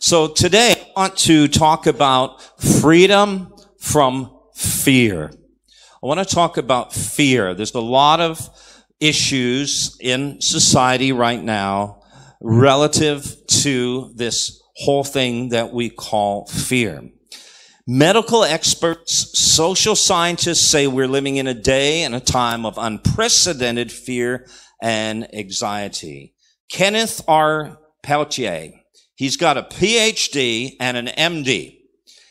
So 0.00 0.28
today 0.28 0.74
I 0.96 1.00
want 1.00 1.16
to 1.18 1.48
talk 1.48 1.86
about 1.86 2.42
freedom 2.60 3.52
from 3.78 4.36
fear. 4.54 5.30
I 6.02 6.06
want 6.06 6.20
to 6.20 6.34
talk 6.34 6.56
about 6.56 6.92
fear. 6.92 7.54
There's 7.54 7.74
a 7.74 7.80
lot 7.80 8.20
of 8.20 8.48
issues 9.00 9.96
in 10.00 10.40
society 10.40 11.12
right 11.12 11.42
now 11.42 12.02
relative 12.40 13.36
to 13.46 14.12
this 14.14 14.60
whole 14.76 15.04
thing 15.04 15.50
that 15.50 15.72
we 15.72 15.90
call 15.90 16.46
fear. 16.46 17.08
Medical 17.86 18.44
experts, 18.44 19.38
social 19.38 19.96
scientists 19.96 20.68
say 20.68 20.86
we're 20.86 21.08
living 21.08 21.36
in 21.36 21.46
a 21.46 21.54
day 21.54 22.02
and 22.02 22.14
a 22.14 22.20
time 22.20 22.64
of 22.64 22.78
unprecedented 22.78 23.90
fear 23.90 24.46
and 24.80 25.32
anxiety. 25.34 26.34
Kenneth 26.68 27.22
R. 27.28 27.78
Pelletier, 28.02 28.72
He's 29.14 29.36
got 29.36 29.58
a 29.58 29.62
PhD 29.62 30.76
and 30.80 30.96
an 30.96 31.06
MD. 31.06 31.78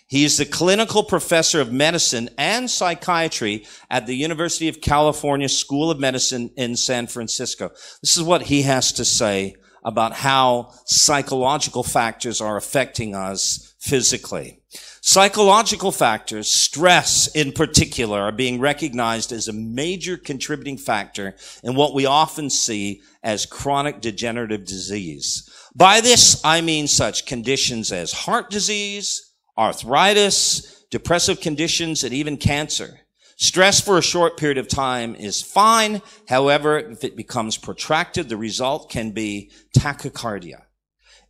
He's 0.08 0.38
the 0.38 0.46
clinical 0.46 1.04
professor 1.04 1.62
of 1.62 1.72
medicine 1.72 2.30
and 2.38 2.70
psychiatry 2.70 3.66
at 3.90 4.08
the 4.08 4.16
University 4.16 4.68
of 4.68 4.82
California 4.82 5.48
School 5.48 5.90
of 5.90 6.00
Medicine 6.00 6.52
in 6.58 6.76
San 6.76 7.08
Francisco. 7.08 7.70
This 8.02 8.18
is 8.18 8.24
what 8.24 8.44
he 8.44 8.64
has 8.64 8.92
to 8.94 9.06
say 9.06 9.56
about 9.86 10.14
how 10.14 10.74
psychological 10.86 11.84
factors 11.84 12.42
are 12.42 12.58
affecting 12.58 13.16
us 13.16 13.74
physically. 13.80 14.60
Psychological 15.02 15.92
factors, 15.92 16.54
stress 16.54 17.28
in 17.28 17.52
particular, 17.52 18.22
are 18.22 18.32
being 18.32 18.60
recognized 18.60 19.32
as 19.32 19.48
a 19.48 19.54
major 19.54 20.18
contributing 20.18 20.78
factor 20.78 21.36
in 21.64 21.74
what 21.74 21.96
we 21.96 22.06
often 22.06 22.50
see 22.50 23.02
as 23.24 23.46
chronic 23.46 24.02
degenerative 24.02 24.66
disease. 24.66 25.50
By 25.76 26.02
this, 26.02 26.42
I 26.44 26.62
mean 26.62 26.88
such 26.88 27.26
conditions 27.26 27.92
as 27.92 28.12
heart 28.12 28.50
disease, 28.50 29.34
arthritis, 29.58 30.84
depressive 30.92 31.40
conditions, 31.40 32.04
and 32.04 32.14
even 32.14 32.38
cancer. 32.38 33.00
Stress 33.38 33.80
for 33.80 33.98
a 33.98 34.04
short 34.04 34.38
period 34.38 34.58
of 34.58 34.68
time 34.68 35.16
is 35.16 35.42
fine. 35.42 36.02
However, 36.28 36.78
if 36.78 37.04
it 37.04 37.16
becomes 37.16 37.58
protracted, 37.58 38.30
the 38.30 38.38
result 38.38 38.90
can 38.90 39.12
be 39.12 39.50
tachycardia. 39.76 40.64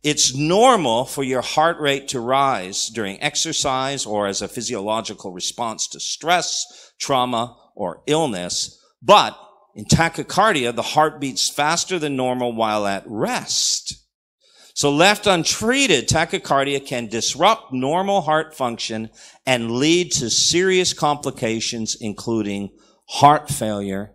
It's 0.02 0.34
normal 0.34 1.04
for 1.04 1.22
your 1.22 1.40
heart 1.40 1.78
rate 1.78 2.08
to 2.08 2.20
rise 2.20 2.88
during 2.88 3.22
exercise 3.22 4.04
or 4.04 4.26
as 4.26 4.42
a 4.42 4.48
physiological 4.48 5.32
response 5.32 5.86
to 5.88 6.00
stress, 6.00 6.92
trauma, 6.98 7.56
or 7.76 8.02
illness. 8.06 8.78
But 9.00 9.38
in 9.76 9.84
tachycardia, 9.84 10.74
the 10.74 10.82
heart 10.82 11.20
beats 11.20 11.48
faster 11.48 12.00
than 12.00 12.16
normal 12.16 12.52
while 12.52 12.86
at 12.86 13.04
rest. 13.06 14.01
So 14.74 14.90
left 14.90 15.26
untreated, 15.26 16.08
tachycardia 16.08 16.84
can 16.84 17.06
disrupt 17.06 17.72
normal 17.72 18.22
heart 18.22 18.54
function 18.54 19.10
and 19.44 19.72
lead 19.72 20.12
to 20.12 20.30
serious 20.30 20.92
complications, 20.92 21.96
including 22.00 22.70
heart 23.08 23.50
failure, 23.50 24.12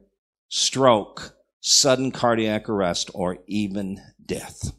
stroke, 0.50 1.36
sudden 1.60 2.12
cardiac 2.12 2.70
arrest, 2.70 3.12
or 3.14 3.38
even 3.48 4.02
death. 4.26 4.72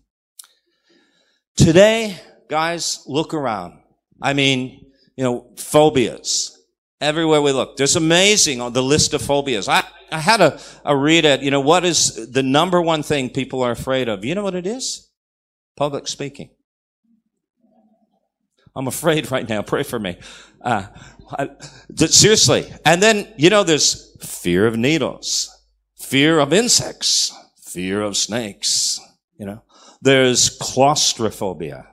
Today, 1.57 2.21
guys, 2.49 3.05
look 3.07 3.35
around. 3.35 3.81
I 4.21 4.33
mean, 4.33 4.93
you 5.17 5.25
know, 5.25 5.53
phobias. 5.57 6.55
Everywhere 7.01 7.41
we 7.41 7.53
look. 7.53 7.77
There's 7.77 7.95
amazing 7.95 8.61
on 8.61 8.73
the 8.73 8.83
list 8.83 9.15
of 9.15 9.23
phobias. 9.23 9.69
I, 9.69 9.85
I 10.11 10.19
had 10.19 10.41
a, 10.41 10.59
a 10.85 10.97
read 10.97 11.25
at, 11.25 11.43
you 11.43 11.53
know, 11.53 11.61
what 11.61 11.85
is 11.85 12.31
the 12.33 12.43
number 12.43 12.83
one 12.83 13.05
thing 13.05 13.31
people 13.31 13.63
are 13.63 13.71
afraid 13.71 14.09
of? 14.09 14.25
You 14.25 14.35
know 14.35 14.43
what 14.43 14.57
it 14.57 14.67
is? 14.67 15.08
Public 15.79 16.09
speaking. 16.09 16.51
I'm 18.75 18.89
afraid 18.89 19.31
right 19.31 19.49
now. 19.49 19.63
Pray 19.63 19.85
for 19.85 20.01
me. 20.01 20.19
Uh, 20.61 20.89
I, 21.31 21.51
seriously. 21.95 22.69
And 22.85 23.01
then, 23.01 23.33
you 23.37 23.49
know, 23.49 23.63
there's 23.63 24.17
fear 24.21 24.67
of 24.67 24.77
needles, 24.77 25.49
fear 25.97 26.41
of 26.41 26.53
insects, 26.53 27.33
fear 27.65 28.03
of 28.03 28.17
snakes, 28.17 28.99
you 29.39 29.47
know. 29.47 29.63
There's 30.03 30.51
claustrophobia. 30.51 31.87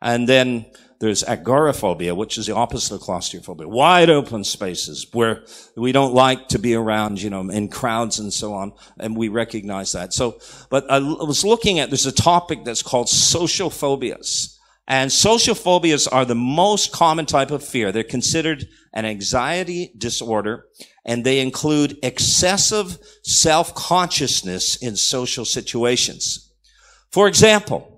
And 0.00 0.26
then 0.26 0.64
there's 0.98 1.22
agoraphobia, 1.24 2.14
which 2.14 2.38
is 2.38 2.46
the 2.46 2.54
opposite 2.54 2.94
of 2.94 3.00
claustrophobia. 3.00 3.68
Wide 3.68 4.08
open 4.08 4.44
spaces 4.44 5.06
where 5.12 5.44
we 5.76 5.92
don't 5.92 6.14
like 6.14 6.48
to 6.48 6.58
be 6.58 6.74
around, 6.74 7.20
you 7.20 7.30
know, 7.30 7.48
in 7.50 7.68
crowds 7.68 8.18
and 8.18 8.32
so 8.32 8.54
on. 8.54 8.72
And 8.98 9.16
we 9.16 9.28
recognize 9.28 9.92
that. 9.92 10.14
So, 10.14 10.38
but 10.70 10.90
I 10.90 10.98
was 10.98 11.44
looking 11.44 11.78
at, 11.78 11.90
there's 11.90 12.06
a 12.06 12.12
topic 12.12 12.64
that's 12.64 12.82
called 12.82 13.08
social 13.08 13.70
phobias. 13.70 14.58
And 14.88 15.10
social 15.12 15.54
phobias 15.54 16.06
are 16.06 16.24
the 16.24 16.36
most 16.36 16.92
common 16.92 17.26
type 17.26 17.50
of 17.50 17.64
fear. 17.64 17.90
They're 17.90 18.04
considered 18.04 18.68
an 18.92 19.04
anxiety 19.04 19.92
disorder 19.98 20.66
and 21.04 21.24
they 21.24 21.40
include 21.40 21.98
excessive 22.02 22.98
self-consciousness 23.22 24.76
in 24.76 24.96
social 24.96 25.44
situations. 25.44 26.52
For 27.10 27.28
example, 27.28 27.95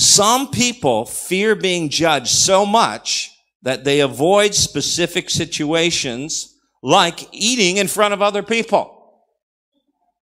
some 0.00 0.50
people 0.50 1.04
fear 1.04 1.54
being 1.54 1.90
judged 1.90 2.28
so 2.28 2.64
much 2.64 3.30
that 3.62 3.84
they 3.84 4.00
avoid 4.00 4.54
specific 4.54 5.28
situations 5.28 6.56
like 6.82 7.28
eating 7.32 7.76
in 7.76 7.86
front 7.86 8.14
of 8.14 8.22
other 8.22 8.42
people. 8.42 8.96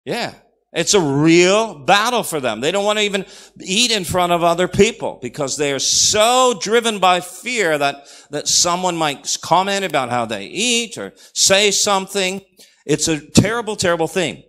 Yeah. 0.05 0.35
It's 0.73 0.95
a 0.95 1.01
real 1.01 1.79
battle 1.79 2.25
for 2.25 2.41
them. 2.41 2.61
They 2.61 2.73
don't 2.73 2.85
want 2.85 2.99
to 2.99 3.05
even 3.05 3.25
eat 3.61 3.93
in 3.93 4.05
front 4.05 4.33
of 4.33 4.43
other 4.43 4.67
people 4.67 5.21
because 5.23 5.57
they 5.57 5.73
are 5.73 5.79
so 5.79 6.59
driven 6.61 6.99
by 6.99 7.21
fear 7.21 7.79
that, 7.79 8.09
that 8.31 8.49
someone 8.49 8.97
might 8.97 9.39
comment 9.43 9.85
about 9.85 10.11
how 10.11 10.27
they 10.27 10.47
eat 10.47 10.99
or 10.99 11.13
say 11.35 11.71
something. 11.71 12.43
It's 12.85 13.07
a 13.07 13.25
terrible, 13.31 13.77
terrible 13.77 14.09
thing. 14.09 14.43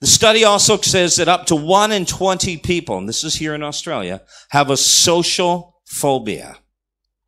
The 0.00 0.06
study 0.06 0.44
also 0.44 0.76
says 0.76 1.16
that 1.16 1.28
up 1.28 1.46
to 1.46 1.56
one 1.56 1.90
in 1.90 2.06
20 2.06 2.58
people, 2.58 2.98
and 2.98 3.08
this 3.08 3.24
is 3.24 3.34
here 3.34 3.54
in 3.54 3.64
Australia, 3.64 4.22
have 4.50 4.70
a 4.70 4.76
social 4.76 5.82
phobia. 5.86 6.56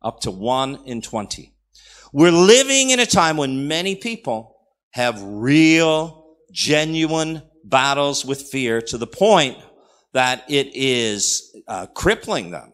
Up 0.01 0.21
to 0.21 0.31
one 0.31 0.79
in 0.85 1.01
20. 1.01 1.53
We're 2.13 2.31
living 2.31 2.89
in 2.89 2.99
a 2.99 3.05
time 3.05 3.37
when 3.37 3.67
many 3.67 3.95
people 3.95 4.55
have 4.91 5.21
real, 5.21 6.35
genuine 6.51 7.43
battles 7.63 8.25
with 8.25 8.41
fear 8.41 8.81
to 8.81 8.97
the 8.97 9.07
point 9.07 9.57
that 10.13 10.43
it 10.49 10.71
is 10.73 11.55
uh, 11.67 11.87
crippling 11.87 12.51
them. 12.51 12.73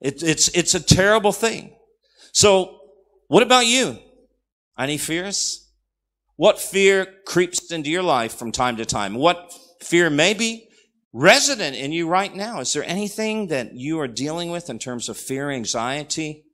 It, 0.00 0.22
it's, 0.22 0.48
it's 0.48 0.74
a 0.74 0.80
terrible 0.80 1.32
thing. 1.32 1.74
So, 2.32 2.78
what 3.28 3.42
about 3.42 3.66
you? 3.66 3.98
Any 4.78 4.98
fears? 4.98 5.63
What 6.36 6.58
fear 6.58 7.06
creeps 7.26 7.70
into 7.70 7.90
your 7.90 8.02
life 8.02 8.34
from 8.34 8.50
time 8.50 8.76
to 8.76 8.84
time? 8.84 9.14
What 9.14 9.52
fear 9.80 10.10
may 10.10 10.34
be 10.34 10.68
resident 11.12 11.76
in 11.76 11.92
you 11.92 12.08
right 12.08 12.34
now? 12.34 12.60
Is 12.60 12.72
there 12.72 12.84
anything 12.84 13.48
that 13.48 13.74
you 13.74 14.00
are 14.00 14.08
dealing 14.08 14.50
with 14.50 14.68
in 14.68 14.78
terms 14.78 15.08
of 15.08 15.16
fear, 15.16 15.50
anxiety? 15.50 16.44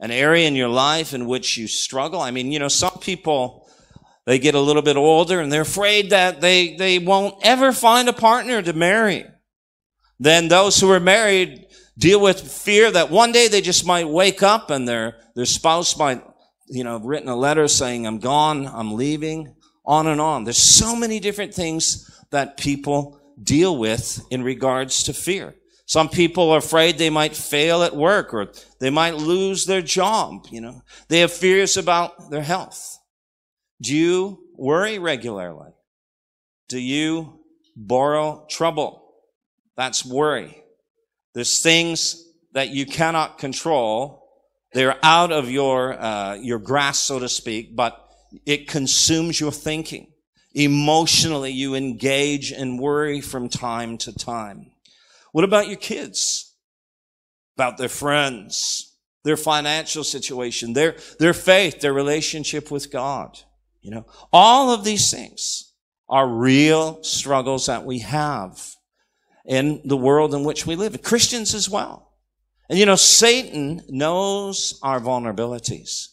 An 0.00 0.10
area 0.10 0.48
in 0.48 0.56
your 0.56 0.68
life 0.68 1.12
in 1.12 1.26
which 1.26 1.58
you 1.58 1.66
struggle? 1.66 2.20
I 2.20 2.30
mean, 2.30 2.50
you 2.50 2.58
know, 2.58 2.68
some 2.68 2.98
people, 3.00 3.68
they 4.24 4.38
get 4.38 4.54
a 4.54 4.60
little 4.60 4.80
bit 4.80 4.96
older 4.96 5.40
and 5.40 5.52
they're 5.52 5.62
afraid 5.62 6.10
that 6.10 6.40
they, 6.40 6.76
they 6.76 6.98
won't 6.98 7.34
ever 7.42 7.72
find 7.72 8.08
a 8.08 8.14
partner 8.14 8.62
to 8.62 8.72
marry. 8.72 9.26
Then 10.18 10.48
those 10.48 10.80
who 10.80 10.90
are 10.90 11.00
married, 11.00 11.66
deal 11.98 12.20
with 12.20 12.40
fear 12.40 12.90
that 12.90 13.10
one 13.10 13.32
day 13.32 13.48
they 13.48 13.60
just 13.60 13.84
might 13.84 14.08
wake 14.08 14.42
up 14.42 14.70
and 14.70 14.88
their, 14.88 15.18
their 15.34 15.44
spouse 15.44 15.98
might, 15.98 16.22
you 16.70 16.84
know, 16.84 16.98
written 16.98 17.28
a 17.28 17.36
letter 17.36 17.68
saying, 17.68 18.06
I'm 18.06 18.18
gone, 18.18 18.66
I'm 18.66 18.94
leaving, 18.94 19.54
on 19.84 20.06
and 20.06 20.20
on. 20.20 20.44
There's 20.44 20.58
so 20.58 20.94
many 20.94 21.20
different 21.20 21.52
things 21.52 22.10
that 22.30 22.56
people 22.56 23.20
deal 23.42 23.76
with 23.76 24.24
in 24.30 24.42
regards 24.42 25.02
to 25.04 25.12
fear. 25.12 25.54
Some 25.86 26.08
people 26.08 26.50
are 26.50 26.58
afraid 26.58 26.98
they 26.98 27.10
might 27.10 27.34
fail 27.34 27.82
at 27.82 27.96
work 27.96 28.32
or 28.32 28.52
they 28.78 28.90
might 28.90 29.16
lose 29.16 29.66
their 29.66 29.82
job, 29.82 30.46
you 30.50 30.60
know. 30.60 30.82
They 31.08 31.18
have 31.18 31.32
fears 31.32 31.76
about 31.76 32.30
their 32.30 32.42
health. 32.42 32.98
Do 33.82 33.96
you 33.96 34.38
worry 34.56 35.00
regularly? 35.00 35.72
Do 36.68 36.78
you 36.78 37.40
borrow 37.74 38.46
trouble? 38.48 39.14
That's 39.76 40.06
worry. 40.06 40.62
There's 41.34 41.60
things 41.60 42.24
that 42.52 42.68
you 42.68 42.86
cannot 42.86 43.38
control. 43.38 44.19
They're 44.72 44.98
out 45.02 45.32
of 45.32 45.50
your, 45.50 46.00
uh, 46.00 46.34
your 46.34 46.58
grasp, 46.58 47.04
so 47.04 47.18
to 47.18 47.28
speak, 47.28 47.74
but 47.74 48.00
it 48.46 48.68
consumes 48.68 49.40
your 49.40 49.52
thinking. 49.52 50.12
Emotionally, 50.54 51.50
you 51.52 51.74
engage 51.74 52.52
in 52.52 52.76
worry 52.76 53.20
from 53.20 53.48
time 53.48 53.98
to 53.98 54.12
time. 54.12 54.70
What 55.32 55.44
about 55.44 55.68
your 55.68 55.76
kids? 55.76 56.54
About 57.56 57.78
their 57.78 57.88
friends, 57.88 58.96
their 59.24 59.36
financial 59.36 60.02
situation, 60.04 60.72
their, 60.72 60.96
their 61.18 61.34
faith, 61.34 61.80
their 61.80 61.92
relationship 61.92 62.70
with 62.70 62.90
God. 62.90 63.38
You 63.80 63.90
know, 63.92 64.06
all 64.32 64.72
of 64.72 64.84
these 64.84 65.10
things 65.10 65.72
are 66.08 66.28
real 66.28 67.02
struggles 67.02 67.66
that 67.66 67.84
we 67.84 68.00
have 68.00 68.60
in 69.46 69.80
the 69.84 69.96
world 69.96 70.34
in 70.34 70.44
which 70.44 70.66
we 70.66 70.76
live. 70.76 71.00
Christians 71.02 71.54
as 71.54 71.68
well. 71.68 72.09
And 72.70 72.78
you 72.78 72.86
know, 72.86 72.94
Satan 72.94 73.82
knows 73.88 74.78
our 74.80 75.00
vulnerabilities. 75.00 76.06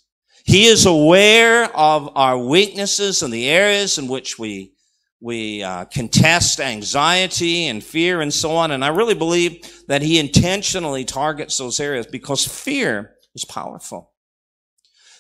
He 0.44 0.66
is 0.66 0.88
aware 0.88 1.66
of 1.78 2.10
our 2.16 2.36
weaknesses 2.36 3.22
and 3.22 3.32
the 3.32 3.48
areas 3.48 4.00
in 4.00 4.08
which 4.08 4.40
we 4.40 4.74
we 5.20 5.64
uh, 5.64 5.86
contest 5.86 6.60
anxiety 6.60 7.68
and 7.68 7.84
fear 7.84 8.22
and 8.22 8.34
so 8.34 8.52
on. 8.52 8.72
And 8.72 8.84
I 8.84 8.90
really 8.90 9.16
believe 9.16 9.86
that 9.88 10.02
he 10.02 10.20
intentionally 10.20 11.06
targets 11.06 11.58
those 11.58 11.80
areas 11.80 12.08
because 12.08 12.46
fear 12.46 13.16
is 13.36 13.46
powerful. 13.46 14.12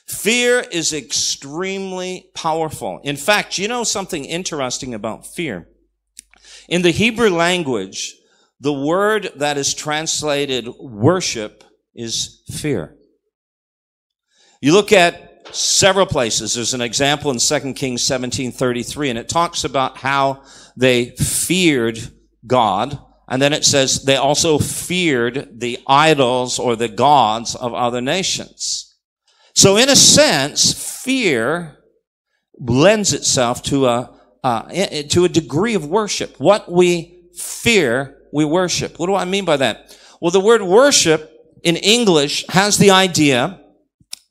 Fear 0.07 0.65
is 0.71 0.93
extremely 0.93 2.29
powerful. 2.35 2.99
In 3.03 3.17
fact, 3.17 3.57
you 3.57 3.67
know 3.67 3.83
something 3.83 4.25
interesting 4.25 4.93
about 4.93 5.25
fear? 5.25 5.67
In 6.69 6.83
the 6.83 6.91
Hebrew 6.91 7.29
language, 7.29 8.15
the 8.59 8.73
word 8.73 9.31
that 9.35 9.57
is 9.57 9.73
translated 9.73 10.67
worship 10.79 11.63
is 11.93 12.43
fear. 12.51 12.95
You 14.61 14.73
look 14.73 14.91
at 14.91 15.55
several 15.55 16.05
places. 16.05 16.55
There's 16.55 16.73
an 16.73 16.81
example 16.81 17.31
in 17.31 17.39
2 17.39 17.73
Kings 17.75 18.03
17:33 18.03 19.09
and 19.09 19.19
it 19.19 19.29
talks 19.29 19.63
about 19.63 19.97
how 19.97 20.43
they 20.75 21.11
feared 21.11 21.99
God 22.45 22.99
and 23.27 23.41
then 23.41 23.53
it 23.53 23.65
says 23.65 24.03
they 24.03 24.15
also 24.15 24.57
feared 24.57 25.59
the 25.59 25.79
idols 25.85 26.59
or 26.59 26.75
the 26.75 26.87
gods 26.87 27.55
of 27.55 27.73
other 27.73 28.01
nations. 28.01 28.95
So 29.53 29.75
in 29.75 29.89
a 29.89 29.95
sense, 29.95 30.71
fear 31.03 31.77
lends 32.59 33.13
itself 33.13 33.61
to 33.63 33.87
a 33.87 34.13
uh, 34.43 34.61
to 35.09 35.25
a 35.25 35.29
degree 35.29 35.73
of 35.73 35.85
worship. 35.85 36.39
What 36.39 36.71
we 36.71 37.29
fear, 37.35 38.16
we 38.31 38.45
worship. 38.45 38.99
What 38.99 39.07
do 39.07 39.15
I 39.15 39.25
mean 39.25 39.45
by 39.45 39.57
that? 39.57 39.97
Well, 40.21 40.31
the 40.31 40.39
word 40.39 40.61
worship 40.61 41.31
in 41.63 41.75
English 41.75 42.45
has 42.49 42.77
the 42.77 42.91
idea 42.91 43.59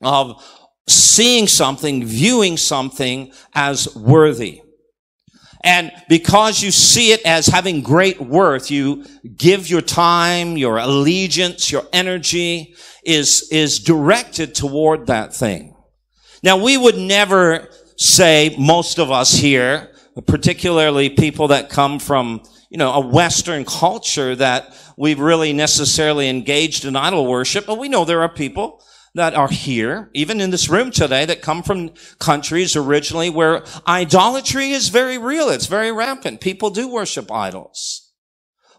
of 0.01 0.43
seeing 0.87 1.47
something, 1.47 2.05
viewing 2.05 2.57
something 2.57 3.31
as 3.53 3.93
worthy. 3.95 4.61
And 5.63 5.91
because 6.07 6.61
you 6.61 6.71
see 6.71 7.11
it 7.11 7.21
as 7.25 7.47
having 7.47 7.81
great 7.81 8.21
worth, 8.21 8.71
you 8.71 9.05
give 9.35 9.69
your 9.69 9.81
time, 9.81 10.55
your 10.55 10.77
allegiance, 10.77 11.71
your 11.71 11.83
energy 11.91 12.75
is, 13.03 13.49
is 13.51 13.79
directed 13.79 14.55
toward 14.55 15.07
that 15.07 15.33
thing. 15.33 15.75
Now 16.43 16.57
we 16.57 16.77
would 16.77 16.97
never 16.97 17.67
say, 17.97 18.55
most 18.57 18.99
of 18.99 19.11
us 19.11 19.33
here, 19.33 19.91
particularly 20.27 21.09
people 21.09 21.49
that 21.49 21.69
come 21.69 21.99
from, 21.99 22.43
you 22.69 22.77
know, 22.77 22.91
a 22.93 22.99
Western 22.99 23.65
culture 23.65 24.35
that 24.35 24.75
we've 24.97 25.19
really 25.19 25.53
necessarily 25.53 26.29
engaged 26.29 26.85
in 26.85 26.95
idol 26.95 27.25
worship, 27.25 27.65
but 27.65 27.77
we 27.77 27.89
know 27.89 28.03
there 28.05 28.21
are 28.21 28.29
people 28.29 28.83
that 29.15 29.33
are 29.33 29.47
here, 29.47 30.09
even 30.13 30.39
in 30.39 30.51
this 30.51 30.69
room 30.69 30.91
today, 30.91 31.25
that 31.25 31.41
come 31.41 31.63
from 31.63 31.89
countries 32.19 32.75
originally 32.75 33.29
where 33.29 33.63
idolatry 33.87 34.71
is 34.71 34.89
very 34.89 35.17
real. 35.17 35.49
It's 35.49 35.65
very 35.65 35.91
rampant. 35.91 36.39
People 36.39 36.69
do 36.69 36.87
worship 36.87 37.31
idols. 37.31 38.11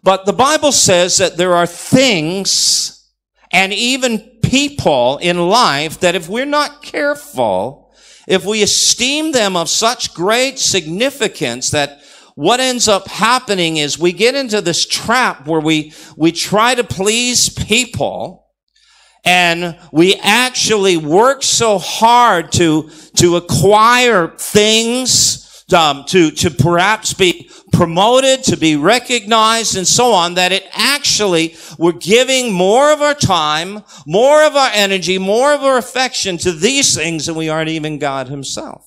But 0.03 0.27
the 0.27 0.33
Bible 0.33 0.71
says 0.71 1.17
that 1.17 1.37
there 1.37 1.55
are 1.55 1.67
things 1.67 3.11
and 3.53 3.73
even 3.73 4.39
people 4.43 5.19
in 5.19 5.49
life 5.49 6.01
that 6.01 6.15
if 6.15 6.29
we're 6.29 6.47
not 6.47 6.83
careful, 6.83 7.93
if 8.29 8.45
we 8.45 8.63
esteem 8.63 9.33
them 9.33 9.57
of 9.57 9.69
such 9.69 10.15
great 10.15 10.59
significance 10.59 11.71
that 11.71 12.01
what 12.39 12.61
ends 12.61 12.87
up 12.87 13.09
happening 13.09 13.79
is 13.79 13.99
we 13.99 14.13
get 14.13 14.37
into 14.37 14.61
this 14.61 14.87
trap 14.87 15.49
where 15.49 15.61
we, 15.61 15.93
we 16.17 16.31
try 16.31 16.73
to 16.73 16.85
please 16.85 17.49
people 17.49 18.47
and 19.25 19.77
we 19.91 20.15
actually 20.23 20.97
work 20.97 21.43
so 21.43 21.79
hard 21.79 22.53
to, 22.53 22.91
to 23.17 23.35
acquire 23.35 24.29
things, 24.29 25.65
um, 25.75 26.05
to, 26.07 26.31
to 26.31 26.49
perhaps 26.53 27.13
be 27.13 27.51
promoted, 27.73 28.45
to 28.45 28.57
be 28.57 28.77
recognized 28.77 29.77
and 29.77 29.89
so 29.89 30.13
on, 30.13 30.35
that 30.35 30.53
it 30.53 30.65
actually, 30.73 31.57
we're 31.77 31.91
giving 31.91 32.53
more 32.53 32.93
of 32.93 33.03
our 33.03 33.15
time, 33.15 33.83
more 34.07 34.45
of 34.45 34.55
our 34.55 34.71
energy, 34.73 35.19
more 35.19 35.53
of 35.55 35.65
our 35.65 35.77
affection 35.77 36.39
to 36.39 36.53
these 36.53 36.95
things 36.95 37.27
than 37.27 37.35
we 37.35 37.49
aren't 37.49 37.69
even 37.69 37.99
God 37.99 38.29
himself. 38.29 38.85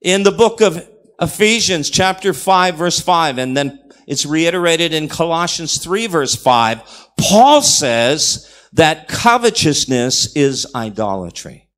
In 0.00 0.24
the 0.24 0.32
book 0.32 0.60
of 0.60 0.88
Ephesians 1.22 1.88
chapter 1.88 2.34
5 2.34 2.74
verse 2.74 3.00
5, 3.00 3.38
and 3.38 3.56
then 3.56 3.78
it's 4.06 4.26
reiterated 4.26 4.92
in 4.92 5.08
Colossians 5.08 5.78
3 5.78 6.08
verse 6.08 6.34
5, 6.34 7.10
Paul 7.18 7.62
says, 7.62 8.48
that 8.72 9.06
covetousness 9.08 10.34
is 10.34 10.66
idolatry. 10.74 11.68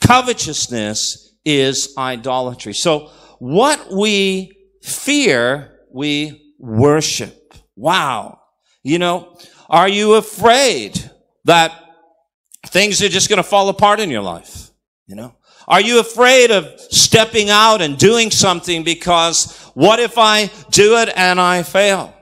Covetousness 0.00 1.34
is 1.44 1.94
idolatry. 1.98 2.74
So 2.74 3.10
what 3.38 3.92
we 3.92 4.56
fear, 4.82 5.80
we 5.92 6.54
worship. 6.58 7.54
Wow. 7.74 8.40
You 8.82 8.98
know, 8.98 9.36
are 9.68 9.88
you 9.88 10.14
afraid 10.14 11.10
that 11.44 11.72
things 12.66 13.02
are 13.02 13.08
just 13.08 13.28
going 13.28 13.38
to 13.38 13.42
fall 13.42 13.68
apart 13.68 14.00
in 14.00 14.10
your 14.10 14.22
life? 14.22 14.70
You 15.06 15.16
know, 15.16 15.34
are 15.68 15.82
you 15.82 16.00
afraid 16.00 16.50
of 16.50 16.80
stepping 16.90 17.50
out 17.50 17.82
and 17.82 17.98
doing 17.98 18.30
something 18.30 18.84
because 18.84 19.70
what 19.74 20.00
if 20.00 20.16
I 20.16 20.50
do 20.70 20.96
it 20.96 21.10
and 21.14 21.38
I 21.38 21.62
fail? 21.62 22.14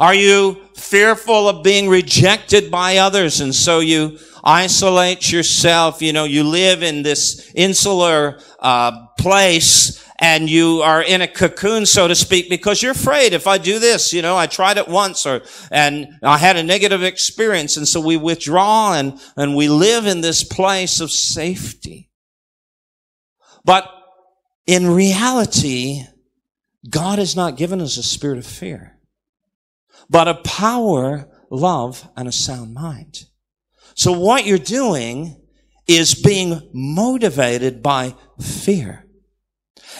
Are 0.00 0.14
you 0.14 0.58
fearful 0.74 1.50
of 1.50 1.62
being 1.62 1.86
rejected 1.90 2.70
by 2.70 2.96
others 2.96 3.42
and 3.42 3.54
so 3.54 3.80
you 3.80 4.18
isolate 4.42 5.30
yourself? 5.30 6.00
You 6.00 6.14
know, 6.14 6.24
you 6.24 6.42
live 6.42 6.82
in 6.82 7.02
this 7.02 7.52
insular 7.54 8.40
uh, 8.58 9.08
place 9.18 10.02
and 10.18 10.48
you 10.48 10.80
are 10.80 11.02
in 11.02 11.20
a 11.20 11.28
cocoon, 11.28 11.84
so 11.84 12.08
to 12.08 12.14
speak, 12.14 12.48
because 12.48 12.82
you're 12.82 12.92
afraid 12.92 13.34
if 13.34 13.46
I 13.46 13.58
do 13.58 13.78
this, 13.78 14.14
you 14.14 14.22
know, 14.22 14.38
I 14.38 14.46
tried 14.46 14.78
it 14.78 14.88
once 14.88 15.26
or, 15.26 15.42
and 15.70 16.08
I 16.22 16.38
had 16.38 16.56
a 16.56 16.62
negative 16.62 17.02
experience. 17.02 17.76
And 17.76 17.86
so 17.86 18.00
we 18.00 18.16
withdraw 18.16 18.94
and, 18.94 19.20
and 19.36 19.54
we 19.54 19.68
live 19.68 20.06
in 20.06 20.22
this 20.22 20.42
place 20.42 21.00
of 21.00 21.10
safety. 21.10 22.09
But 23.64 23.90
in 24.66 24.88
reality, 24.88 26.02
God 26.88 27.18
has 27.18 27.36
not 27.36 27.56
given 27.56 27.80
us 27.80 27.96
a 27.96 28.02
spirit 28.02 28.38
of 28.38 28.46
fear 28.46 29.00
but 30.10 30.26
a 30.26 30.34
power, 30.34 31.28
love, 31.50 32.06
and 32.16 32.28
a 32.28 32.32
sound 32.32 32.74
mind. 32.74 33.26
So 33.94 34.12
what 34.12 34.44
you're 34.44 34.58
doing 34.58 35.40
is 35.86 36.14
being 36.14 36.68
motivated 36.74 37.82
by 37.82 38.14
fear. 38.40 39.06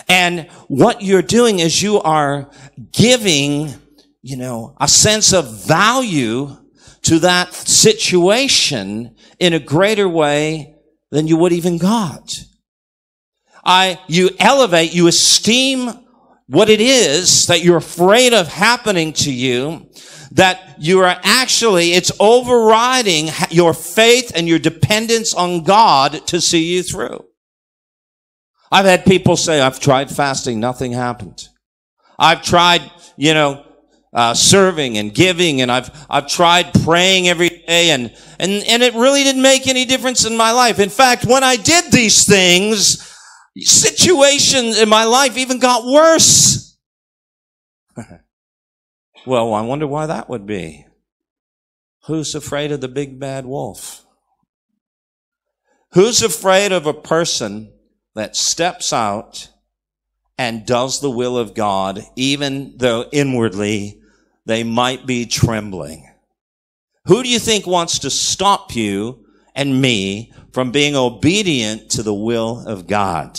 And 0.09 0.49
what 0.69 1.03
you're 1.03 1.23
doing 1.23 1.61
is 1.61 1.83
you 1.83 2.01
are 2.01 2.51
giving, 2.93 3.75
you 4.21 4.37
know, 4.37 4.77
a 4.81 4.89
sense 4.89 5.33
of 5.33 5.67
value 5.67 6.57
to 7.03 7.21
that 7.21 7.55
situation 7.55 9.17
in 9.39 9.53
a 9.53 9.59
greater 9.61 10.09
way 10.09 10.75
than 11.11 11.27
you 11.27 11.37
would 11.37 11.53
even 11.53 11.79
God. 11.79 12.23
I, 13.65 14.01
you 14.07 14.31
elevate, 14.39 14.95
you 14.95 15.07
esteem 15.07 15.91
what 16.47 16.69
it 16.69 16.81
is 16.81 17.47
that 17.47 17.63
you're 17.63 17.77
afraid 17.77 18.33
of 18.33 18.49
happening 18.49 19.13
to 19.13 19.33
you 19.33 19.89
that 20.33 20.77
you 20.79 21.01
are 21.01 21.17
actually, 21.23 21.93
it's 21.93 22.13
overriding 22.21 23.29
your 23.51 23.75
faith 23.75 24.33
and 24.35 24.47
your 24.49 24.59
dependence 24.59 25.35
on 25.35 25.65
God 25.65 26.27
to 26.29 26.41
see 26.41 26.75
you 26.75 26.83
through. 26.83 27.25
I've 28.71 28.85
had 28.85 29.05
people 29.05 29.37
say, 29.37 29.61
I've 29.61 29.81
tried 29.81 30.11
fasting, 30.11 30.61
nothing 30.61 30.93
happened. 30.93 31.49
I've 32.19 32.43
tried, 32.43 32.83
you 33.17 33.35
know, 33.35 33.65
uh, 34.13 34.35
serving 34.35 34.99
and 34.99 35.15
giving, 35.15 35.61
and 35.61 35.71
I've 35.71 35.91
I've 36.11 36.27
tried 36.27 36.73
praying 36.85 37.29
every 37.29 37.49
day, 37.49 37.91
and 37.91 38.13
and 38.41 38.65
and 38.67 38.83
it 38.83 38.95
really 38.95 39.23
didn't 39.23 39.43
make 39.43 39.69
any 39.69 39.85
difference 39.85 40.25
in 40.25 40.37
my 40.37 40.51
life. 40.51 40.81
In 40.81 40.89
fact, 40.89 41.25
when 41.25 41.45
I 41.45 41.55
did 41.55 41.93
these 41.93 42.25
things, 42.27 43.10
situations 43.61 44.79
in 44.79 44.89
my 44.89 45.05
life 45.05 45.37
even 45.37 45.59
got 45.59 45.85
worse. 45.85 46.79
well, 49.27 49.55
I 49.55 49.63
wonder 49.63 49.87
why 49.87 50.07
that 50.07 50.29
would 50.29 50.47
be. 50.47 50.87
Who's 52.07 52.35
afraid 52.35 52.73
of 52.73 52.81
the 52.81 52.89
big 52.89 53.21
bad 53.21 53.47
wolf? 53.47 54.05
Who's 55.93 56.23
afraid 56.23 56.73
of 56.73 56.87
a 56.87 56.95
person 56.95 57.73
that 58.15 58.37
steps 58.37 58.93
out 58.93 59.49
and 60.39 60.65
does 60.65 61.01
the 61.01 61.11
will 61.11 61.37
of 61.37 61.55
God, 61.55 62.03
even 62.17 62.75
though 62.77 63.07
inwardly 63.13 64.01
they 64.47 64.65
might 64.65 65.05
be 65.05 65.27
trembling? 65.27 66.11
Who 67.07 67.23
do 67.23 67.29
you 67.29 67.39
think 67.39 67.67
wants 67.67 67.99
to 68.01 68.11
stop 68.11 68.75
you 68.75 69.27
and 69.55 69.83
me 69.83 70.33
from 70.53 70.71
being 70.71 70.97
obedient 70.97 71.91
to 71.93 72.03
the 72.03 72.15
will 72.15 72.67
of 72.67 72.87
God? 72.87 73.39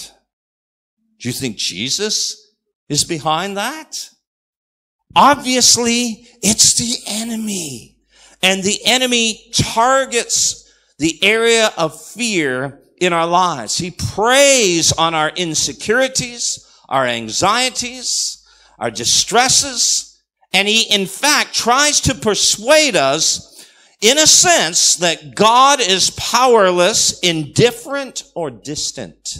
Do 1.19 1.29
you 1.29 1.33
think 1.33 1.57
Jesus 1.57 2.53
is 2.89 3.03
behind 3.03 3.57
that? 3.57 4.09
Obviously, 5.15 6.27
it's 6.41 6.75
the 6.75 7.11
enemy. 7.11 7.97
And 8.41 8.63
the 8.63 8.79
enemy 8.85 9.51
targets 9.53 10.71
the 10.97 11.19
area 11.23 11.71
of 11.77 11.99
fear 11.99 12.79
in 12.99 13.13
our 13.13 13.27
lives. 13.27 13.77
He 13.77 13.91
preys 13.91 14.91
on 14.93 15.13
our 15.13 15.29
insecurities, 15.29 16.65
our 16.87 17.05
anxieties, 17.05 18.43
our 18.79 18.91
distresses, 18.91 20.19
and 20.53 20.67
he 20.67 20.83
in 20.93 21.05
fact 21.05 21.53
tries 21.53 22.01
to 22.01 22.15
persuade 22.15 22.95
us 22.95 23.50
in 24.01 24.17
a 24.17 24.27
sense 24.27 24.95
that 24.97 25.35
God 25.35 25.79
is 25.79 26.09
powerless, 26.11 27.19
indifferent, 27.19 28.23
or 28.35 28.49
distant. 28.49 29.37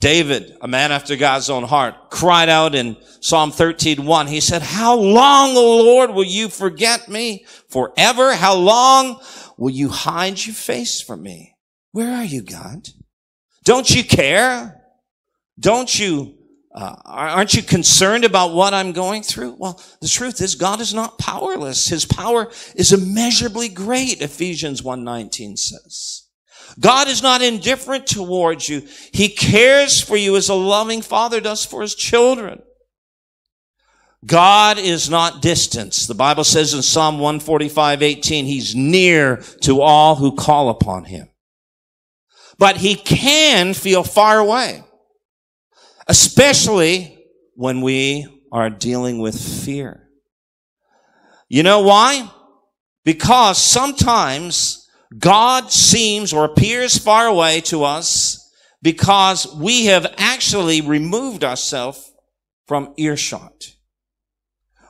David, 0.00 0.56
a 0.60 0.68
man 0.68 0.92
after 0.92 1.16
God's 1.16 1.48
own 1.48 1.64
heart, 1.64 2.10
cried 2.10 2.48
out 2.48 2.74
in 2.74 2.96
Psalm 3.20 3.50
13:1. 3.50 4.26
He 4.26 4.40
said, 4.40 4.60
"How 4.60 4.94
long, 4.94 5.56
O 5.56 5.82
Lord, 5.82 6.10
will 6.10 6.24
you 6.24 6.48
forget 6.50 7.08
me? 7.08 7.46
Forever? 7.70 8.34
How 8.34 8.54
long 8.54 9.18
will 9.56 9.70
you 9.70 9.88
hide 9.88 10.44
your 10.44 10.54
face 10.54 11.00
from 11.00 11.22
me? 11.22 11.54
Where 11.92 12.14
are 12.14 12.24
you, 12.24 12.42
God? 12.42 12.88
Don't 13.64 13.88
you 13.88 14.04
care? 14.04 14.82
Don't 15.58 15.98
you, 15.98 16.34
uh, 16.74 16.96
aren't 17.04 17.54
you 17.54 17.62
concerned 17.62 18.24
about 18.24 18.52
what 18.52 18.74
I'm 18.74 18.92
going 18.92 19.22
through? 19.22 19.56
Well, 19.58 19.80
the 20.00 20.08
truth 20.08 20.40
is 20.40 20.56
God 20.56 20.80
is 20.80 20.92
not 20.92 21.18
powerless. 21.18 21.88
His 21.88 22.04
power 22.04 22.50
is 22.74 22.92
immeasurably 22.92 23.68
great, 23.68 24.20
Ephesians 24.20 24.82
1.19 24.82 25.56
says. 25.56 26.24
God 26.80 27.06
is 27.06 27.22
not 27.22 27.42
indifferent 27.42 28.06
towards 28.06 28.68
you. 28.68 28.82
He 29.12 29.28
cares 29.28 30.00
for 30.00 30.16
you 30.16 30.36
as 30.36 30.48
a 30.48 30.54
loving 30.54 31.02
father 31.02 31.40
does 31.40 31.64
for 31.64 31.82
his 31.82 31.94
children. 31.94 32.62
God 34.26 34.78
is 34.78 35.10
not 35.10 35.42
distance. 35.42 36.06
The 36.06 36.14
Bible 36.14 36.44
says 36.44 36.72
in 36.74 36.82
Psalm 36.82 37.18
145, 37.18 38.02
18, 38.02 38.46
he's 38.46 38.74
near 38.74 39.36
to 39.62 39.80
all 39.82 40.16
who 40.16 40.34
call 40.34 40.70
upon 40.70 41.04
him. 41.04 41.28
But 42.58 42.78
he 42.78 42.94
can 42.94 43.74
feel 43.74 44.02
far 44.02 44.38
away, 44.38 44.82
especially 46.06 47.18
when 47.54 47.80
we 47.80 48.26
are 48.52 48.70
dealing 48.70 49.18
with 49.18 49.40
fear. 49.64 50.08
You 51.48 51.62
know 51.62 51.80
why? 51.80 52.30
Because 53.04 53.58
sometimes 53.58 54.88
God 55.16 55.70
seems 55.70 56.32
or 56.32 56.44
appears 56.44 56.98
far 56.98 57.26
away 57.26 57.60
to 57.62 57.84
us 57.84 58.40
because 58.82 59.54
we 59.56 59.86
have 59.86 60.12
actually 60.18 60.80
removed 60.80 61.44
ourselves 61.44 62.12
from 62.66 62.94
earshot 62.96 63.74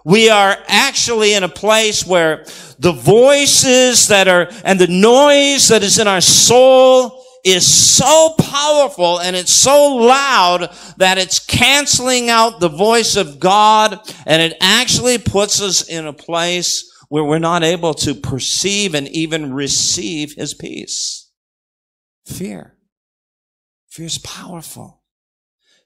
we 0.04 0.28
are 0.28 0.56
actually 0.68 1.32
in 1.32 1.44
a 1.44 1.48
place 1.48 2.06
where 2.06 2.44
the 2.78 2.92
voices 2.92 4.08
that 4.08 4.28
are, 4.28 4.48
and 4.64 4.78
the 4.78 4.86
noise 4.86 5.68
that 5.68 5.82
is 5.82 5.98
in 5.98 6.06
our 6.06 6.20
soul 6.20 7.23
is 7.44 7.66
so 7.66 8.34
powerful 8.38 9.20
and 9.20 9.36
it's 9.36 9.52
so 9.52 9.96
loud 9.96 10.74
that 10.96 11.18
it's 11.18 11.38
canceling 11.38 12.30
out 12.30 12.60
the 12.60 12.68
voice 12.68 13.16
of 13.16 13.38
God 13.38 13.98
and 14.26 14.42
it 14.42 14.56
actually 14.60 15.18
puts 15.18 15.60
us 15.60 15.86
in 15.86 16.06
a 16.06 16.12
place 16.12 16.90
where 17.08 17.24
we're 17.24 17.38
not 17.38 17.62
able 17.62 17.94
to 17.94 18.14
perceive 18.14 18.94
and 18.94 19.06
even 19.08 19.52
receive 19.52 20.34
His 20.34 20.54
peace. 20.54 21.30
Fear. 22.26 22.76
Fear 23.88 24.06
is 24.06 24.18
powerful. 24.18 25.02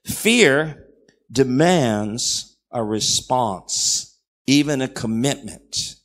Fear 0.05 0.85
demands 1.31 2.57
a 2.71 2.83
response 2.83 4.09
even 4.49 4.81
a 4.81 4.87
commitment. 4.87 5.95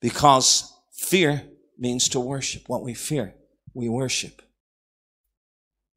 Because 0.00 0.74
fear 0.92 1.44
means 1.78 2.08
to 2.08 2.18
worship. 2.18 2.64
What 2.66 2.82
we 2.82 2.92
fear, 2.92 3.34
we 3.74 3.88
worship. 3.88 4.42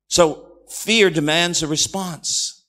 So 0.08 0.60
fear 0.70 1.10
demands 1.10 1.64
a 1.64 1.68
response. 1.68 2.66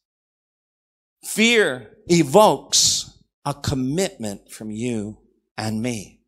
Fear 1.24 1.90
evokes 2.06 3.22
a 3.44 3.54
commitment 3.54 4.50
from 4.50 4.70
you 4.70 5.18
and 5.56 5.82
me. 5.82 6.20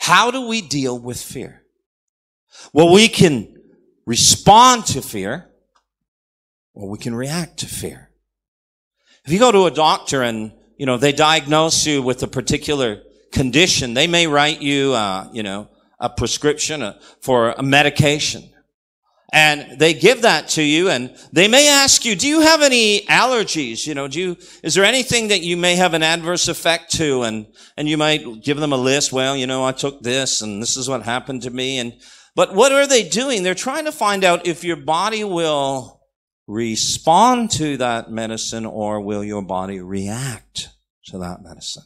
How 0.00 0.30
do 0.30 0.46
we 0.46 0.60
deal 0.60 0.98
with 0.98 1.20
fear? 1.20 1.62
Well, 2.72 2.92
we 2.92 3.08
can 3.08 3.54
respond 4.06 4.86
to 4.86 5.02
fear 5.02 5.50
or 6.74 6.88
we 6.88 6.98
can 6.98 7.14
react 7.14 7.58
to 7.58 7.66
fear. 7.66 8.10
If 9.24 9.32
you 9.32 9.38
go 9.38 9.52
to 9.52 9.66
a 9.66 9.70
doctor 9.70 10.22
and 10.22 10.52
you 10.78 10.86
know, 10.86 10.96
they 10.96 11.12
diagnose 11.12 11.84
you 11.86 12.00
with 12.00 12.22
a 12.22 12.28
particular 12.28 13.02
condition, 13.32 13.94
they 13.94 14.06
may 14.06 14.26
write 14.26 14.62
you, 14.62 14.92
uh, 14.92 15.28
you 15.32 15.42
know, 15.42 15.68
a 16.00 16.08
prescription 16.08 16.94
for 17.20 17.50
a 17.50 17.62
medication. 17.62 18.50
And 19.30 19.78
they 19.78 19.92
give 19.92 20.22
that 20.22 20.48
to 20.50 20.62
you 20.62 20.88
and 20.88 21.14
they 21.32 21.48
may 21.48 21.68
ask 21.68 22.06
you, 22.06 22.16
do 22.16 22.26
you 22.26 22.40
have 22.40 22.62
any 22.62 23.02
allergies? 23.06 23.86
You 23.86 23.94
know, 23.94 24.08
do 24.08 24.18
you, 24.18 24.36
is 24.62 24.74
there 24.74 24.86
anything 24.86 25.28
that 25.28 25.42
you 25.42 25.54
may 25.56 25.76
have 25.76 25.92
an 25.92 26.02
adverse 26.02 26.48
effect 26.48 26.92
to? 26.92 27.24
And, 27.24 27.46
and 27.76 27.86
you 27.86 27.98
might 27.98 28.42
give 28.42 28.56
them 28.56 28.72
a 28.72 28.78
list. 28.78 29.12
Well, 29.12 29.36
you 29.36 29.46
know, 29.46 29.66
I 29.66 29.72
took 29.72 30.00
this 30.00 30.40
and 30.40 30.62
this 30.62 30.78
is 30.78 30.88
what 30.88 31.02
happened 31.02 31.42
to 31.42 31.50
me. 31.50 31.78
And, 31.78 31.92
but 32.34 32.54
what 32.54 32.72
are 32.72 32.86
they 32.86 33.06
doing? 33.06 33.42
They're 33.42 33.54
trying 33.54 33.84
to 33.84 33.92
find 33.92 34.24
out 34.24 34.46
if 34.46 34.64
your 34.64 34.76
body 34.76 35.24
will 35.24 36.00
respond 36.46 37.50
to 37.50 37.76
that 37.76 38.10
medicine 38.10 38.64
or 38.64 39.02
will 39.02 39.22
your 39.22 39.42
body 39.42 39.80
react 39.80 40.70
to 41.08 41.18
that 41.18 41.42
medicine? 41.42 41.82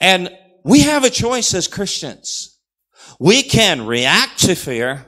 And 0.00 0.30
we 0.64 0.82
have 0.82 1.02
a 1.02 1.10
choice 1.10 1.54
as 1.54 1.66
Christians. 1.66 2.57
We 3.18 3.42
can 3.42 3.86
react 3.86 4.40
to 4.40 4.54
fear 4.54 5.06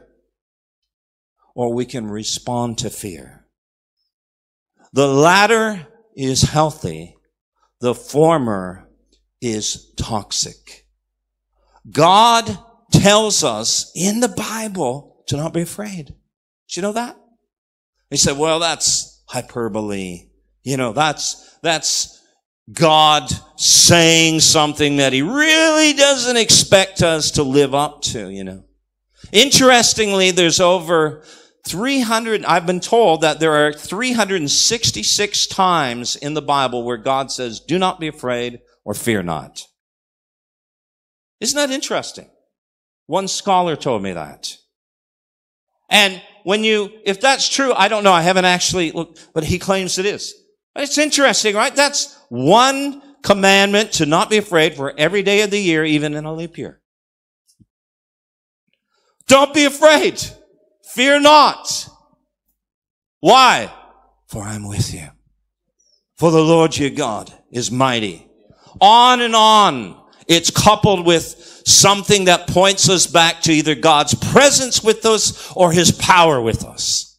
or 1.54 1.72
we 1.72 1.84
can 1.84 2.08
respond 2.08 2.78
to 2.78 2.90
fear. 2.90 3.46
The 4.92 5.06
latter 5.06 5.86
is 6.16 6.42
healthy. 6.42 7.16
The 7.80 7.94
former 7.94 8.88
is 9.40 9.92
toxic. 9.96 10.86
God 11.90 12.58
tells 12.92 13.44
us 13.44 13.90
in 13.94 14.20
the 14.20 14.28
Bible 14.28 15.22
to 15.28 15.36
not 15.36 15.52
be 15.52 15.62
afraid. 15.62 16.06
Do 16.06 16.14
you 16.80 16.82
know 16.82 16.92
that? 16.92 17.16
He 18.10 18.16
said, 18.16 18.36
well, 18.36 18.58
that's 18.58 19.22
hyperbole. 19.28 20.28
You 20.62 20.76
know, 20.76 20.92
that's, 20.92 21.56
that's 21.62 22.19
God 22.72 23.30
saying 23.56 24.40
something 24.40 24.96
that 24.96 25.12
he 25.12 25.22
really 25.22 25.92
doesn't 25.92 26.36
expect 26.36 27.02
us 27.02 27.32
to 27.32 27.42
live 27.42 27.74
up 27.74 28.02
to, 28.02 28.28
you 28.30 28.44
know. 28.44 28.64
Interestingly, 29.32 30.30
there's 30.30 30.60
over 30.60 31.24
300, 31.66 32.44
I've 32.44 32.66
been 32.66 32.80
told 32.80 33.20
that 33.20 33.40
there 33.40 33.66
are 33.66 33.72
366 33.72 35.46
times 35.46 36.16
in 36.16 36.34
the 36.34 36.42
Bible 36.42 36.84
where 36.84 36.96
God 36.96 37.30
says, 37.30 37.60
do 37.60 37.78
not 37.78 38.00
be 38.00 38.08
afraid 38.08 38.60
or 38.84 38.94
fear 38.94 39.22
not. 39.22 39.62
Isn't 41.40 41.56
that 41.56 41.70
interesting? 41.70 42.28
One 43.06 43.28
scholar 43.28 43.76
told 43.76 44.02
me 44.02 44.12
that. 44.12 44.56
And 45.88 46.22
when 46.44 46.62
you, 46.64 46.90
if 47.04 47.20
that's 47.20 47.48
true, 47.48 47.72
I 47.72 47.88
don't 47.88 48.04
know. 48.04 48.12
I 48.12 48.22
haven't 48.22 48.44
actually 48.44 48.92
looked, 48.92 49.28
but 49.34 49.44
he 49.44 49.58
claims 49.58 49.98
it 49.98 50.06
is. 50.06 50.34
It's 50.76 50.98
interesting, 50.98 51.56
right? 51.56 51.74
That's 51.74 52.16
one 52.30 53.02
commandment 53.22 53.92
to 53.92 54.06
not 54.06 54.30
be 54.30 54.38
afraid 54.38 54.74
for 54.74 54.94
every 54.96 55.22
day 55.22 55.42
of 55.42 55.50
the 55.50 55.60
year, 55.60 55.84
even 55.84 56.14
in 56.14 56.24
a 56.24 56.32
leap 56.32 56.56
year. 56.56 56.80
Don't 59.26 59.52
be 59.52 59.64
afraid. 59.64 60.20
Fear 60.94 61.20
not. 61.20 61.88
Why? 63.20 63.70
For 64.28 64.42
I'm 64.42 64.66
with 64.66 64.94
you. 64.94 65.08
For 66.16 66.30
the 66.30 66.42
Lord 66.42 66.76
your 66.76 66.90
God 66.90 67.32
is 67.50 67.70
mighty. 67.70 68.26
On 68.80 69.20
and 69.20 69.34
on. 69.34 70.00
It's 70.26 70.50
coupled 70.50 71.04
with 71.04 71.62
something 71.66 72.26
that 72.26 72.46
points 72.46 72.88
us 72.88 73.06
back 73.06 73.40
to 73.42 73.52
either 73.52 73.74
God's 73.74 74.14
presence 74.14 74.82
with 74.82 75.04
us 75.04 75.52
or 75.56 75.72
his 75.72 75.90
power 75.90 76.40
with 76.40 76.64
us. 76.64 77.18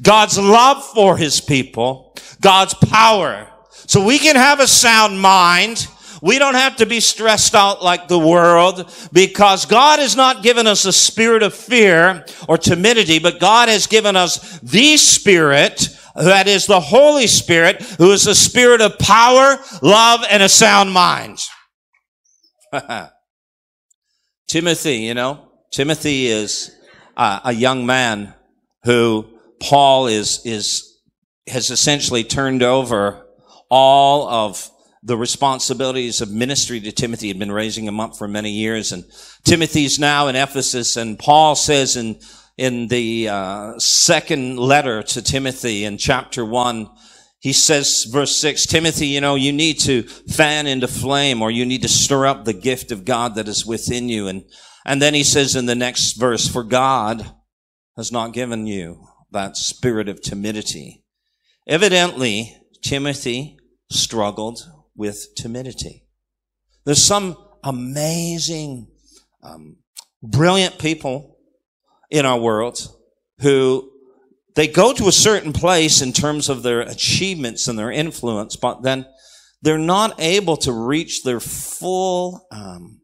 God's 0.00 0.38
love 0.38 0.84
for 0.84 1.16
his 1.16 1.40
people, 1.40 2.16
God's 2.40 2.74
power. 2.74 3.50
So 3.86 4.04
we 4.04 4.18
can 4.18 4.36
have 4.36 4.60
a 4.60 4.66
sound 4.66 5.20
mind. 5.20 5.86
We 6.22 6.38
don't 6.38 6.54
have 6.54 6.76
to 6.76 6.86
be 6.86 7.00
stressed 7.00 7.54
out 7.54 7.82
like 7.82 8.08
the 8.08 8.18
world 8.18 8.90
because 9.12 9.66
God 9.66 9.98
has 9.98 10.16
not 10.16 10.42
given 10.42 10.66
us 10.66 10.86
a 10.86 10.92
spirit 10.92 11.42
of 11.42 11.54
fear 11.54 12.24
or 12.48 12.56
timidity, 12.56 13.18
but 13.18 13.40
God 13.40 13.68
has 13.68 13.86
given 13.86 14.16
us 14.16 14.58
the 14.60 14.96
spirit 14.96 15.88
that 16.14 16.46
is 16.46 16.66
the 16.66 16.80
Holy 16.80 17.26
Spirit, 17.26 17.82
who 17.82 18.12
is 18.12 18.26
a 18.26 18.34
spirit 18.34 18.80
of 18.80 18.98
power, 18.98 19.58
love, 19.82 20.24
and 20.30 20.42
a 20.42 20.48
sound 20.48 20.92
mind. 20.92 21.40
Timothy, 24.48 24.98
you 24.98 25.14
know, 25.14 25.48
Timothy 25.72 26.26
is 26.26 26.70
uh, 27.16 27.40
a 27.44 27.52
young 27.52 27.84
man 27.84 28.34
who 28.84 29.26
Paul 29.60 30.06
is, 30.06 30.40
is, 30.44 31.00
has 31.48 31.70
essentially 31.70 32.22
turned 32.22 32.62
over 32.62 33.23
all 33.70 34.28
of 34.28 34.70
the 35.02 35.16
responsibilities 35.16 36.20
of 36.20 36.30
ministry 36.30 36.80
to 36.80 36.92
Timothy. 36.92 37.28
Had 37.28 37.38
been 37.38 37.52
raising 37.52 37.86
him 37.86 38.00
up 38.00 38.16
for 38.16 38.26
many 38.26 38.50
years. 38.50 38.92
And 38.92 39.04
Timothy's 39.44 39.98
now 39.98 40.28
in 40.28 40.36
Ephesus 40.36 40.96
and 40.96 41.18
Paul 41.18 41.54
says 41.54 41.96
in, 41.96 42.18
in 42.56 42.88
the 42.88 43.28
uh, 43.28 43.78
second 43.78 44.58
letter 44.58 45.02
to 45.02 45.22
Timothy 45.22 45.84
in 45.84 45.98
chapter 45.98 46.44
one, 46.44 46.88
he 47.38 47.52
says, 47.52 48.06
verse 48.10 48.40
six, 48.40 48.64
Timothy, 48.64 49.08
you 49.08 49.20
know, 49.20 49.34
you 49.34 49.52
need 49.52 49.78
to 49.80 50.04
fan 50.04 50.66
into 50.66 50.88
flame 50.88 51.42
or 51.42 51.50
you 51.50 51.66
need 51.66 51.82
to 51.82 51.88
stir 51.88 52.24
up 52.24 52.44
the 52.44 52.54
gift 52.54 52.90
of 52.90 53.04
God 53.04 53.34
that 53.34 53.48
is 53.48 53.66
within 53.66 54.08
you. 54.08 54.28
And, 54.28 54.44
and 54.86 55.02
then 55.02 55.12
he 55.12 55.24
says 55.24 55.54
in 55.54 55.66
the 55.66 55.74
next 55.74 56.14
verse, 56.14 56.48
for 56.48 56.62
God 56.64 57.34
has 57.98 58.10
not 58.10 58.32
given 58.32 58.66
you 58.66 59.06
that 59.30 59.58
spirit 59.58 60.08
of 60.08 60.22
timidity. 60.22 61.04
Evidently, 61.68 62.56
Timothy 62.84 63.58
struggled 63.90 64.70
with 64.94 65.34
timidity. 65.36 66.04
There's 66.84 67.02
some 67.02 67.36
amazing, 67.64 68.88
um, 69.42 69.78
brilliant 70.22 70.78
people 70.78 71.38
in 72.10 72.26
our 72.26 72.38
world 72.38 72.86
who 73.40 73.90
they 74.54 74.68
go 74.68 74.92
to 74.92 75.08
a 75.08 75.12
certain 75.12 75.54
place 75.54 76.02
in 76.02 76.12
terms 76.12 76.50
of 76.50 76.62
their 76.62 76.82
achievements 76.82 77.66
and 77.66 77.78
their 77.78 77.90
influence, 77.90 78.54
but 78.54 78.82
then 78.82 79.06
they're 79.62 79.78
not 79.78 80.20
able 80.20 80.58
to 80.58 80.72
reach 80.72 81.24
their 81.24 81.40
full, 81.40 82.46
um, 82.52 83.00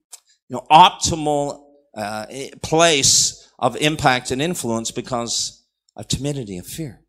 you 0.49 0.57
know, 0.57 0.67
optimal 0.71 1.65
uh, 1.97 2.27
place 2.63 3.51
of 3.59 3.77
impact 3.77 4.31
and 4.31 4.43
influence 4.43 4.91
because 4.91 5.67
of 5.97 6.07
timidity 6.07 6.59
and 6.59 6.67
fear. 6.67 7.01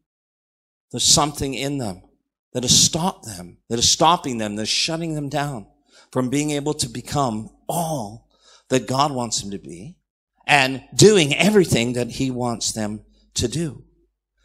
There's 0.92 1.04
something 1.04 1.54
in 1.54 1.78
them 1.78 2.04
that 2.53 2.63
has 2.63 2.77
stopped 2.77 3.25
them, 3.25 3.58
that 3.70 3.79
is 3.79 3.91
stopping 3.91 4.38
them, 4.38 4.55
that 4.55 4.63
is 4.63 4.70
shutting 4.70 5.15
them 5.15 5.29
down 5.29 5.67
from 6.12 6.29
being 6.29 6.51
able 6.51 6.74
to 6.74 6.89
become 6.89 7.50
all 7.67 8.27
that 8.70 8.88
God 8.88 9.12
wants 9.12 9.42
them 9.42 9.51
to 9.51 9.59
be 9.59 9.98
and 10.46 10.83
doing 10.96 11.35
everything 11.35 11.94
that 11.94 12.11
He 12.11 12.31
wants 12.31 12.74
them 12.74 13.05
to 13.35 13.48
do. 13.48 13.83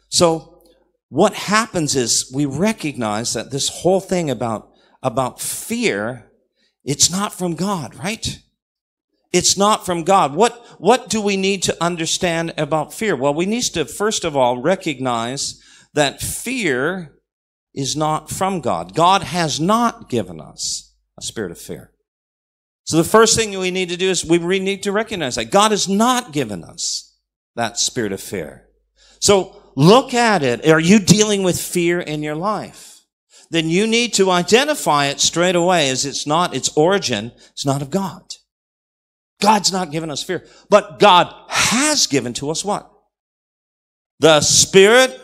So 0.09 0.63
what 1.09 1.33
happens 1.33 1.95
is 1.95 2.31
we 2.33 2.45
recognize 2.45 3.33
that 3.33 3.51
this 3.51 3.69
whole 3.69 3.99
thing 3.99 4.29
about, 4.29 4.69
about 5.03 5.41
fear, 5.41 6.31
it's 6.83 7.09
not 7.09 7.33
from 7.33 7.55
God, 7.55 7.95
right? 7.95 8.39
It's 9.33 9.57
not 9.57 9.85
from 9.85 10.03
God. 10.03 10.33
What, 10.33 10.65
what 10.77 11.09
do 11.09 11.21
we 11.21 11.35
need 11.35 11.63
to 11.63 11.83
understand 11.83 12.53
about 12.57 12.93
fear? 12.93 13.15
Well, 13.15 13.33
we 13.33 13.45
need 13.45 13.63
to 13.73 13.85
first 13.85 14.23
of 14.23 14.35
all 14.35 14.61
recognize 14.61 15.61
that 15.93 16.21
fear 16.21 17.16
is 17.73 17.95
not 17.95 18.29
from 18.29 18.61
God. 18.61 18.95
God 18.95 19.23
has 19.23 19.59
not 19.59 20.09
given 20.09 20.41
us 20.41 20.93
a 21.17 21.21
spirit 21.21 21.51
of 21.51 21.57
fear. 21.57 21.91
So 22.85 22.97
the 22.97 23.03
first 23.03 23.35
thing 23.35 23.57
we 23.57 23.71
need 23.71 23.89
to 23.89 23.97
do 23.97 24.09
is 24.09 24.23
we 24.25 24.59
need 24.59 24.83
to 24.83 24.91
recognize 24.91 25.35
that 25.35 25.51
God 25.51 25.71
has 25.71 25.89
not 25.89 26.31
given 26.31 26.63
us 26.63 27.19
that 27.55 27.77
spirit 27.77 28.13
of 28.13 28.21
fear. 28.21 28.67
So 29.19 29.61
look 29.75 30.13
at 30.13 30.41
it. 30.43 30.65
Are 30.67 30.79
you 30.79 30.99
dealing 30.99 31.43
with 31.43 31.59
fear 31.59 31.99
in 31.99 32.23
your 32.23 32.35
life? 32.35 33.01
Then 33.49 33.69
you 33.69 33.87
need 33.87 34.13
to 34.15 34.31
identify 34.31 35.07
it 35.07 35.19
straight 35.19 35.55
away 35.55 35.89
as 35.89 36.05
it's 36.05 36.27
not 36.27 36.55
its 36.55 36.75
origin. 36.77 37.31
It's 37.51 37.65
not 37.65 37.81
of 37.81 37.89
God. 37.89 38.23
God's 39.41 39.71
not 39.71 39.91
given 39.91 40.09
us 40.09 40.23
fear, 40.23 40.45
but 40.69 40.99
God 40.99 41.33
has 41.49 42.07
given 42.07 42.33
to 42.35 42.49
us 42.49 42.65
what? 42.65 42.91
The 44.19 44.41
Spirit 44.41 45.19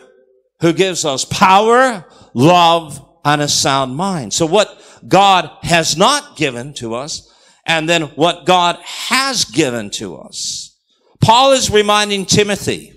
who 0.60 0.72
gives 0.72 1.04
us 1.04 1.24
power, 1.24 2.04
love, 2.34 3.00
and 3.24 3.40
a 3.40 3.48
sound 3.48 3.96
mind. 3.96 4.34
So 4.34 4.44
what 4.44 4.82
God 5.08 5.50
has 5.62 5.96
not 5.96 6.36
given 6.36 6.74
to 6.74 6.94
us, 6.94 7.32
and 7.66 7.88
then 7.88 8.02
what 8.02 8.44
God 8.44 8.76
has 8.82 9.44
given 9.46 9.88
to 9.90 10.16
us. 10.16 10.78
Paul 11.20 11.52
is 11.52 11.70
reminding 11.70 12.26
Timothy, 12.26 12.92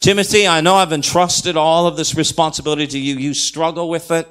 Timothy, 0.00 0.48
I 0.48 0.60
know 0.60 0.74
I've 0.74 0.92
entrusted 0.92 1.56
all 1.56 1.86
of 1.86 1.96
this 1.96 2.16
responsibility 2.16 2.88
to 2.88 2.98
you. 2.98 3.14
You 3.14 3.34
struggle 3.34 3.88
with 3.88 4.10
it. 4.10 4.26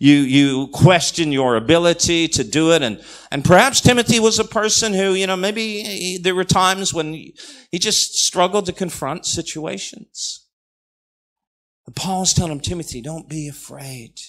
You, 0.00 0.14
you 0.14 0.68
question 0.68 1.30
your 1.30 1.56
ability 1.56 2.26
to 2.28 2.42
do 2.42 2.72
it. 2.72 2.80
And, 2.80 3.04
and 3.30 3.44
perhaps 3.44 3.82
Timothy 3.82 4.18
was 4.18 4.38
a 4.38 4.44
person 4.44 4.94
who, 4.94 5.12
you 5.12 5.26
know, 5.26 5.36
maybe 5.36 5.82
he, 5.82 6.18
there 6.18 6.34
were 6.34 6.44
times 6.44 6.94
when 6.94 7.12
he, 7.12 7.36
he 7.70 7.78
just 7.78 8.14
struggled 8.14 8.64
to 8.66 8.72
confront 8.72 9.26
situations. 9.26 10.43
But 11.84 11.94
Paul's 11.94 12.32
telling 12.32 12.52
him, 12.52 12.60
Timothy, 12.60 13.00
don't 13.00 13.28
be 13.28 13.48
afraid. 13.48 14.20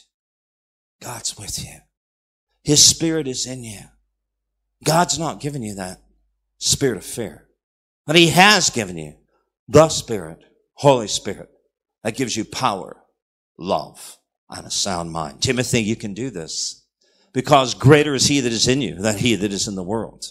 God's 1.01 1.37
with 1.37 1.63
you. 1.63 1.79
His 2.63 2.83
spirit 2.83 3.27
is 3.27 3.45
in 3.45 3.63
you. 3.63 3.81
God's 4.83 5.17
not 5.17 5.39
given 5.39 5.61
you 5.61 5.75
that 5.75 6.01
spirit 6.57 6.97
of 6.97 7.05
fear, 7.05 7.47
but 8.05 8.15
he 8.15 8.29
has 8.29 8.69
given 8.69 8.97
you 8.97 9.15
the 9.67 9.89
spirit 9.89 10.43
Holy 10.75 11.07
Spirit 11.07 11.49
that 12.03 12.15
gives 12.15 12.35
you 12.35 12.45
power, 12.45 12.97
love, 13.57 14.17
and 14.49 14.67
a 14.67 14.71
sound 14.71 15.11
mind. 15.11 15.41
Timothy, 15.41 15.81
you 15.81 15.95
can 15.95 16.13
do 16.13 16.29
this 16.29 16.85
because 17.33 17.73
greater 17.73 18.13
is 18.13 18.27
he 18.27 18.41
that 18.41 18.51
is 18.51 18.67
in 18.67 18.81
you 18.81 18.95
than 18.95 19.17
he 19.17 19.35
that 19.35 19.51
is 19.51 19.67
in 19.67 19.75
the 19.75 19.83
world. 19.83 20.25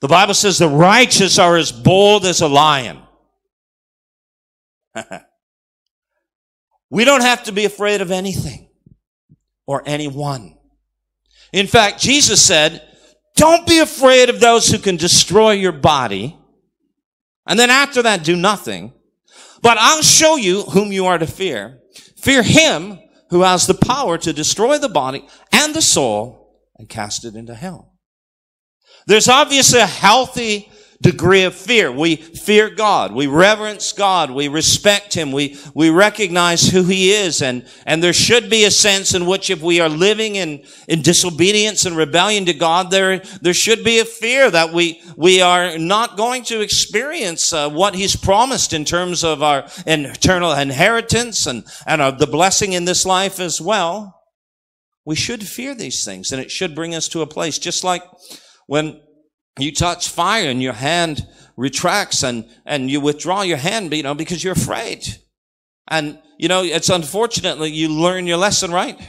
The 0.00 0.08
Bible 0.08 0.34
says 0.34 0.58
the 0.58 0.68
righteous 0.68 1.38
are 1.38 1.56
as 1.56 1.72
bold 1.72 2.24
as 2.26 2.40
a 2.40 2.48
lion. 2.48 3.00
we 6.94 7.04
don't 7.04 7.22
have 7.22 7.42
to 7.42 7.52
be 7.52 7.64
afraid 7.64 8.00
of 8.00 8.12
anything 8.12 8.68
or 9.66 9.82
anyone. 9.84 10.56
In 11.52 11.66
fact, 11.66 12.00
Jesus 12.00 12.40
said, 12.40 12.86
don't 13.34 13.66
be 13.66 13.80
afraid 13.80 14.30
of 14.30 14.38
those 14.38 14.68
who 14.68 14.78
can 14.78 14.96
destroy 14.96 15.50
your 15.52 15.72
body. 15.72 16.38
And 17.48 17.58
then 17.58 17.68
after 17.68 18.00
that, 18.02 18.22
do 18.22 18.36
nothing. 18.36 18.92
But 19.60 19.76
I'll 19.76 20.02
show 20.02 20.36
you 20.36 20.62
whom 20.62 20.92
you 20.92 21.06
are 21.06 21.18
to 21.18 21.26
fear. 21.26 21.80
Fear 22.16 22.44
him 22.44 23.00
who 23.30 23.42
has 23.42 23.66
the 23.66 23.74
power 23.74 24.16
to 24.18 24.32
destroy 24.32 24.78
the 24.78 24.88
body 24.88 25.26
and 25.50 25.74
the 25.74 25.82
soul 25.82 26.60
and 26.76 26.88
cast 26.88 27.24
it 27.24 27.34
into 27.34 27.56
hell. 27.56 27.92
There's 29.08 29.28
obviously 29.28 29.80
a 29.80 29.86
healthy 29.86 30.70
degree 31.04 31.42
of 31.42 31.54
fear. 31.54 31.92
We 31.92 32.16
fear 32.16 32.70
God. 32.70 33.12
We 33.12 33.26
reverence 33.26 33.92
God. 33.92 34.30
We 34.30 34.48
respect 34.48 35.12
Him. 35.12 35.32
We, 35.32 35.58
we 35.74 35.90
recognize 35.90 36.66
who 36.70 36.82
He 36.84 37.12
is. 37.12 37.42
And, 37.42 37.66
and 37.84 38.02
there 38.02 38.14
should 38.14 38.48
be 38.48 38.64
a 38.64 38.70
sense 38.70 39.14
in 39.14 39.26
which 39.26 39.50
if 39.50 39.60
we 39.60 39.80
are 39.80 39.90
living 39.90 40.36
in, 40.36 40.64
in 40.88 41.02
disobedience 41.02 41.84
and 41.84 41.94
rebellion 41.94 42.46
to 42.46 42.54
God, 42.54 42.90
there, 42.90 43.18
there 43.42 43.52
should 43.52 43.84
be 43.84 43.98
a 43.98 44.06
fear 44.06 44.50
that 44.50 44.72
we, 44.72 45.02
we 45.14 45.42
are 45.42 45.76
not 45.76 46.16
going 46.16 46.42
to 46.44 46.62
experience 46.62 47.52
uh, 47.52 47.68
what 47.68 47.94
He's 47.94 48.16
promised 48.16 48.72
in 48.72 48.86
terms 48.86 49.22
of 49.22 49.42
our 49.42 49.66
eternal 49.86 50.52
inheritance 50.52 51.46
and, 51.46 51.64
and 51.86 52.18
the 52.18 52.26
blessing 52.26 52.72
in 52.72 52.86
this 52.86 53.04
life 53.04 53.38
as 53.38 53.60
well. 53.60 54.22
We 55.04 55.16
should 55.16 55.46
fear 55.46 55.74
these 55.74 56.02
things 56.02 56.32
and 56.32 56.40
it 56.40 56.50
should 56.50 56.74
bring 56.74 56.94
us 56.94 57.08
to 57.08 57.20
a 57.20 57.26
place 57.26 57.58
just 57.58 57.84
like 57.84 58.02
when 58.66 59.02
you 59.58 59.72
touch 59.72 60.08
fire 60.08 60.48
and 60.48 60.62
your 60.62 60.72
hand 60.72 61.26
retracts 61.56 62.22
and, 62.22 62.48
and 62.66 62.90
you 62.90 63.00
withdraw 63.00 63.42
your 63.42 63.56
hand, 63.56 63.92
you 63.92 64.02
know, 64.02 64.14
because 64.14 64.42
you're 64.42 64.54
afraid. 64.54 65.06
And 65.88 66.18
you 66.38 66.48
know, 66.48 66.62
it's 66.62 66.88
unfortunately 66.88 67.70
you 67.70 67.88
learn 67.88 68.26
your 68.26 68.36
lesson, 68.36 68.72
right? 68.72 69.00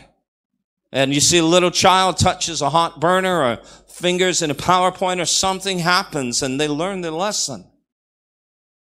And 0.92 1.14
you 1.14 1.20
see 1.20 1.40
a 1.40 1.46
little 1.46 1.72
child 1.72 2.18
touches 2.18 2.62
a 2.62 2.70
hot 2.70 3.00
burner 3.00 3.44
or 3.44 3.58
fingers 3.88 4.42
in 4.42 4.52
a 4.52 4.56
PowerPoint 4.56 5.22
or 5.22 5.26
something 5.26 5.80
happens 5.80 6.42
and 6.42 6.60
they 6.60 6.68
learn 6.68 7.02
their 7.02 7.12
lesson. 7.12 7.70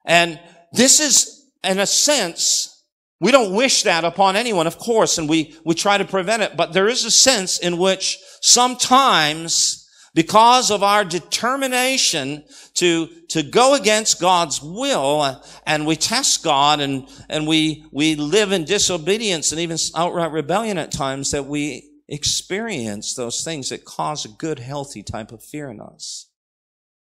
And 0.06 0.40
this 0.72 1.00
is, 1.00 1.50
in 1.64 1.80
a 1.80 1.86
sense, 1.86 2.86
we 3.20 3.32
don't 3.32 3.54
wish 3.54 3.84
that 3.84 4.04
upon 4.04 4.36
anyone, 4.36 4.68
of 4.68 4.78
course, 4.78 5.18
and 5.18 5.28
we, 5.28 5.56
we 5.66 5.74
try 5.74 5.98
to 5.98 6.06
prevent 6.06 6.44
it, 6.44 6.56
but 6.56 6.72
there 6.72 6.88
is 6.88 7.04
a 7.04 7.12
sense 7.12 7.58
in 7.58 7.78
which 7.78 8.20
sometimes 8.42 9.87
because 10.18 10.72
of 10.72 10.82
our 10.82 11.06
determination 11.06 12.44
to, 12.74 13.06
to 13.28 13.44
go 13.44 13.76
against 13.76 14.20
God's 14.20 14.60
will 14.64 15.44
and 15.68 15.86
we 15.86 15.96
test 15.96 16.44
God 16.44 16.80
and, 16.80 17.08
and 17.30 17.46
we, 17.46 17.86
we 17.92 18.16
live 18.16 18.52
in 18.52 18.66
disobedience 18.66 19.52
and 19.52 19.62
even 19.62 19.78
outright 19.96 20.32
rebellion 20.32 20.80
at 20.80 20.92
times 20.92 21.30
that 21.30 21.46
we 21.46 21.92
experience 22.08 23.14
those 23.14 23.44
things 23.44 23.70
that 23.70 23.86
cause 23.86 24.26
a 24.26 24.30
good, 24.30 24.58
healthy 24.58 25.04
type 25.04 25.32
of 25.32 25.44
fear 25.44 25.70
in 25.70 25.80
us. 25.80 26.26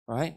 Right? 0.07 0.37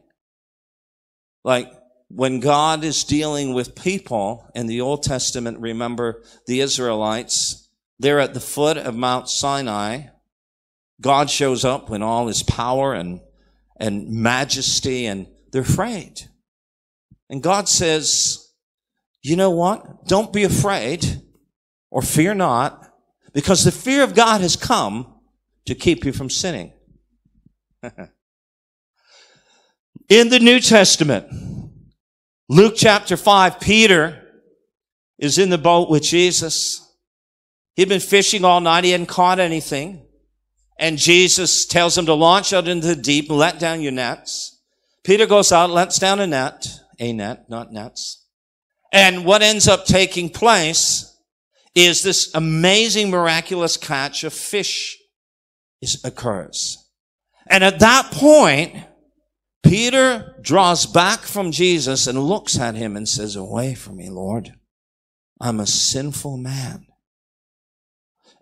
Like, 1.43 1.69
when 2.07 2.39
God 2.39 2.86
is 2.86 3.03
dealing 3.03 3.53
with 3.53 3.75
people 3.75 4.49
in 4.55 4.67
the 4.67 4.79
Old 4.79 5.03
Testament, 5.03 5.60
remember 5.60 6.23
the 6.47 6.62
Israelites, 6.62 7.67
they're 7.99 8.21
at 8.21 8.34
the 8.34 8.39
foot 8.39 8.77
of 8.77 8.95
Mount 8.95 9.27
Sinai. 9.27 10.03
God 11.01 11.29
shows 11.29 11.65
up 11.65 11.91
in 11.91 12.01
all 12.03 12.27
his 12.27 12.43
power 12.43 12.93
and, 12.93 13.19
and 13.77 14.07
majesty 14.09 15.07
and 15.07 15.27
they're 15.51 15.63
afraid. 15.63 16.21
And 17.29 17.41
God 17.41 17.67
says, 17.67 18.53
you 19.23 19.35
know 19.35 19.49
what? 19.49 20.07
Don't 20.07 20.31
be 20.31 20.43
afraid 20.43 21.21
or 21.89 22.01
fear 22.01 22.33
not 22.33 22.87
because 23.33 23.63
the 23.63 23.71
fear 23.71 24.03
of 24.03 24.15
God 24.15 24.41
has 24.41 24.55
come 24.55 25.15
to 25.65 25.75
keep 25.75 26.05
you 26.05 26.13
from 26.13 26.29
sinning. 26.29 26.73
in 30.09 30.29
the 30.29 30.39
New 30.39 30.59
Testament, 30.59 31.27
Luke 32.49 32.73
chapter 32.75 33.15
5, 33.15 33.59
Peter 33.59 34.17
is 35.17 35.37
in 35.37 35.49
the 35.49 35.57
boat 35.57 35.89
with 35.89 36.03
Jesus. 36.03 36.85
He'd 37.75 37.89
been 37.89 37.99
fishing 37.99 38.43
all 38.43 38.59
night. 38.59 38.83
He 38.83 38.91
hadn't 38.91 39.07
caught 39.07 39.39
anything. 39.39 40.05
And 40.82 40.98
Jesus 40.98 41.67
tells 41.67 41.96
him 41.96 42.08
to 42.08 42.15
launch 42.15 42.54
out 42.54 42.67
into 42.67 42.88
the 42.88 42.96
deep 42.96 43.30
and 43.30 43.38
let 43.38 43.60
down 43.60 43.82
your 43.82 43.91
nets. 43.91 44.60
Peter 45.04 45.28
goes 45.28 45.52
out, 45.52 45.70
lets 45.70 46.00
down 46.00 46.20
a 46.20 46.26
net, 46.26 46.67
a 47.00 47.13
net, 47.13 47.48
not 47.52 47.72
nets. 47.72 48.26
And 48.91 49.24
what 49.24 49.44
ends 49.44 49.67
up 49.67 49.86
taking 49.86 50.28
place 50.28 51.15
is 51.76 52.02
this 52.02 52.34
amazing 52.34 53.12
miraculous 53.12 53.78
catch 53.78 54.24
of 54.24 54.34
fish 54.34 54.98
is, 55.84 56.04
occurs. 56.04 56.89
And 57.48 57.63
at 57.63 57.80
that 57.80 58.12
point, 58.12 58.76
Peter 59.63 60.36
draws 60.41 60.88
back 60.88 61.20
from 61.20 61.52
Jesus 61.52 62.08
and 62.08 62.24
looks 62.24 62.58
at 62.58 62.74
him 62.74 62.98
and 62.98 63.08
says, 63.08 63.36
Away 63.36 63.76
from 63.76 63.98
me, 63.98 64.10
Lord. 64.10 64.56
I'm 65.39 65.60
a 65.60 65.67
sinful 65.67 66.38
man. 66.38 66.88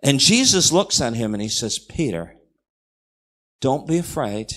And 0.02 0.18
Jesus 0.18 0.72
looks 0.72 1.00
at 1.00 1.14
him 1.14 1.34
and 1.34 1.42
he 1.42 1.48
says, 1.48 1.78
Peter, 1.78 2.36
don't 3.60 3.86
be 3.86 3.98
afraid. 3.98 4.52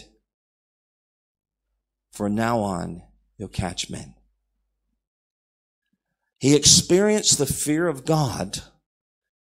From 2.11 2.35
now 2.35 2.59
on, 2.59 3.03
you'll 3.37 3.49
catch 3.49 3.89
men. 3.89 4.15
He 6.37 6.55
experienced 6.55 7.37
the 7.37 7.45
fear 7.45 7.87
of 7.87 8.05
God, 8.05 8.59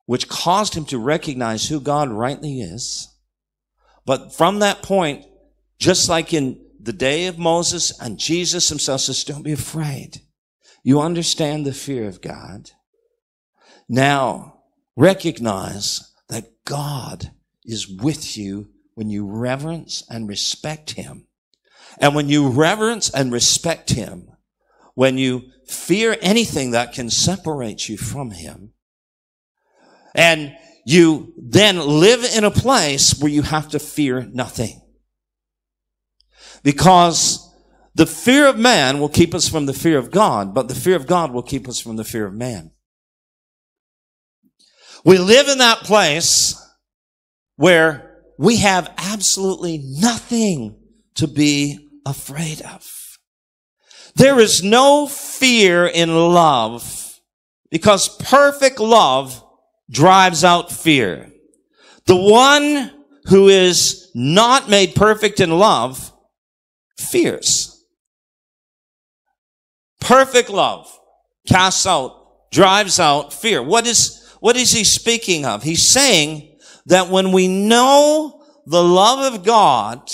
which 0.07 0.29
caused 0.29 0.75
him 0.75 0.85
to 0.87 0.99
recognize 0.99 1.69
who 1.69 1.81
God 1.81 2.09
rightly 2.11 2.61
is. 2.61 3.09
But 4.07 4.35
from 4.35 4.59
that 4.59 4.83
point, 4.83 5.25
just 5.79 6.09
like 6.09 6.33
in 6.33 6.61
the 6.81 6.93
day 6.93 7.27
of 7.27 7.39
Moses 7.39 7.99
and 8.01 8.19
Jesus 8.19 8.69
himself 8.69 9.03
says, 9.03 9.25
don't 9.25 9.43
be 9.43 9.53
afraid. 9.53 10.21
You 10.83 11.01
understand 11.01 11.65
the 11.65 11.73
fear 11.73 12.07
of 12.07 12.21
God. 12.21 12.71
Now 13.89 14.54
recognize 14.97 16.13
that 16.29 16.65
God 16.65 17.33
is 17.65 17.89
with 17.89 18.37
you 18.37 18.71
when 18.95 19.11
you 19.11 19.27
reverence 19.27 20.05
and 20.09 20.29
respect 20.29 20.93
him. 20.93 21.27
And 21.99 22.15
when 22.15 22.29
you 22.29 22.49
reverence 22.49 23.11
and 23.11 23.33
respect 23.33 23.91
him, 23.91 24.31
when 24.95 25.19
you 25.19 25.51
fear 25.67 26.17
anything 26.21 26.73
that 26.73 26.93
can 26.93 27.11
separate 27.11 27.89
you 27.89 27.97
from 27.97 28.31
him, 28.31 28.73
and 30.15 30.57
you 30.87 31.33
then 31.37 31.79
live 31.79 32.25
in 32.25 32.45
a 32.45 32.51
place 32.51 33.19
where 33.19 33.31
you 33.31 33.43
have 33.43 33.69
to 33.71 33.79
fear 33.79 34.23
nothing. 34.33 34.81
Because 36.63 37.51
the 37.95 38.07
fear 38.07 38.47
of 38.47 38.59
man 38.59 39.01
will 39.01 39.09
keep 39.09 39.35
us 39.35 39.49
from 39.49 39.67
the 39.67 39.73
fear 39.73 39.99
of 39.99 40.11
God, 40.11 40.55
but 40.55 40.69
the 40.69 40.75
fear 40.75 40.97
of 40.97 41.07
God 41.07 41.33
will 41.33 41.43
keep 41.43 41.69
us 41.69 41.81
from 41.81 41.97
the 41.97 42.05
fear 42.05 42.27
of 42.27 42.35
man. 42.35 42.71
We 45.05 45.19
live 45.19 45.49
in 45.49 45.59
that 45.59 45.81
place 45.81 46.61
where 47.57 48.23
we 48.39 48.57
have 48.59 48.93
absolutely 48.97 49.79
nothing 49.85 50.77
to 51.17 51.29
be 51.29 51.91
afraid 52.07 52.63
of. 52.63 52.91
There 54.17 54.41
is 54.41 54.63
no 54.63 55.07
fear 55.07 55.87
in 55.87 56.15
love 56.15 57.21
because 57.71 58.09
perfect 58.17 58.81
love 58.81 59.45
drives 59.91 60.45
out 60.45 60.73
fear. 60.73 61.31
The 62.07 62.17
one 62.17 62.93
who 63.27 63.49
is 63.49 64.11
not 64.15 64.69
made 64.69 64.95
perfect 64.95 65.41
in 65.41 65.51
love 65.51 66.13
fears. 66.99 67.85
Perfect 70.01 70.51
love 70.51 70.87
casts 71.49 71.87
out, 71.87 72.51
drives 72.53 73.01
out 73.01 73.33
fear. 73.33 73.63
What 73.63 73.87
is, 73.87 74.24
what 74.45 74.57
is 74.57 74.73
he 74.73 74.85
speaking 74.85 75.47
of? 75.47 75.63
He's 75.63 75.89
saying 75.89 76.59
that 76.85 77.09
when 77.09 77.33
we 77.33 77.49
know 77.49 78.45
the 78.67 78.85
love 78.85 79.33
of 79.33 79.43
God 79.43 80.13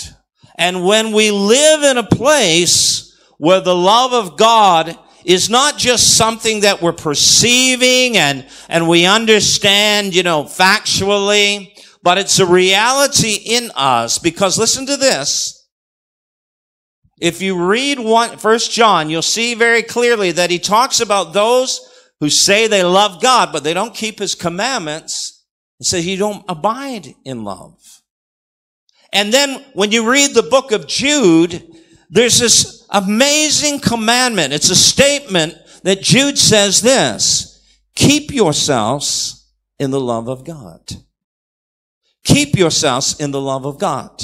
and 0.57 0.85
when 0.85 1.11
we 1.11 1.31
live 1.31 1.83
in 1.83 1.97
a 1.97 2.07
place 2.07 3.13
where 3.39 3.59
the 3.59 3.75
love 3.75 4.13
of 4.13 4.37
God 4.37 4.97
is 5.25 5.49
not 5.49 5.77
just 5.77 6.15
something 6.15 6.61
that 6.61 6.81
we're 6.81 6.93
perceiving 6.93 8.15
and, 8.15 8.47
and 8.69 8.87
we 8.87 9.05
understand, 9.05 10.15
you 10.15 10.23
know, 10.23 10.45
factually, 10.45 11.77
but 12.01 12.17
it's 12.17 12.39
a 12.39 12.45
reality 12.45 13.33
in 13.33 13.69
us 13.75 14.17
because 14.17 14.57
listen 14.57 14.85
to 14.85 14.95
this. 14.95 15.67
If 17.19 17.41
you 17.41 17.61
read 17.61 17.99
one, 17.99 18.37
First 18.37 18.71
John, 18.71 19.09
you'll 19.09 19.23
see 19.23 19.55
very 19.55 19.83
clearly 19.83 20.31
that 20.31 20.49
he 20.49 20.57
talks 20.57 21.01
about 21.01 21.33
those 21.33 21.85
who 22.21 22.29
say 22.29 22.67
they 22.67 22.83
love 22.83 23.21
God, 23.21 23.51
but 23.51 23.65
they 23.65 23.73
don't 23.73 23.93
keep 23.93 24.19
his 24.19 24.35
commandments. 24.35 25.43
He 25.79 25.83
says 25.83 26.07
you 26.07 26.15
don't 26.15 26.45
abide 26.47 27.15
in 27.25 27.43
love. 27.43 28.01
And 29.11 29.33
then 29.33 29.65
when 29.73 29.91
you 29.91 30.09
read 30.09 30.33
the 30.33 30.43
book 30.43 30.71
of 30.71 30.87
Jude, 30.87 31.67
there's 32.09 32.39
this 32.39 32.87
amazing 32.91 33.79
commandment. 33.79 34.53
It's 34.53 34.69
a 34.69 34.75
statement 34.75 35.55
that 35.83 36.01
Jude 36.01 36.37
says 36.37 36.81
this, 36.81 37.67
keep 37.95 38.31
yourselves 38.31 39.51
in 39.79 39.89
the 39.89 39.99
love 39.99 40.29
of 40.29 40.45
God. 40.45 40.79
Keep 42.23 42.55
yourselves 42.55 43.19
in 43.19 43.31
the 43.31 43.41
love 43.41 43.65
of 43.65 43.79
God. 43.79 44.23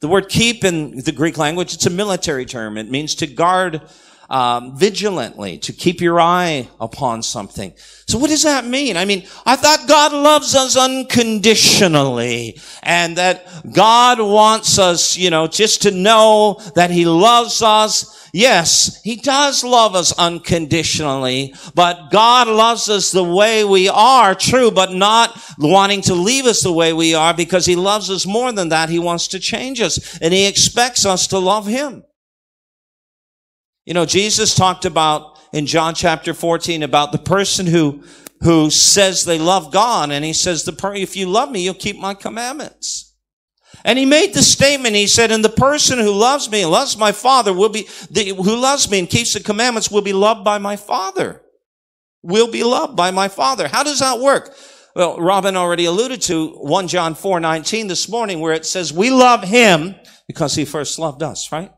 The 0.00 0.08
word 0.08 0.30
keep 0.30 0.64
in 0.64 1.00
the 1.00 1.12
Greek 1.12 1.36
language, 1.36 1.74
it's 1.74 1.86
a 1.86 1.90
military 1.90 2.46
term. 2.46 2.78
It 2.78 2.90
means 2.90 3.14
to 3.16 3.26
guard 3.26 3.82
um, 4.28 4.76
vigilantly, 4.76 5.58
to 5.58 5.72
keep 5.72 6.00
your 6.00 6.20
eye 6.20 6.68
upon 6.80 7.22
something. 7.22 7.72
So 8.08 8.18
what 8.18 8.30
does 8.30 8.42
that 8.44 8.64
mean? 8.64 8.96
I 8.96 9.04
mean, 9.04 9.26
I 9.44 9.56
thought 9.56 9.88
God 9.88 10.12
loves 10.12 10.54
us 10.54 10.76
unconditionally 10.76 12.58
and 12.82 13.16
that 13.16 13.46
God 13.72 14.20
wants 14.20 14.78
us, 14.78 15.16
you 15.16 15.30
know, 15.30 15.46
just 15.46 15.82
to 15.82 15.90
know 15.90 16.60
that 16.74 16.90
He 16.90 17.04
loves 17.04 17.62
us 17.62 18.16
Yes, 18.36 19.00
He 19.02 19.16
does 19.16 19.64
love 19.64 19.94
us 19.94 20.12
unconditionally, 20.18 21.54
but 21.74 22.10
God 22.10 22.48
loves 22.48 22.90
us 22.90 23.10
the 23.10 23.24
way 23.24 23.64
we 23.64 23.88
are, 23.88 24.34
true, 24.34 24.70
but 24.70 24.92
not 24.92 25.40
wanting 25.58 26.02
to 26.02 26.14
leave 26.14 26.44
us 26.44 26.60
the 26.60 26.70
way 26.70 26.92
we 26.92 27.14
are 27.14 27.32
because 27.32 27.64
He 27.64 27.76
loves 27.76 28.10
us 28.10 28.26
more 28.26 28.52
than 28.52 28.68
that. 28.68 28.90
He 28.90 28.98
wants 28.98 29.28
to 29.28 29.38
change 29.38 29.80
us 29.80 30.18
and 30.20 30.34
He 30.34 30.46
expects 30.46 31.06
us 31.06 31.26
to 31.28 31.38
love 31.38 31.66
Him. 31.66 32.04
You 33.86 33.94
know, 33.94 34.04
Jesus 34.04 34.54
talked 34.54 34.84
about 34.84 35.38
in 35.52 35.64
John 35.64 35.94
chapter 35.94 36.34
14 36.34 36.82
about 36.82 37.12
the 37.12 37.18
person 37.18 37.66
who, 37.66 38.02
who 38.42 38.68
says 38.68 39.24
they 39.24 39.38
love 39.38 39.72
God 39.72 40.10
and 40.10 40.24
He 40.24 40.34
says, 40.34 40.64
the 40.64 40.92
if 40.96 41.16
you 41.16 41.26
love 41.26 41.50
me, 41.50 41.64
you'll 41.64 41.74
keep 41.74 41.96
my 41.98 42.12
commandments. 42.12 43.14
And 43.84 43.98
he 43.98 44.04
made 44.06 44.34
the 44.34 44.42
statement, 44.42 44.96
he 44.96 45.06
said, 45.06 45.30
and 45.30 45.44
the 45.44 45.48
person 45.48 45.98
who 45.98 46.12
loves 46.12 46.50
me 46.50 46.62
and 46.62 46.70
loves 46.70 46.98
my 46.98 47.12
father 47.12 47.52
will 47.52 47.68
be, 47.68 47.88
the, 48.10 48.34
who 48.34 48.56
loves 48.56 48.90
me 48.90 48.98
and 48.98 49.08
keeps 49.08 49.34
the 49.34 49.40
commandments 49.40 49.90
will 49.90 50.02
be 50.02 50.12
loved 50.12 50.44
by 50.44 50.58
my 50.58 50.74
father. 50.76 51.42
will 52.26 52.50
be 52.50 52.64
loved 52.64 52.96
by 52.96 53.10
my 53.10 53.28
Father. 53.28 53.68
How 53.68 53.84
does 53.84 54.00
that 54.00 54.18
work? 54.18 54.54
Well, 54.94 55.18
Robin 55.20 55.56
already 55.56 55.84
alluded 55.84 56.22
to 56.22 56.48
1 56.54 56.88
John 56.88 57.14
4, 57.14 57.38
19 57.38 57.86
this 57.86 58.08
morning 58.08 58.40
where 58.40 58.54
it 58.54 58.66
says, 58.66 58.92
we 58.92 59.10
love 59.10 59.44
him 59.44 59.94
because 60.26 60.54
he 60.54 60.64
first 60.64 60.98
loved 60.98 61.22
us, 61.22 61.52
right? 61.52 61.70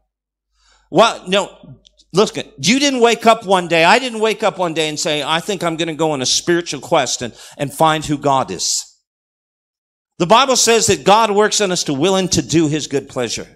Well, 0.90 1.29
no, 1.29 1.79
look, 2.12 2.37
you 2.37 2.79
didn't 2.81 3.01
wake 3.01 3.27
up 3.27 3.44
one 3.44 3.68
day. 3.68 3.85
I 3.85 3.99
didn't 3.99 4.21
wake 4.21 4.42
up 4.42 4.59
one 4.59 4.75
day 4.75 4.88
and 4.88 4.99
say, 4.99 5.23
I 5.23 5.40
think 5.40 5.62
I'm 5.62 5.77
going 5.77 5.88
to 5.88 5.94
go 5.94 6.12
on 6.12 6.23
a 6.23 6.27
spiritual 6.27 6.81
quest 6.81 7.23
and, 7.23 7.35
and 7.57 7.73
find 7.73 8.05
who 8.05 8.18
God 8.18 8.51
is. 8.51 8.85
The 10.18 10.27
Bible 10.27 10.57
says 10.57 10.87
that 10.88 11.05
God 11.05 11.31
works 11.31 11.61
in 11.61 11.71
us 11.71 11.85
to 11.85 11.94
willing 11.94 12.29
to 12.29 12.42
do 12.42 12.68
his 12.68 12.88
good 12.88 13.09
pleasure. 13.09 13.47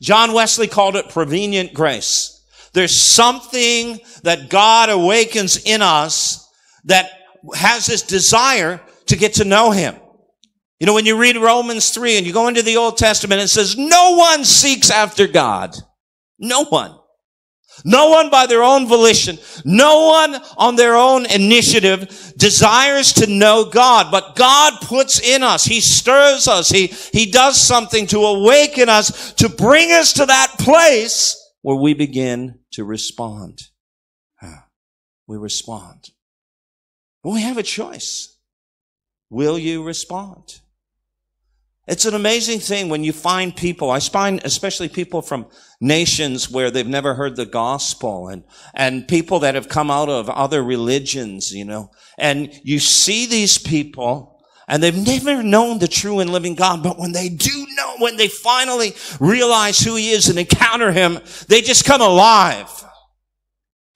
John 0.00 0.32
Wesley 0.32 0.68
called 0.68 0.96
it 0.96 1.08
prevenient 1.08 1.72
grace. 1.72 2.34
There's 2.74 3.00
something 3.00 3.98
that 4.22 4.50
God 4.50 4.90
awakens 4.90 5.56
in 5.64 5.80
us 5.82 6.46
that 6.84 7.10
has 7.54 7.86
this 7.86 8.02
desire 8.02 8.80
to 9.06 9.16
get 9.16 9.34
to 9.34 9.44
know 9.44 9.70
him. 9.70 9.96
You 10.78 10.86
know, 10.86 10.94
when 10.94 11.06
you 11.06 11.18
read 11.18 11.36
Romans 11.36 11.90
3 11.90 12.18
and 12.18 12.26
you 12.26 12.32
go 12.32 12.46
into 12.46 12.62
the 12.62 12.76
Old 12.76 12.98
Testament, 12.98 13.40
it 13.40 13.48
says, 13.48 13.76
no 13.76 14.16
one 14.16 14.44
seeks 14.44 14.90
after 14.90 15.26
God. 15.26 15.74
No 16.38 16.64
one. 16.66 16.96
No 17.84 18.08
one 18.10 18.30
by 18.30 18.46
their 18.46 18.62
own 18.62 18.86
volition, 18.86 19.38
no 19.64 20.06
one 20.06 20.40
on 20.56 20.76
their 20.76 20.96
own 20.96 21.26
initiative 21.26 22.34
desires 22.36 23.12
to 23.14 23.26
know 23.26 23.64
God, 23.64 24.10
but 24.10 24.36
God 24.36 24.80
puts 24.82 25.20
in 25.20 25.42
us, 25.42 25.64
He 25.64 25.80
stirs 25.80 26.48
us, 26.48 26.70
He, 26.70 26.88
He 26.88 27.30
does 27.30 27.60
something 27.60 28.06
to 28.08 28.18
awaken 28.18 28.88
us, 28.88 29.32
to 29.34 29.48
bring 29.48 29.92
us 29.92 30.14
to 30.14 30.26
that 30.26 30.54
place 30.58 31.36
where 31.62 31.76
we 31.76 31.94
begin 31.94 32.58
to 32.72 32.84
respond. 32.84 33.62
We 35.26 35.36
respond. 35.36 36.08
Well, 37.22 37.34
we 37.34 37.42
have 37.42 37.58
a 37.58 37.62
choice. 37.62 38.38
Will 39.28 39.58
you 39.58 39.82
respond? 39.82 40.60
It's 41.88 42.04
an 42.04 42.14
amazing 42.14 42.60
thing 42.60 42.90
when 42.90 43.02
you 43.02 43.14
find 43.14 43.56
people. 43.56 43.90
I 43.90 43.98
find 44.00 44.42
especially 44.44 44.90
people 44.90 45.22
from 45.22 45.46
nations 45.80 46.50
where 46.50 46.70
they've 46.70 46.86
never 46.86 47.14
heard 47.14 47.36
the 47.36 47.46
gospel 47.46 48.28
and, 48.28 48.44
and 48.74 49.08
people 49.08 49.38
that 49.40 49.54
have 49.54 49.70
come 49.70 49.90
out 49.90 50.10
of 50.10 50.28
other 50.28 50.62
religions, 50.62 51.50
you 51.50 51.64
know, 51.64 51.90
and 52.18 52.52
you 52.62 52.78
see 52.78 53.24
these 53.24 53.56
people 53.56 54.38
and 54.68 54.82
they've 54.82 54.94
never 54.94 55.42
known 55.42 55.78
the 55.78 55.88
true 55.88 56.20
and 56.20 56.30
living 56.30 56.54
God, 56.54 56.82
but 56.82 56.98
when 56.98 57.12
they 57.12 57.30
do 57.30 57.66
know, 57.74 57.94
when 58.00 58.18
they 58.18 58.28
finally 58.28 58.94
realize 59.18 59.80
who 59.80 59.96
he 59.96 60.10
is 60.10 60.28
and 60.28 60.38
encounter 60.38 60.92
him, 60.92 61.20
they 61.48 61.62
just 61.62 61.86
come 61.86 62.02
alive. 62.02 62.84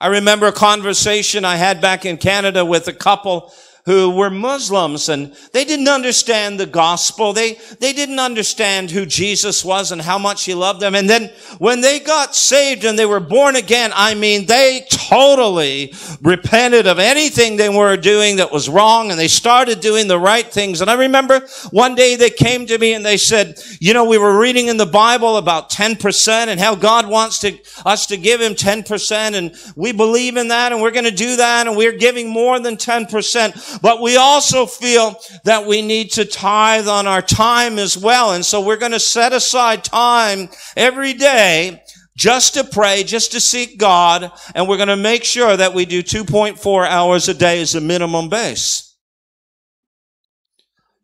I 0.01 0.07
remember 0.07 0.47
a 0.47 0.53
conversation 0.53 1.45
I 1.45 1.57
had 1.57 1.83
back 1.83 2.07
in 2.07 2.17
Canada 2.17 2.65
with 2.65 2.89
a 2.89 2.95
couple 2.95 3.53
who 3.85 4.11
were 4.11 4.31
Muslims 4.31 5.09
and 5.09 5.35
they 5.53 5.65
didn't 5.65 5.89
understand 5.89 6.61
the 6.61 6.67
gospel. 6.67 7.33
They, 7.33 7.55
they 7.81 7.93
didn't 7.93 8.21
understand 8.21 8.93
who 8.93 9.05
Jesus 9.05 9.65
was 9.65 9.91
and 9.91 10.01
how 10.01 10.19
much 10.19 10.45
he 10.45 10.55
loved 10.55 10.79
them. 10.79 10.95
And 10.95 11.11
then 11.11 11.33
when 11.59 11.81
they 11.81 11.99
got 11.99 12.37
saved 12.37 12.85
and 12.85 12.97
they 12.97 13.07
were 13.07 13.19
born 13.19 13.57
again, 13.57 13.91
I 13.93 14.15
mean, 14.15 14.47
they 14.47 14.87
totally 14.89 15.93
repented 16.21 16.87
of 16.87 17.01
anything 17.01 17.57
they 17.57 17.69
were 17.69 17.97
doing 17.97 18.37
that 18.37 18.53
was 18.53 18.69
wrong 18.69 19.11
and 19.11 19.19
they 19.19 19.27
started 19.27 19.81
doing 19.81 20.07
the 20.07 20.19
right 20.19 20.47
things. 20.47 20.81
And 20.81 20.89
I 20.89 20.95
remember 20.95 21.41
one 21.73 21.97
day 21.97 22.15
they 22.15 22.31
came 22.31 22.67
to 22.67 22.79
me 22.79 22.95
and 22.95 23.05
they 23.05 23.17
said, 23.17 23.61
you 23.81 23.95
know, 23.95 24.05
we 24.05 24.19
were 24.19 24.39
reading 24.39 24.69
in 24.69 24.77
the 24.77 24.87
Bible 24.87 25.39
about 25.39 25.71
10% 25.71 26.29
and 26.29 26.61
how 26.61 26.77
God 26.77 27.09
wants 27.09 27.41
to, 27.41 27.59
us 27.85 28.07
to 28.07 28.17
give 28.17 28.41
him 28.41 28.55
10% 28.55 29.35
and 29.35 29.57
we 29.75 29.91
believe 29.91 30.37
in 30.37 30.49
that 30.49 30.71
and 30.71 30.81
we're 30.81 30.93
going 30.93 31.05
to 31.05 31.11
do 31.11 31.35
that 31.37 31.67
and 31.67 31.77
we're 31.77 31.99
giving 31.99 32.29
more 32.29 32.61
than 32.61 32.77
10%. 32.77 33.72
But 33.81 34.03
we 34.03 34.17
also 34.17 34.67
feel 34.67 35.17
that 35.45 35.67
we 35.67 35.83
need 35.83 36.11
to 36.13 36.25
tithe 36.25 36.89
on 36.89 37.07
our 37.07 37.23
time 37.23 37.79
as 37.79 37.97
well. 37.97 38.33
And 38.33 38.45
so 38.45 38.61
we're 38.61 38.77
going 38.77 38.93
to 38.93 39.01
set 39.01 39.33
aside 39.33 39.85
time 39.85 40.49
every 40.77 41.15
day 41.15 41.83
just 42.17 42.55
to 42.55 42.65
pray, 42.65 43.05
just 43.05 43.33
to 43.33 43.41
seek 43.41 43.79
God. 43.79 44.31
And 44.55 44.69
we're 44.69 44.77
going 44.77 44.89
to 44.89 44.97
make 44.97 45.25
sure 45.25 45.57
that 45.57 45.75
we 45.75 45.85
do 45.87 46.03
2.4 46.03 46.87
hours 46.87 47.29
a 47.29 47.35
day 47.35 47.61
as 47.61 47.75
a 47.75 47.81
minimum 47.81 48.29
base. 48.29 48.89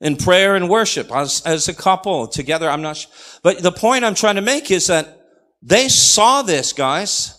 In 0.00 0.16
prayer 0.16 0.54
and 0.54 0.68
worship 0.68 1.10
as, 1.10 1.42
as 1.44 1.68
a 1.68 1.74
couple 1.74 2.28
together. 2.28 2.70
I'm 2.70 2.82
not 2.82 2.98
sure. 2.98 3.10
But 3.42 3.62
the 3.62 3.72
point 3.72 4.04
I'm 4.04 4.14
trying 4.14 4.36
to 4.36 4.42
make 4.42 4.70
is 4.70 4.86
that 4.86 5.18
they 5.60 5.88
saw 5.88 6.42
this, 6.42 6.72
guys. 6.72 7.34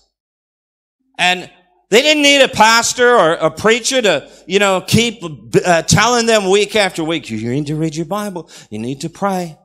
And 1.17 1.49
they 1.89 2.01
didn't 2.03 2.23
need 2.23 2.41
a 2.41 2.47
pastor 2.47 3.15
or 3.15 3.33
a 3.33 3.49
preacher 3.49 4.01
to, 4.01 4.29
you 4.45 4.59
know, 4.59 4.81
keep 4.81 5.23
uh, 5.65 5.81
telling 5.83 6.27
them 6.27 6.49
week 6.49 6.75
after 6.75 7.03
week, 7.03 7.29
you 7.29 7.49
need 7.49 7.67
to 7.67 7.75
read 7.75 7.95
your 7.95 8.05
Bible. 8.05 8.49
You 8.69 8.77
need 8.77 9.01
to 9.01 9.09
pray. 9.09 9.57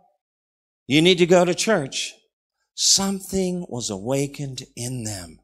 You 0.87 1.03
need 1.03 1.19
to 1.19 1.27
go 1.27 1.45
to 1.45 1.55
church. 1.55 2.15
Something 2.75 3.67
was 3.69 3.91
awakened 3.91 4.63
in 4.75 5.05
them 5.05 5.41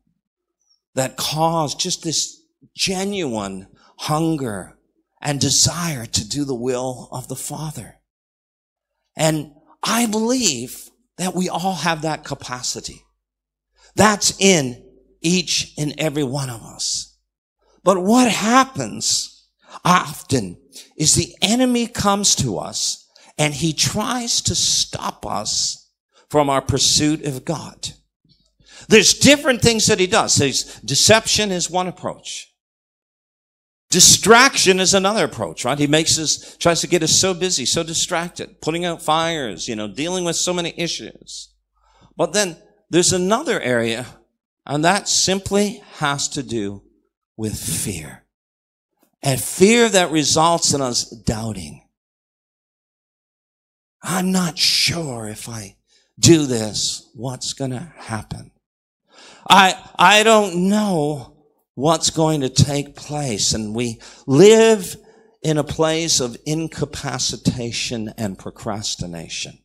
that 0.94 1.16
caused 1.16 1.78
just 1.78 2.02
this 2.02 2.42
genuine 2.74 3.68
hunger 3.98 4.78
and 5.20 5.38
desire 5.38 6.06
to 6.06 6.26
do 6.26 6.44
the 6.44 6.54
will 6.54 7.08
of 7.12 7.28
the 7.28 7.36
Father. 7.36 7.96
And 9.16 9.52
I 9.82 10.06
believe 10.06 10.88
that 11.18 11.34
we 11.34 11.50
all 11.50 11.74
have 11.74 12.02
that 12.02 12.24
capacity. 12.24 13.02
That's 13.96 14.34
in 14.40 14.82
each 15.20 15.72
and 15.78 15.94
every 15.98 16.24
one 16.24 16.50
of 16.50 16.62
us. 16.62 17.16
But 17.82 18.02
what 18.02 18.30
happens 18.30 19.48
often 19.84 20.58
is 20.96 21.14
the 21.14 21.34
enemy 21.42 21.86
comes 21.86 22.34
to 22.36 22.58
us 22.58 23.08
and 23.38 23.54
he 23.54 23.72
tries 23.72 24.42
to 24.42 24.54
stop 24.54 25.24
us 25.24 25.90
from 26.28 26.50
our 26.50 26.60
pursuit 26.60 27.24
of 27.24 27.44
God. 27.44 27.90
There's 28.88 29.14
different 29.14 29.62
things 29.62 29.86
that 29.86 30.00
he 30.00 30.06
does. 30.06 30.36
There's 30.36 30.80
deception 30.80 31.50
is 31.50 31.70
one 31.70 31.86
approach. 31.86 32.48
Distraction 33.90 34.78
is 34.78 34.94
another 34.94 35.24
approach, 35.24 35.64
right? 35.64 35.78
He 35.78 35.88
makes 35.88 36.16
us, 36.18 36.56
tries 36.58 36.80
to 36.82 36.86
get 36.86 37.02
us 37.02 37.18
so 37.18 37.34
busy, 37.34 37.66
so 37.66 37.82
distracted, 37.82 38.60
putting 38.60 38.84
out 38.84 39.02
fires, 39.02 39.66
you 39.66 39.74
know, 39.74 39.88
dealing 39.88 40.24
with 40.24 40.36
so 40.36 40.52
many 40.52 40.72
issues. 40.76 41.52
But 42.16 42.32
then 42.32 42.56
there's 42.88 43.12
another 43.12 43.60
area 43.60 44.06
and 44.66 44.84
that 44.84 45.08
simply 45.08 45.82
has 45.94 46.28
to 46.30 46.42
do 46.42 46.82
with 47.36 47.58
fear. 47.58 48.24
And 49.22 49.40
fear 49.40 49.88
that 49.88 50.10
results 50.10 50.72
in 50.72 50.80
us 50.80 51.10
doubting. 51.10 51.86
I'm 54.02 54.32
not 54.32 54.58
sure 54.58 55.28
if 55.28 55.48
I 55.48 55.76
do 56.18 56.46
this, 56.46 57.10
what's 57.14 57.52
going 57.52 57.72
to 57.72 57.92
happen. 57.96 58.50
I, 59.48 59.74
I 59.98 60.22
don't 60.22 60.68
know 60.68 61.36
what's 61.74 62.10
going 62.10 62.42
to 62.42 62.48
take 62.48 62.96
place. 62.96 63.52
And 63.52 63.74
we 63.74 64.00
live 64.26 64.96
in 65.42 65.58
a 65.58 65.64
place 65.64 66.20
of 66.20 66.36
incapacitation 66.46 68.12
and 68.16 68.38
procrastination. 68.38 69.58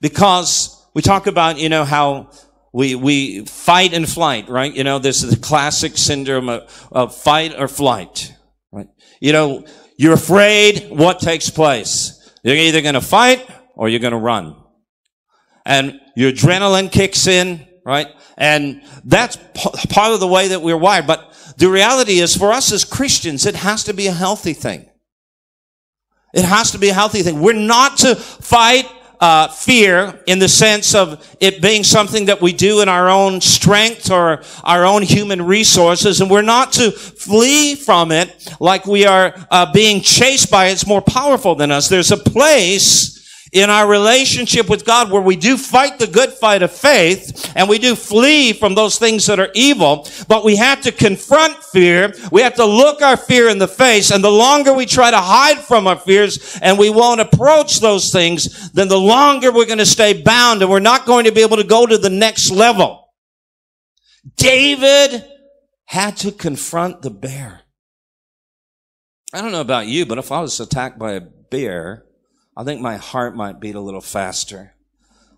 Because 0.00 0.86
we 0.94 1.02
talk 1.02 1.26
about, 1.26 1.58
you 1.58 1.68
know, 1.68 1.84
how 1.84 2.30
we, 2.76 2.94
we 2.94 3.46
fight 3.46 3.94
and 3.94 4.06
flight, 4.06 4.50
right? 4.50 4.70
You 4.70 4.84
know, 4.84 4.98
this 4.98 5.22
is 5.22 5.30
the 5.30 5.40
classic 5.40 5.96
syndrome 5.96 6.50
of, 6.50 6.88
of 6.92 7.16
fight 7.16 7.58
or 7.58 7.68
flight, 7.68 8.34
right? 8.70 8.86
You 9.18 9.32
know, 9.32 9.64
you're 9.96 10.12
afraid, 10.12 10.90
what 10.90 11.18
takes 11.18 11.48
place? 11.48 12.30
You're 12.44 12.54
either 12.54 12.82
going 12.82 12.92
to 12.92 13.00
fight 13.00 13.48
or 13.76 13.88
you're 13.88 14.00
going 14.00 14.12
to 14.12 14.18
run. 14.18 14.62
And 15.64 15.98
your 16.16 16.32
adrenaline 16.32 16.92
kicks 16.92 17.26
in, 17.26 17.66
right? 17.86 18.08
And 18.36 18.82
that's 19.06 19.36
p- 19.36 19.70
part 19.88 20.12
of 20.12 20.20
the 20.20 20.28
way 20.28 20.48
that 20.48 20.60
we're 20.60 20.76
wired. 20.76 21.06
But 21.06 21.32
the 21.56 21.70
reality 21.70 22.18
is 22.18 22.36
for 22.36 22.52
us 22.52 22.72
as 22.72 22.84
Christians, 22.84 23.46
it 23.46 23.54
has 23.54 23.84
to 23.84 23.94
be 23.94 24.06
a 24.06 24.12
healthy 24.12 24.52
thing. 24.52 24.86
It 26.34 26.44
has 26.44 26.72
to 26.72 26.78
be 26.78 26.90
a 26.90 26.94
healthy 26.94 27.22
thing. 27.22 27.40
We're 27.40 27.54
not 27.54 27.96
to 28.00 28.16
fight 28.16 28.84
uh, 29.20 29.48
fear 29.48 30.20
in 30.26 30.38
the 30.38 30.48
sense 30.48 30.94
of 30.94 31.36
it 31.40 31.62
being 31.62 31.84
something 31.84 32.26
that 32.26 32.40
we 32.40 32.52
do 32.52 32.80
in 32.80 32.88
our 32.88 33.08
own 33.08 33.40
strength 33.40 34.10
or 34.10 34.42
our 34.64 34.84
own 34.84 35.02
human 35.02 35.42
resources, 35.42 36.20
and 36.20 36.30
we're 36.30 36.42
not 36.42 36.72
to 36.72 36.90
flee 36.90 37.74
from 37.74 38.12
it 38.12 38.54
like 38.60 38.86
we 38.86 39.06
are 39.06 39.34
uh, 39.50 39.70
being 39.72 40.00
chased 40.00 40.50
by 40.50 40.66
it. 40.66 40.72
It's 40.72 40.86
more 40.86 41.02
powerful 41.02 41.54
than 41.54 41.70
us. 41.70 41.88
There's 41.88 42.12
a 42.12 42.16
place 42.16 43.15
in 43.56 43.70
our 43.70 43.88
relationship 43.88 44.68
with 44.68 44.84
God 44.84 45.10
where 45.10 45.22
we 45.22 45.34
do 45.36 45.56
fight 45.56 45.98
the 45.98 46.06
good 46.06 46.30
fight 46.32 46.62
of 46.62 46.70
faith 46.70 47.52
and 47.56 47.68
we 47.68 47.78
do 47.78 47.96
flee 47.96 48.52
from 48.52 48.74
those 48.74 48.98
things 48.98 49.26
that 49.26 49.40
are 49.40 49.50
evil, 49.54 50.06
but 50.28 50.44
we 50.44 50.56
have 50.56 50.82
to 50.82 50.92
confront 50.92 51.62
fear. 51.64 52.12
We 52.30 52.42
have 52.42 52.54
to 52.56 52.66
look 52.66 53.00
our 53.00 53.16
fear 53.16 53.48
in 53.48 53.58
the 53.58 53.68
face. 53.68 54.10
And 54.10 54.22
the 54.22 54.30
longer 54.30 54.72
we 54.72 54.86
try 54.86 55.10
to 55.10 55.18
hide 55.18 55.58
from 55.58 55.86
our 55.86 55.96
fears 55.96 56.58
and 56.60 56.78
we 56.78 56.90
won't 56.90 57.20
approach 57.20 57.80
those 57.80 58.12
things, 58.12 58.70
then 58.72 58.88
the 58.88 58.98
longer 58.98 59.50
we're 59.50 59.66
going 59.66 59.78
to 59.78 59.86
stay 59.86 60.22
bound 60.22 60.62
and 60.62 60.70
we're 60.70 60.80
not 60.80 61.06
going 61.06 61.24
to 61.24 61.32
be 61.32 61.42
able 61.42 61.56
to 61.56 61.64
go 61.64 61.86
to 61.86 61.98
the 61.98 62.10
next 62.10 62.50
level. 62.50 63.08
David 64.36 65.24
had 65.86 66.16
to 66.18 66.32
confront 66.32 67.02
the 67.02 67.10
bear. 67.10 67.62
I 69.32 69.40
don't 69.40 69.52
know 69.52 69.60
about 69.60 69.86
you, 69.86 70.06
but 70.06 70.18
if 70.18 70.32
I 70.32 70.40
was 70.40 70.58
attacked 70.60 70.98
by 70.98 71.12
a 71.12 71.20
bear, 71.20 72.05
I 72.56 72.64
think 72.64 72.80
my 72.80 72.96
heart 72.96 73.36
might 73.36 73.60
beat 73.60 73.74
a 73.74 73.80
little 73.80 74.00
faster. 74.00 74.74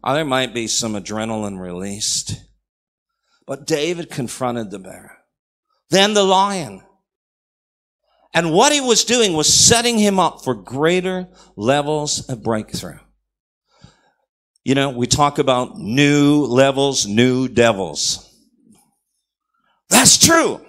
There 0.05 0.25
might 0.25 0.55
be 0.55 0.69
some 0.69 0.95
adrenaline 0.95 1.59
released. 1.59 2.45
But 3.47 3.67
David 3.67 4.11
confronted 4.11 4.71
the 4.71 4.79
bear. 4.79 5.19
Then 5.91 6.15
the 6.15 6.23
lion. 6.23 6.83
And 8.35 8.53
what 8.53 8.73
he 8.73 8.81
was 8.81 9.05
doing 9.05 9.33
was 9.33 9.53
setting 9.53 9.99
him 9.99 10.21
up 10.21 10.45
for 10.45 10.55
greater 10.55 11.29
levels 11.57 12.29
of 12.29 12.43
breakthrough. 12.43 12.99
You 14.65 14.75
know, 14.75 14.91
we 14.91 15.07
talk 15.07 15.39
about 15.39 15.79
new 15.79 16.45
levels, 16.45 17.07
new 17.07 17.49
devils. 17.49 18.25
That's 19.89 20.19
true. 20.19 20.61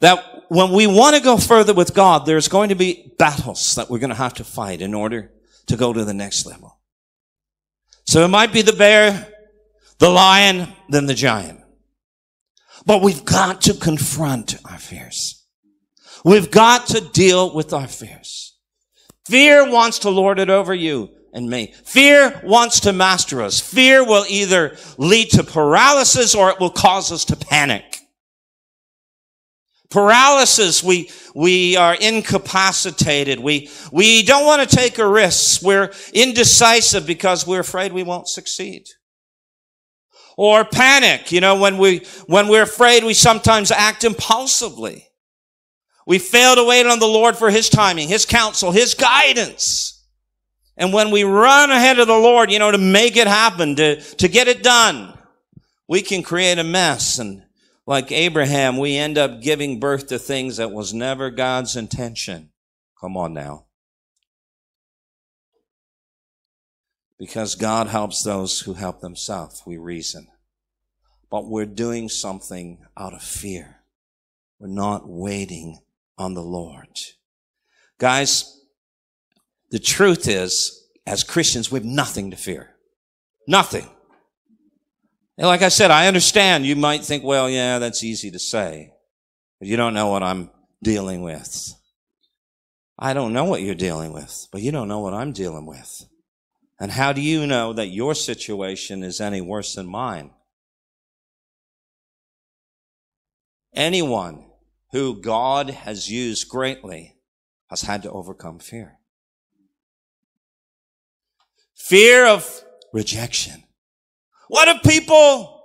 That 0.00 0.44
when 0.48 0.72
we 0.72 0.86
want 0.86 1.16
to 1.16 1.22
go 1.22 1.36
further 1.36 1.74
with 1.74 1.94
God, 1.94 2.26
there's 2.26 2.48
going 2.48 2.70
to 2.70 2.74
be 2.74 3.14
battles 3.18 3.74
that 3.74 3.90
we're 3.90 3.98
going 3.98 4.10
to 4.10 4.16
have 4.16 4.34
to 4.34 4.44
fight 4.44 4.80
in 4.80 4.94
order 4.94 5.30
to 5.66 5.76
go 5.76 5.92
to 5.92 6.04
the 6.04 6.14
next 6.14 6.46
level. 6.46 6.78
So 8.06 8.24
it 8.24 8.28
might 8.28 8.52
be 8.52 8.62
the 8.62 8.72
bear, 8.72 9.28
the 9.98 10.08
lion, 10.08 10.68
then 10.88 11.06
the 11.06 11.14
giant. 11.14 11.60
But 12.86 13.02
we've 13.02 13.24
got 13.24 13.62
to 13.62 13.74
confront 13.74 14.56
our 14.64 14.78
fears. 14.78 15.44
We've 16.24 16.50
got 16.50 16.88
to 16.88 17.00
deal 17.00 17.54
with 17.54 17.72
our 17.72 17.86
fears. 17.86 18.56
Fear 19.26 19.70
wants 19.70 20.00
to 20.00 20.10
lord 20.10 20.38
it 20.38 20.50
over 20.50 20.74
you 20.74 21.10
and 21.32 21.48
me. 21.48 21.72
Fear 21.84 22.40
wants 22.44 22.80
to 22.80 22.92
master 22.92 23.42
us. 23.42 23.60
Fear 23.60 24.04
will 24.04 24.24
either 24.28 24.76
lead 24.98 25.30
to 25.30 25.44
paralysis 25.44 26.34
or 26.34 26.50
it 26.50 26.58
will 26.58 26.70
cause 26.70 27.12
us 27.12 27.24
to 27.26 27.36
panic. 27.36 27.99
Paralysis, 29.90 30.84
we, 30.84 31.10
we 31.34 31.76
are 31.76 31.94
incapacitated. 31.94 33.40
We, 33.40 33.68
we 33.90 34.22
don't 34.22 34.46
want 34.46 34.68
to 34.68 34.76
take 34.76 34.98
a 34.98 35.06
risk. 35.06 35.62
We're 35.62 35.92
indecisive 36.14 37.06
because 37.06 37.44
we're 37.44 37.60
afraid 37.60 37.92
we 37.92 38.04
won't 38.04 38.28
succeed. 38.28 38.84
Or 40.36 40.64
panic, 40.64 41.32
you 41.32 41.40
know, 41.40 41.58
when 41.58 41.76
we, 41.76 42.06
when 42.26 42.46
we're 42.46 42.62
afraid, 42.62 43.02
we 43.02 43.14
sometimes 43.14 43.72
act 43.72 44.04
impulsively. 44.04 45.08
We 46.06 46.18
fail 46.18 46.54
to 46.54 46.64
wait 46.64 46.86
on 46.86 47.00
the 47.00 47.06
Lord 47.06 47.36
for 47.36 47.50
His 47.50 47.68
timing, 47.68 48.08
His 48.08 48.24
counsel, 48.24 48.70
His 48.70 48.94
guidance. 48.94 50.06
And 50.76 50.92
when 50.92 51.10
we 51.10 51.24
run 51.24 51.70
ahead 51.70 51.98
of 51.98 52.06
the 52.06 52.14
Lord, 52.14 52.50
you 52.50 52.60
know, 52.60 52.70
to 52.70 52.78
make 52.78 53.16
it 53.16 53.26
happen, 53.26 53.76
to, 53.76 54.00
to 54.00 54.28
get 54.28 54.48
it 54.48 54.62
done, 54.62 55.18
we 55.88 56.00
can 56.00 56.22
create 56.22 56.58
a 56.58 56.64
mess 56.64 57.18
and 57.18 57.42
like 57.90 58.12
Abraham, 58.12 58.76
we 58.76 58.96
end 58.96 59.18
up 59.18 59.42
giving 59.42 59.80
birth 59.80 60.06
to 60.06 60.18
things 60.20 60.58
that 60.58 60.70
was 60.70 60.94
never 60.94 61.28
God's 61.28 61.74
intention. 61.74 62.50
Come 63.00 63.16
on 63.16 63.34
now. 63.34 63.64
Because 67.18 67.56
God 67.56 67.88
helps 67.88 68.22
those 68.22 68.60
who 68.60 68.74
help 68.74 69.00
themselves, 69.00 69.64
we 69.66 69.76
reason. 69.76 70.28
But 71.32 71.48
we're 71.48 71.66
doing 71.66 72.08
something 72.08 72.78
out 72.96 73.12
of 73.12 73.22
fear. 73.22 73.80
We're 74.60 74.68
not 74.68 75.08
waiting 75.08 75.80
on 76.16 76.34
the 76.34 76.44
Lord. 76.44 76.96
Guys, 77.98 78.62
the 79.72 79.80
truth 79.80 80.28
is, 80.28 80.86
as 81.08 81.24
Christians, 81.24 81.72
we 81.72 81.80
have 81.80 81.84
nothing 81.84 82.30
to 82.30 82.36
fear. 82.36 82.70
Nothing. 83.48 83.90
And 85.38 85.46
like 85.46 85.62
I 85.62 85.68
said, 85.68 85.90
I 85.90 86.06
understand 86.06 86.66
you 86.66 86.76
might 86.76 87.04
think, 87.04 87.24
well, 87.24 87.48
yeah, 87.48 87.78
that's 87.78 88.04
easy 88.04 88.30
to 88.30 88.38
say, 88.38 88.92
but 89.58 89.68
you 89.68 89.76
don't 89.76 89.94
know 89.94 90.08
what 90.08 90.22
I'm 90.22 90.50
dealing 90.82 91.22
with. 91.22 91.74
I 92.98 93.14
don't 93.14 93.32
know 93.32 93.44
what 93.44 93.62
you're 93.62 93.74
dealing 93.74 94.12
with, 94.12 94.48
but 94.52 94.60
you 94.60 94.70
don't 94.70 94.88
know 94.88 95.00
what 95.00 95.14
I'm 95.14 95.32
dealing 95.32 95.64
with. 95.64 96.04
And 96.78 96.92
how 96.92 97.12
do 97.12 97.20
you 97.20 97.46
know 97.46 97.72
that 97.72 97.88
your 97.88 98.14
situation 98.14 99.02
is 99.02 99.20
any 99.20 99.40
worse 99.40 99.74
than 99.74 99.86
mine? 99.86 100.30
Anyone 103.74 104.46
who 104.92 105.20
God 105.20 105.70
has 105.70 106.10
used 106.10 106.48
greatly 106.48 107.16
has 107.68 107.82
had 107.82 108.02
to 108.02 108.10
overcome 108.10 108.58
fear. 108.58 108.98
Fear 111.74 112.26
of 112.26 112.64
rejection. 112.92 113.64
What 114.50 114.66
if 114.66 114.82
people 114.82 115.62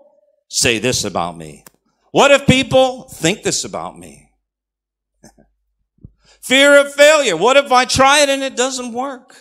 say 0.47 0.77
this 0.77 1.05
about 1.05 1.35
me? 1.35 1.65
What 2.11 2.29
if 2.29 2.45
people 2.45 3.09
think 3.09 3.41
this 3.41 3.63
about 3.63 3.97
me? 3.97 4.29
Fear 6.43 6.81
of 6.81 6.93
failure. 6.93 7.35
What 7.35 7.57
if 7.57 7.71
I 7.71 7.85
try 7.85 8.19
it 8.19 8.29
and 8.29 8.43
it 8.43 8.55
doesn't 8.55 8.93
work? 8.93 9.35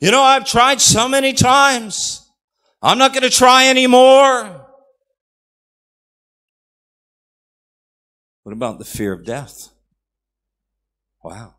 You 0.00 0.10
know, 0.10 0.20
I've 0.20 0.44
tried 0.44 0.80
so 0.80 1.08
many 1.08 1.32
times. 1.34 2.28
I'm 2.82 2.98
not 2.98 3.12
going 3.12 3.22
to 3.22 3.30
try 3.30 3.68
anymore. 3.68 4.66
What 8.42 8.52
about 8.52 8.80
the 8.80 8.84
fear 8.84 9.12
of 9.12 9.24
death? 9.24 9.68
Wow. 11.22 11.54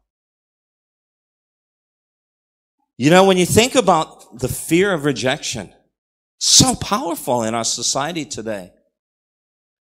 You 2.97 3.10
know, 3.10 3.23
when 3.23 3.38
you 3.38 3.45
think 3.45 3.73
about 3.73 4.39
the 4.39 4.49
fear 4.49 4.93
of 4.93 5.06
rejection, 5.06 5.71
so 6.47 6.75
powerful 6.75 7.41
in 7.41 7.55
our 7.55 7.63
society 7.63 8.23
today. 8.23 8.71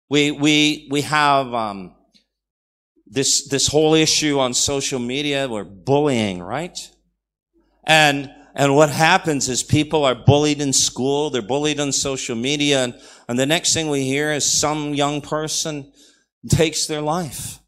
We, 0.08 0.30
we, 0.30 0.86
we 0.88 1.00
have, 1.00 1.52
um, 1.52 1.96
this, 3.06 3.48
this 3.48 3.66
whole 3.66 3.94
issue 3.94 4.38
on 4.38 4.54
social 4.54 5.00
media 5.00 5.48
where 5.48 5.64
bullying, 5.64 6.40
right? 6.40 6.78
And, 7.82 8.30
and 8.54 8.76
what 8.76 8.90
happens 8.90 9.48
is 9.48 9.64
people 9.64 10.04
are 10.04 10.14
bullied 10.14 10.60
in 10.60 10.72
school, 10.72 11.30
they're 11.30 11.42
bullied 11.42 11.80
on 11.80 11.90
social 11.90 12.36
media, 12.36 12.84
and, 12.84 13.00
and 13.28 13.36
the 13.36 13.46
next 13.46 13.74
thing 13.74 13.88
we 13.90 14.04
hear 14.04 14.30
is 14.32 14.60
some 14.60 14.94
young 14.94 15.22
person 15.22 15.92
takes 16.48 16.86
their 16.86 17.02
life. 17.02 17.58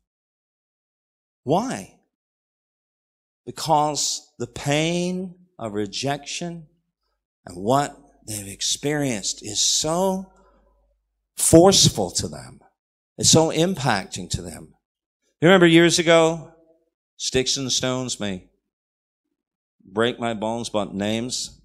Why? 1.42 1.98
Because 3.44 4.32
the 4.38 4.46
pain 4.46 5.34
of 5.58 5.72
rejection 5.72 6.68
and 7.46 7.56
what 7.56 7.96
they've 8.26 8.48
experienced 8.48 9.42
is 9.44 9.60
so 9.60 10.32
forceful 11.36 12.10
to 12.10 12.28
them. 12.28 12.60
It's 13.18 13.30
so 13.30 13.50
impacting 13.50 14.28
to 14.30 14.42
them. 14.42 14.74
You 15.40 15.48
remember 15.48 15.66
years 15.66 15.98
ago, 15.98 16.52
sticks 17.16 17.56
and 17.56 17.70
stones 17.70 18.18
may 18.18 18.48
break 19.84 20.18
my 20.18 20.34
bones, 20.34 20.68
but 20.68 20.94
names. 20.94 21.60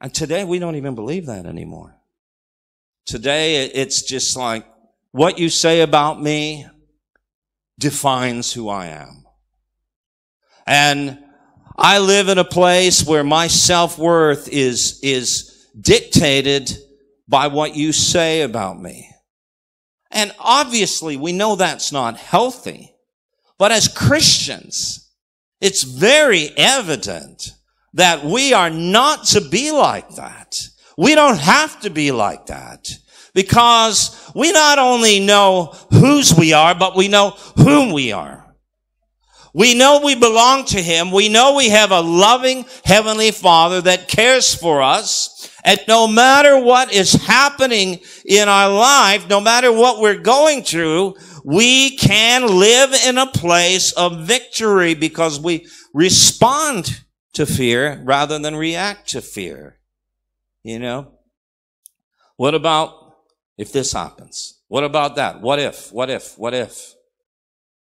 And 0.00 0.14
today 0.14 0.44
we 0.44 0.58
don't 0.58 0.76
even 0.76 0.94
believe 0.94 1.26
that 1.26 1.46
anymore. 1.46 1.96
Today 3.04 3.66
it's 3.66 4.02
just 4.02 4.36
like 4.36 4.66
what 5.10 5.38
you 5.38 5.48
say 5.48 5.80
about 5.80 6.22
me 6.22 6.66
defines 7.78 8.52
who 8.52 8.68
I 8.68 8.86
am. 8.86 9.24
And 10.66 11.18
I 11.76 11.98
live 11.98 12.28
in 12.28 12.38
a 12.38 12.44
place 12.44 13.04
where 13.04 13.24
my 13.24 13.48
self-worth 13.48 14.48
is, 14.48 15.00
is 15.02 15.51
dictated 15.78 16.70
by 17.28 17.46
what 17.46 17.74
you 17.74 17.92
say 17.92 18.42
about 18.42 18.80
me. 18.80 19.08
And 20.10 20.32
obviously 20.38 21.16
we 21.16 21.32
know 21.32 21.56
that's 21.56 21.92
not 21.92 22.16
healthy. 22.16 22.94
But 23.58 23.72
as 23.72 23.88
Christians, 23.88 25.10
it's 25.60 25.82
very 25.82 26.50
evident 26.56 27.52
that 27.94 28.24
we 28.24 28.52
are 28.52 28.70
not 28.70 29.24
to 29.28 29.40
be 29.40 29.70
like 29.70 30.08
that. 30.16 30.58
We 30.98 31.14
don't 31.14 31.38
have 31.38 31.80
to 31.80 31.90
be 31.90 32.10
like 32.10 32.46
that 32.46 32.90
because 33.34 34.30
we 34.34 34.52
not 34.52 34.78
only 34.78 35.20
know 35.20 35.74
whose 35.90 36.34
we 36.34 36.52
are, 36.52 36.74
but 36.74 36.96
we 36.96 37.08
know 37.08 37.30
whom 37.56 37.92
we 37.92 38.12
are. 38.12 38.41
We 39.54 39.74
know 39.74 40.00
we 40.02 40.14
belong 40.14 40.64
to 40.66 40.80
Him. 40.80 41.10
We 41.10 41.28
know 41.28 41.54
we 41.54 41.68
have 41.68 41.90
a 41.90 42.00
loving 42.00 42.64
Heavenly 42.84 43.30
Father 43.30 43.82
that 43.82 44.08
cares 44.08 44.54
for 44.54 44.80
us. 44.80 45.50
And 45.64 45.80
no 45.86 46.08
matter 46.08 46.58
what 46.58 46.92
is 46.92 47.12
happening 47.12 48.00
in 48.24 48.48
our 48.48 48.70
life, 48.72 49.28
no 49.28 49.40
matter 49.40 49.70
what 49.70 50.00
we're 50.00 50.18
going 50.18 50.62
through, 50.62 51.16
we 51.44 51.96
can 51.96 52.46
live 52.46 52.94
in 53.06 53.18
a 53.18 53.26
place 53.26 53.92
of 53.92 54.26
victory 54.26 54.94
because 54.94 55.38
we 55.38 55.66
respond 55.92 57.04
to 57.34 57.44
fear 57.44 58.02
rather 58.04 58.38
than 58.38 58.56
react 58.56 59.08
to 59.10 59.20
fear. 59.20 59.78
You 60.62 60.78
know? 60.78 61.12
What 62.36 62.54
about 62.54 62.94
if 63.58 63.72
this 63.72 63.92
happens? 63.92 64.60
What 64.68 64.84
about 64.84 65.16
that? 65.16 65.42
What 65.42 65.58
if? 65.58 65.92
What 65.92 66.08
if? 66.08 66.38
What 66.38 66.54
if? 66.54 66.94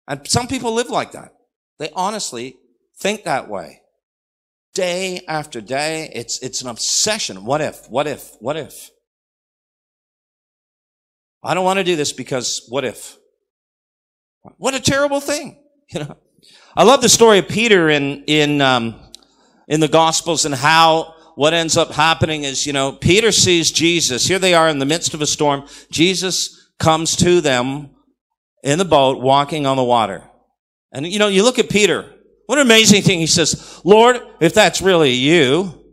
And 0.06 0.26
some 0.28 0.46
people 0.46 0.72
live 0.72 0.90
like 0.90 1.12
that. 1.12 1.35
They 1.78 1.90
honestly 1.94 2.56
think 2.98 3.24
that 3.24 3.48
way. 3.48 3.82
Day 4.74 5.22
after 5.26 5.60
day, 5.60 6.10
it's, 6.14 6.38
it's 6.42 6.62
an 6.62 6.68
obsession. 6.68 7.44
What 7.44 7.60
if? 7.60 7.88
What 7.88 8.06
if? 8.06 8.32
What 8.40 8.56
if? 8.56 8.90
I 11.42 11.54
don't 11.54 11.64
want 11.64 11.78
to 11.78 11.84
do 11.84 11.96
this 11.96 12.12
because 12.12 12.66
what 12.68 12.84
if? 12.84 13.16
What 14.58 14.74
a 14.74 14.80
terrible 14.80 15.20
thing, 15.20 15.62
you 15.90 16.00
know. 16.00 16.16
I 16.76 16.84
love 16.84 17.00
the 17.00 17.08
story 17.08 17.38
of 17.38 17.48
Peter 17.48 17.88
in 17.88 18.24
in 18.24 18.60
um, 18.60 19.00
in 19.66 19.80
the 19.80 19.88
Gospels 19.88 20.44
and 20.44 20.54
how 20.54 21.14
what 21.36 21.52
ends 21.54 21.76
up 21.76 21.92
happening 21.92 22.44
is, 22.44 22.66
you 22.66 22.72
know, 22.72 22.92
Peter 22.92 23.30
sees 23.30 23.70
Jesus. 23.70 24.26
Here 24.26 24.38
they 24.38 24.54
are 24.54 24.68
in 24.68 24.78
the 24.78 24.86
midst 24.86 25.12
of 25.14 25.20
a 25.20 25.26
storm. 25.26 25.66
Jesus 25.90 26.70
comes 26.78 27.14
to 27.16 27.40
them 27.40 27.90
in 28.62 28.78
the 28.78 28.84
boat, 28.84 29.20
walking 29.20 29.66
on 29.66 29.76
the 29.76 29.84
water. 29.84 30.24
And 30.96 31.06
you 31.06 31.18
know, 31.18 31.28
you 31.28 31.42
look 31.42 31.58
at 31.58 31.68
Peter. 31.68 32.10
What 32.46 32.58
an 32.58 32.64
amazing 32.64 33.02
thing. 33.02 33.20
He 33.20 33.26
says, 33.26 33.82
Lord, 33.84 34.18
if 34.40 34.54
that's 34.54 34.80
really 34.80 35.10
you, 35.10 35.84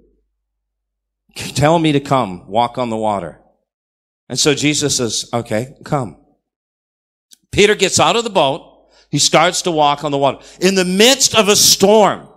tell 1.36 1.78
me 1.78 1.92
to 1.92 2.00
come 2.00 2.48
walk 2.48 2.78
on 2.78 2.90
the 2.90 2.96
water. 2.96 3.42
And 4.30 4.40
so 4.40 4.56
Jesus 4.56 4.96
says, 4.96 5.30
okay, 5.34 5.76
come. 5.84 6.24
Peter 7.52 7.76
gets 7.76 8.00
out 8.00 8.16
of 8.16 8.24
the 8.24 8.30
boat. 8.30 8.88
He 9.12 9.20
starts 9.20 9.64
to 9.64 9.72
walk 9.72 10.06
on 10.06 10.12
the 10.12 10.18
water 10.18 10.40
in 10.62 10.76
the 10.76 10.86
midst 10.86 11.36
of 11.36 11.50
a 11.50 11.56
storm. 11.58 12.30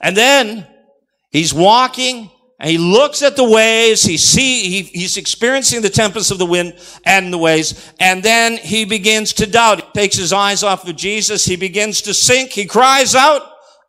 And 0.00 0.16
then 0.16 0.66
he's 1.30 1.52
walking 1.52 2.30
and 2.60 2.68
he 2.68 2.76
looks 2.76 3.22
at 3.22 3.36
the 3.36 3.48
waves. 3.48 4.02
He 4.02 4.18
see, 4.18 4.68
he, 4.68 4.82
he's 4.82 5.16
experiencing 5.16 5.80
the 5.80 5.88
tempest 5.88 6.30
of 6.30 6.38
the 6.38 6.44
wind 6.44 6.78
and 7.06 7.32
the 7.32 7.38
waves. 7.38 7.90
And 7.98 8.22
then 8.22 8.58
he 8.58 8.84
begins 8.84 9.32
to 9.34 9.46
doubt. 9.46 9.80
He 9.80 9.90
takes 9.92 10.16
his 10.16 10.30
eyes 10.30 10.62
off 10.62 10.86
of 10.86 10.94
Jesus. 10.94 11.46
He 11.46 11.56
begins 11.56 12.02
to 12.02 12.12
sink. 12.12 12.50
He 12.50 12.66
cries 12.66 13.14
out. 13.14 13.40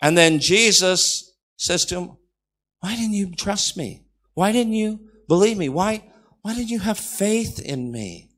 And 0.01 0.17
then 0.17 0.39
Jesus 0.39 1.35
says 1.57 1.83
to 1.85 1.97
him, 1.97 2.17
why 2.79 2.95
didn't 2.95 3.13
you 3.13 3.35
trust 3.35 3.75
me? 3.75 4.05
Why 4.35 4.53
didn't 4.53 4.73
you 4.73 5.01
believe 5.27 5.57
me? 5.57 5.67
Why, 5.67 6.09
why 6.41 6.55
didn't 6.55 6.69
you 6.69 6.79
have 6.79 6.97
faith 6.97 7.59
in 7.59 7.91
me? 7.91 8.29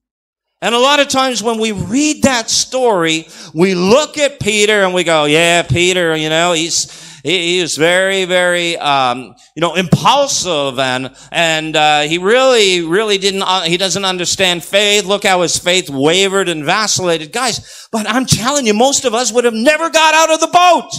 And 0.63 0.73
a 0.73 0.79
lot 0.79 0.99
of 0.99 1.09
times 1.09 1.43
when 1.43 1.59
we 1.59 1.73
read 1.73 2.23
that 2.23 2.49
story, 2.49 3.27
we 3.53 3.75
look 3.75 4.17
at 4.17 4.39
Peter 4.39 4.81
and 4.81 4.95
we 4.95 5.03
go, 5.03 5.25
yeah, 5.25 5.61
Peter, 5.61 6.15
you 6.15 6.29
know, 6.29 6.53
he's, 6.53 7.12
he, 7.23 7.59
is 7.59 7.77
very, 7.77 8.25
very, 8.25 8.77
um, 8.77 9.33
you 9.55 9.61
know, 9.61 9.75
impulsive 9.75 10.77
and, 10.77 11.15
and, 11.31 11.75
uh, 11.75 12.01
he 12.01 12.17
really, 12.17 12.81
really 12.81 13.17
didn't, 13.17 13.43
uh, 13.43 13.61
he 13.61 13.77
doesn't 13.77 14.05
understand 14.05 14.63
faith. 14.63 15.05
Look 15.05 15.23
how 15.23 15.41
his 15.41 15.57
faith 15.57 15.89
wavered 15.89 16.49
and 16.49 16.65
vacillated. 16.65 17.31
Guys, 17.31 17.87
but 17.91 18.07
I'm 18.09 18.25
telling 18.25 18.67
you, 18.67 18.73
most 18.73 19.05
of 19.05 19.13
us 19.13 19.31
would 19.31 19.45
have 19.45 19.53
never 19.53 19.89
got 19.89 20.13
out 20.13 20.33
of 20.33 20.41
the 20.41 20.47
boat. 20.47 20.91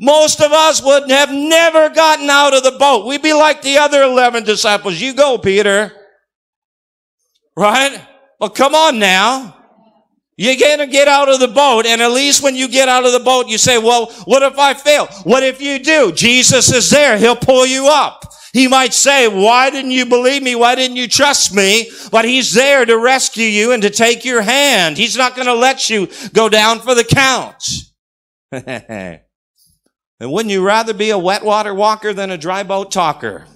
Most 0.00 0.40
of 0.40 0.52
us 0.52 0.82
would 0.82 1.10
have 1.10 1.30
never 1.30 1.88
gotten 1.90 2.28
out 2.28 2.54
of 2.54 2.62
the 2.62 2.72
boat. 2.78 3.06
We'd 3.06 3.22
be 3.22 3.32
like 3.32 3.62
the 3.62 3.78
other 3.78 4.02
11 4.02 4.44
disciples. 4.44 5.00
You 5.00 5.14
go, 5.14 5.38
Peter. 5.38 5.92
Right? 7.56 8.00
Well, 8.40 8.50
come 8.50 8.74
on 8.74 8.98
now. 8.98 9.56
You're 10.36 10.56
going 10.56 10.78
to 10.78 10.86
get 10.86 11.06
out 11.06 11.28
of 11.28 11.38
the 11.38 11.48
boat, 11.48 11.86
and 11.86 12.02
at 12.02 12.10
least 12.10 12.42
when 12.42 12.56
you 12.56 12.66
get 12.66 12.88
out 12.88 13.06
of 13.06 13.12
the 13.12 13.20
boat, 13.20 13.46
you 13.46 13.56
say, 13.56 13.78
well, 13.78 14.06
what 14.24 14.42
if 14.42 14.58
I 14.58 14.74
fail? 14.74 15.06
What 15.22 15.44
if 15.44 15.60
you 15.60 15.78
do? 15.78 16.10
Jesus 16.10 16.72
is 16.72 16.90
there. 16.90 17.16
He'll 17.16 17.36
pull 17.36 17.64
you 17.64 17.86
up. 17.88 18.32
He 18.52 18.66
might 18.68 18.94
say, 18.94 19.28
why 19.28 19.70
didn't 19.70 19.92
you 19.92 20.06
believe 20.06 20.42
me? 20.42 20.54
Why 20.54 20.74
didn't 20.74 20.96
you 20.96 21.08
trust 21.08 21.54
me? 21.54 21.90
But 22.10 22.24
he's 22.24 22.52
there 22.52 22.84
to 22.84 22.98
rescue 22.98 23.46
you 23.46 23.72
and 23.72 23.82
to 23.82 23.90
take 23.90 24.24
your 24.24 24.42
hand. 24.42 24.96
He's 24.96 25.16
not 25.16 25.36
going 25.36 25.46
to 25.46 25.54
let 25.54 25.88
you 25.88 26.08
go 26.32 26.48
down 26.48 26.80
for 26.80 26.94
the 26.94 27.04
count. 27.04 27.64
and 28.52 29.20
wouldn't 30.20 30.52
you 30.52 30.64
rather 30.64 30.94
be 30.94 31.10
a 31.10 31.18
wet 31.18 31.44
water 31.44 31.74
walker 31.74 32.12
than 32.12 32.30
a 32.30 32.38
dry 32.38 32.62
boat 32.62 32.90
talker? 32.92 33.46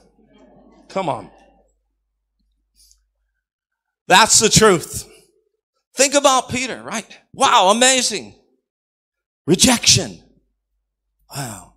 Come 0.89 1.09
on. 1.09 1.31
That's 4.07 4.39
the 4.39 4.49
truth. 4.49 5.08
Think 5.99 6.15
about 6.15 6.49
Peter, 6.49 6.81
right? 6.81 7.05
Wow, 7.35 7.73
amazing. 7.75 8.37
Rejection. 9.49 10.23
Wow. 11.35 11.75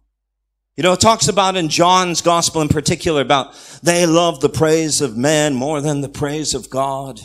You 0.77 0.83
know, 0.83 0.93
it 0.93 0.99
talks 0.99 1.27
about 1.27 1.55
in 1.55 1.69
John's 1.69 2.21
gospel 2.21 2.61
in 2.61 2.67
particular 2.67 3.23
about 3.23 3.55
they 3.81 4.05
love 4.05 4.39
the 4.39 4.47
praise 4.47 5.01
of 5.01 5.17
men 5.17 5.55
more 5.55 5.81
than 5.81 6.01
the 6.01 6.07
praise 6.07 6.53
of 6.53 6.69
God. 6.69 7.19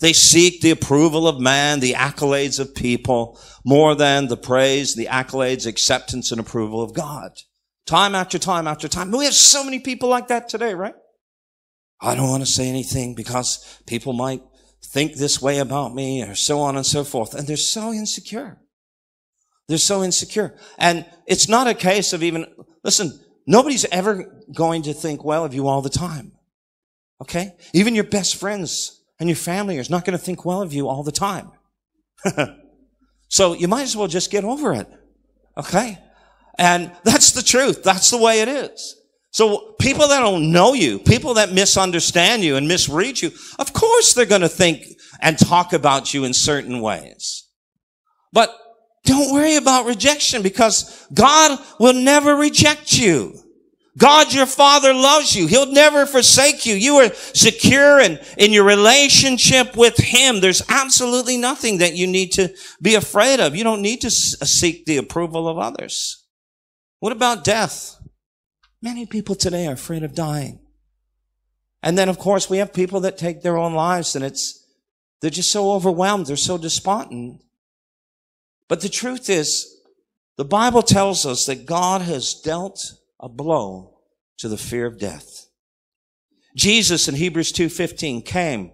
They 0.00 0.12
seek 0.12 0.60
the 0.60 0.72
approval 0.72 1.28
of 1.28 1.38
man, 1.38 1.78
the 1.78 1.92
accolades 1.92 2.58
of 2.58 2.74
people, 2.74 3.40
more 3.64 3.94
than 3.94 4.26
the 4.26 4.36
praise, 4.36 4.96
the 4.96 5.06
accolades, 5.06 5.68
acceptance, 5.68 6.32
and 6.32 6.40
approval 6.40 6.82
of 6.82 6.94
God. 6.94 7.30
Time 7.86 8.16
after 8.16 8.40
time 8.40 8.66
after 8.66 8.88
time. 8.88 9.12
We 9.12 9.24
have 9.24 9.34
so 9.34 9.62
many 9.62 9.78
people 9.78 10.08
like 10.08 10.26
that 10.28 10.48
today, 10.48 10.74
right? 10.74 10.94
I 12.00 12.16
don't 12.16 12.28
want 12.28 12.42
to 12.42 12.50
say 12.50 12.68
anything 12.68 13.14
because 13.14 13.80
people 13.86 14.14
might 14.14 14.42
think 14.84 15.14
this 15.14 15.40
way 15.40 15.58
about 15.58 15.94
me 15.94 16.22
or 16.22 16.34
so 16.34 16.60
on 16.60 16.76
and 16.76 16.86
so 16.86 17.04
forth. 17.04 17.34
And 17.34 17.46
they're 17.46 17.56
so 17.56 17.92
insecure. 17.92 18.58
They're 19.68 19.78
so 19.78 20.02
insecure. 20.02 20.56
And 20.78 21.06
it's 21.26 21.48
not 21.48 21.68
a 21.68 21.74
case 21.74 22.12
of 22.12 22.22
even, 22.22 22.46
listen, 22.82 23.20
nobody's 23.46 23.84
ever 23.86 24.42
going 24.54 24.82
to 24.82 24.92
think 24.92 25.24
well 25.24 25.44
of 25.44 25.54
you 25.54 25.68
all 25.68 25.82
the 25.82 25.90
time. 25.90 26.32
Okay? 27.20 27.54
Even 27.72 27.94
your 27.94 28.04
best 28.04 28.36
friends 28.36 29.00
and 29.20 29.28
your 29.28 29.36
family 29.36 29.76
is 29.76 29.90
not 29.90 30.04
going 30.04 30.18
to 30.18 30.24
think 30.24 30.44
well 30.44 30.62
of 30.62 30.72
you 30.72 30.88
all 30.88 31.04
the 31.04 31.12
time. 31.12 31.52
so 33.28 33.52
you 33.54 33.68
might 33.68 33.82
as 33.82 33.96
well 33.96 34.08
just 34.08 34.30
get 34.30 34.44
over 34.44 34.72
it. 34.72 34.88
Okay? 35.56 35.98
And 36.58 36.90
that's 37.04 37.32
the 37.32 37.42
truth. 37.42 37.82
That's 37.82 38.10
the 38.10 38.18
way 38.18 38.40
it 38.40 38.48
is. 38.48 38.96
So 39.30 39.74
people 39.80 40.08
that 40.08 40.20
don't 40.20 40.50
know 40.50 40.74
you, 40.74 40.98
people 40.98 41.34
that 41.34 41.52
misunderstand 41.52 42.42
you 42.42 42.56
and 42.56 42.66
misread 42.66 43.20
you, 43.20 43.30
of 43.58 43.72
course 43.72 44.14
they're 44.14 44.26
going 44.26 44.40
to 44.40 44.48
think 44.48 44.84
and 45.20 45.38
talk 45.38 45.72
about 45.72 46.12
you 46.12 46.24
in 46.24 46.34
certain 46.34 46.80
ways. 46.80 47.46
But 48.32 48.56
don't 49.04 49.32
worry 49.32 49.56
about 49.56 49.86
rejection 49.86 50.42
because 50.42 51.06
God 51.14 51.58
will 51.78 51.94
never 51.94 52.34
reject 52.34 52.98
you. 52.98 53.34
God, 53.98 54.32
your 54.32 54.46
father 54.46 54.94
loves 54.94 55.34
you. 55.34 55.46
He'll 55.46 55.72
never 55.72 56.06
forsake 56.06 56.64
you. 56.64 56.74
You 56.74 56.96
are 56.96 57.12
secure 57.12 58.00
in, 58.00 58.18
in 58.38 58.52
your 58.52 58.64
relationship 58.64 59.76
with 59.76 59.96
him. 59.96 60.40
There's 60.40 60.62
absolutely 60.68 61.36
nothing 61.36 61.78
that 61.78 61.94
you 61.96 62.06
need 62.06 62.32
to 62.32 62.54
be 62.80 62.94
afraid 62.94 63.40
of. 63.40 63.56
You 63.56 63.64
don't 63.64 63.82
need 63.82 64.00
to 64.02 64.10
seek 64.10 64.86
the 64.86 64.96
approval 64.96 65.48
of 65.48 65.58
others. 65.58 66.24
What 67.00 67.12
about 67.12 67.44
death? 67.44 67.99
Many 68.82 69.06
people 69.06 69.34
today 69.34 69.66
are 69.66 69.74
afraid 69.74 70.02
of 70.02 70.14
dying. 70.14 70.60
And 71.82 71.96
then, 71.96 72.08
of 72.08 72.18
course, 72.18 72.48
we 72.48 72.58
have 72.58 72.72
people 72.72 73.00
that 73.00 73.18
take 73.18 73.42
their 73.42 73.56
own 73.56 73.74
lives 73.74 74.16
and 74.16 74.24
it's, 74.24 74.66
they're 75.20 75.30
just 75.30 75.50
so 75.50 75.72
overwhelmed. 75.72 76.26
They're 76.26 76.36
so 76.36 76.58
despondent. 76.58 77.42
But 78.68 78.80
the 78.80 78.88
truth 78.88 79.28
is, 79.28 79.76
the 80.36 80.44
Bible 80.44 80.82
tells 80.82 81.26
us 81.26 81.46
that 81.46 81.66
God 81.66 82.02
has 82.02 82.34
dealt 82.34 82.94
a 83.18 83.28
blow 83.28 83.98
to 84.38 84.48
the 84.48 84.56
fear 84.56 84.86
of 84.86 84.98
death. 84.98 85.46
Jesus 86.56 87.08
in 87.08 87.14
Hebrews 87.14 87.52
2.15 87.52 88.24
came 88.24 88.72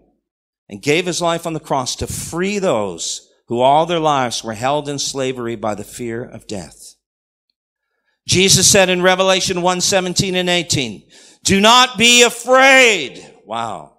and 0.69 0.83
gave 0.83 1.07
his 1.07 1.21
life 1.21 1.47
on 1.47 1.53
the 1.53 1.61
cross 1.61 1.97
to 1.97 2.07
free 2.07 2.59
those 2.59 3.29
who 3.49 3.61
all 3.61 3.87
their 3.87 4.01
lives 4.01 4.43
were 4.43 4.55
held 4.55 4.89
in 4.89 4.99
slavery 4.99 5.57
by 5.57 5.75
the 5.75 5.85
fear 5.85 6.25
of 6.25 6.47
death. 6.47 6.86
Jesus 8.27 8.71
said 8.71 8.89
in 8.89 9.03
Revelation 9.03 9.63
1, 9.63 9.81
17 9.81 10.35
and 10.35 10.49
18, 10.49 11.09
do 11.45 11.61
not 11.61 11.97
be 11.97 12.23
afraid. 12.23 13.35
Wow. 13.45 13.93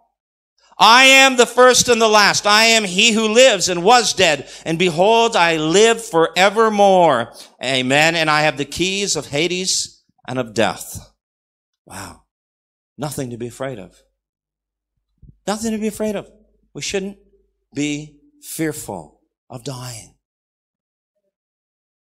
I 0.80 1.05
am 1.05 1.38
the 1.38 1.45
first 1.45 1.89
and 1.89 1.99
the 1.99 2.07
last. 2.07 2.45
I 2.45 2.65
am 2.65 2.84
he 2.84 3.11
who 3.11 3.30
lives 3.30 3.67
and 3.67 3.84
was 3.84 4.13
dead. 4.13 4.49
And 4.63 4.78
behold, 4.78 5.36
I 5.36 5.57
live 5.57 6.03
forevermore. 6.05 7.34
Amen. 7.63 8.15
And 8.15 8.30
I 8.30 8.41
have 8.41 8.57
the 8.57 8.65
keys 8.65 9.15
of 9.15 9.28
Hades 9.28 10.03
and 10.28 10.38
of 10.38 10.53
death. 10.53 11.13
Wow. 11.86 12.23
Nothing 12.97 13.32
to 13.32 13.38
be 13.38 13.47
afraid 13.47 13.80
of. 13.80 13.95
Nothing 15.47 15.71
to 15.71 15.78
be 15.78 15.88
afraid 15.88 16.15
of. 16.15 16.30
We 16.73 16.82
shouldn't 16.82 17.17
be 17.73 18.19
fearful 18.43 19.21
of 19.49 19.63
dying. 19.63 20.15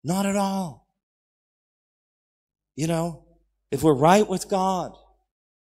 Not 0.05 0.25
at 0.25 0.37
all. 0.37 0.82
You 2.75 2.87
know, 2.87 3.25
if 3.71 3.83
we're 3.83 3.95
right 3.95 4.27
with 4.27 4.49
God, 4.49 4.93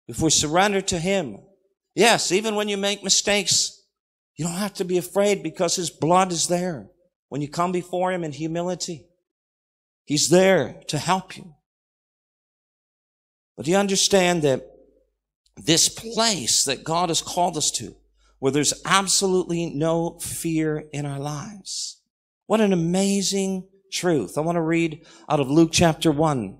if 0.08 0.20
we 0.20 0.30
surrender 0.30 0.80
to 0.82 0.98
Him, 0.98 1.38
yes, 1.94 2.32
even 2.32 2.54
when 2.54 2.68
you 2.68 2.76
make 2.76 3.04
mistakes, 3.04 3.82
you 4.36 4.44
don't 4.44 4.54
have 4.54 4.74
to 4.74 4.84
be 4.84 4.98
afraid 4.98 5.42
because 5.42 5.76
His 5.76 5.90
blood 5.90 6.32
is 6.32 6.48
there. 6.48 6.88
When 7.28 7.40
you 7.40 7.48
come 7.48 7.72
before 7.72 8.12
Him 8.12 8.24
in 8.24 8.32
humility, 8.32 9.06
He's 10.04 10.28
there 10.28 10.80
to 10.88 10.98
help 10.98 11.36
you. 11.36 11.54
But 13.56 13.64
do 13.64 13.72
you 13.72 13.76
understand 13.76 14.42
that 14.42 14.66
this 15.56 15.88
place 15.88 16.64
that 16.64 16.84
God 16.84 17.08
has 17.08 17.22
called 17.22 17.56
us 17.56 17.70
to, 17.72 17.96
where 18.38 18.52
there's 18.52 18.74
absolutely 18.84 19.66
no 19.66 20.18
fear 20.20 20.84
in 20.92 21.06
our 21.06 21.18
lives. 21.18 22.00
What 22.46 22.60
an 22.60 22.72
amazing 22.72 23.66
truth. 23.90 24.36
I 24.36 24.42
want 24.42 24.56
to 24.56 24.62
read 24.62 25.04
out 25.28 25.40
of 25.40 25.50
Luke 25.50 25.70
chapter 25.72 26.12
1, 26.12 26.58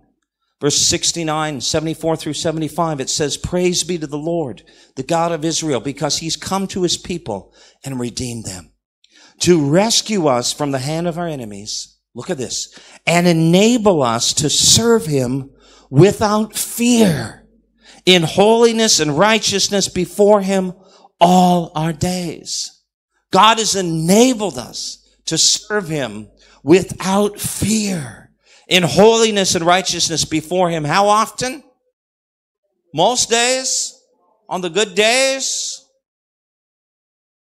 Verse 0.61 0.87
69, 0.87 1.61
74 1.61 2.17
through 2.17 2.33
75, 2.33 3.01
it 3.01 3.11
says, 3.11 3.37
Praise 3.37 3.85
be 3.85 3.99
to 3.99 4.07
the 4.07 4.17
Lord, 4.17 4.63
the 4.95 5.03
God 5.03 5.33
of 5.33 5.45
Israel, 5.45 5.81
because 5.81 6.19
he's 6.19 6.37
come 6.37 6.67
to 6.69 6.83
his 6.83 6.97
people 6.97 7.55
and 7.85 8.01
redeemed 8.01 8.47
them 8.47 8.73
to 9.41 9.69
rescue 9.71 10.27
us 10.27 10.53
from 10.53 10.71
the 10.71 10.79
hand 10.79 11.07
of 11.07 11.19
our 11.19 11.29
enemies. 11.29 11.99
Look 12.15 12.31
at 12.31 12.39
this 12.39 12.79
and 13.07 13.27
enable 13.27 14.03
us 14.03 14.33
to 14.35 14.49
serve 14.49 15.05
him 15.05 15.51
without 15.91 16.57
fear 16.57 17.47
in 18.07 18.23
holiness 18.23 19.01
and 19.01 19.19
righteousness 19.19 19.89
before 19.89 20.41
him 20.41 20.73
all 21.21 21.73
our 21.75 21.93
days. 21.93 22.83
God 23.31 23.59
has 23.59 23.75
enabled 23.75 24.57
us 24.57 25.07
to 25.27 25.37
serve 25.37 25.89
him 25.89 26.31
without 26.63 27.39
fear 27.39 28.26
in 28.67 28.83
holiness 28.83 29.55
and 29.55 29.65
righteousness 29.65 30.25
before 30.25 30.71
him. 30.71 30.85
How 30.85 31.09
often? 31.09 31.63
Most 32.93 33.31
days? 33.31 33.99
On 34.49 34.61
the 34.61 34.71
good 34.71 34.95
days? 34.95 35.85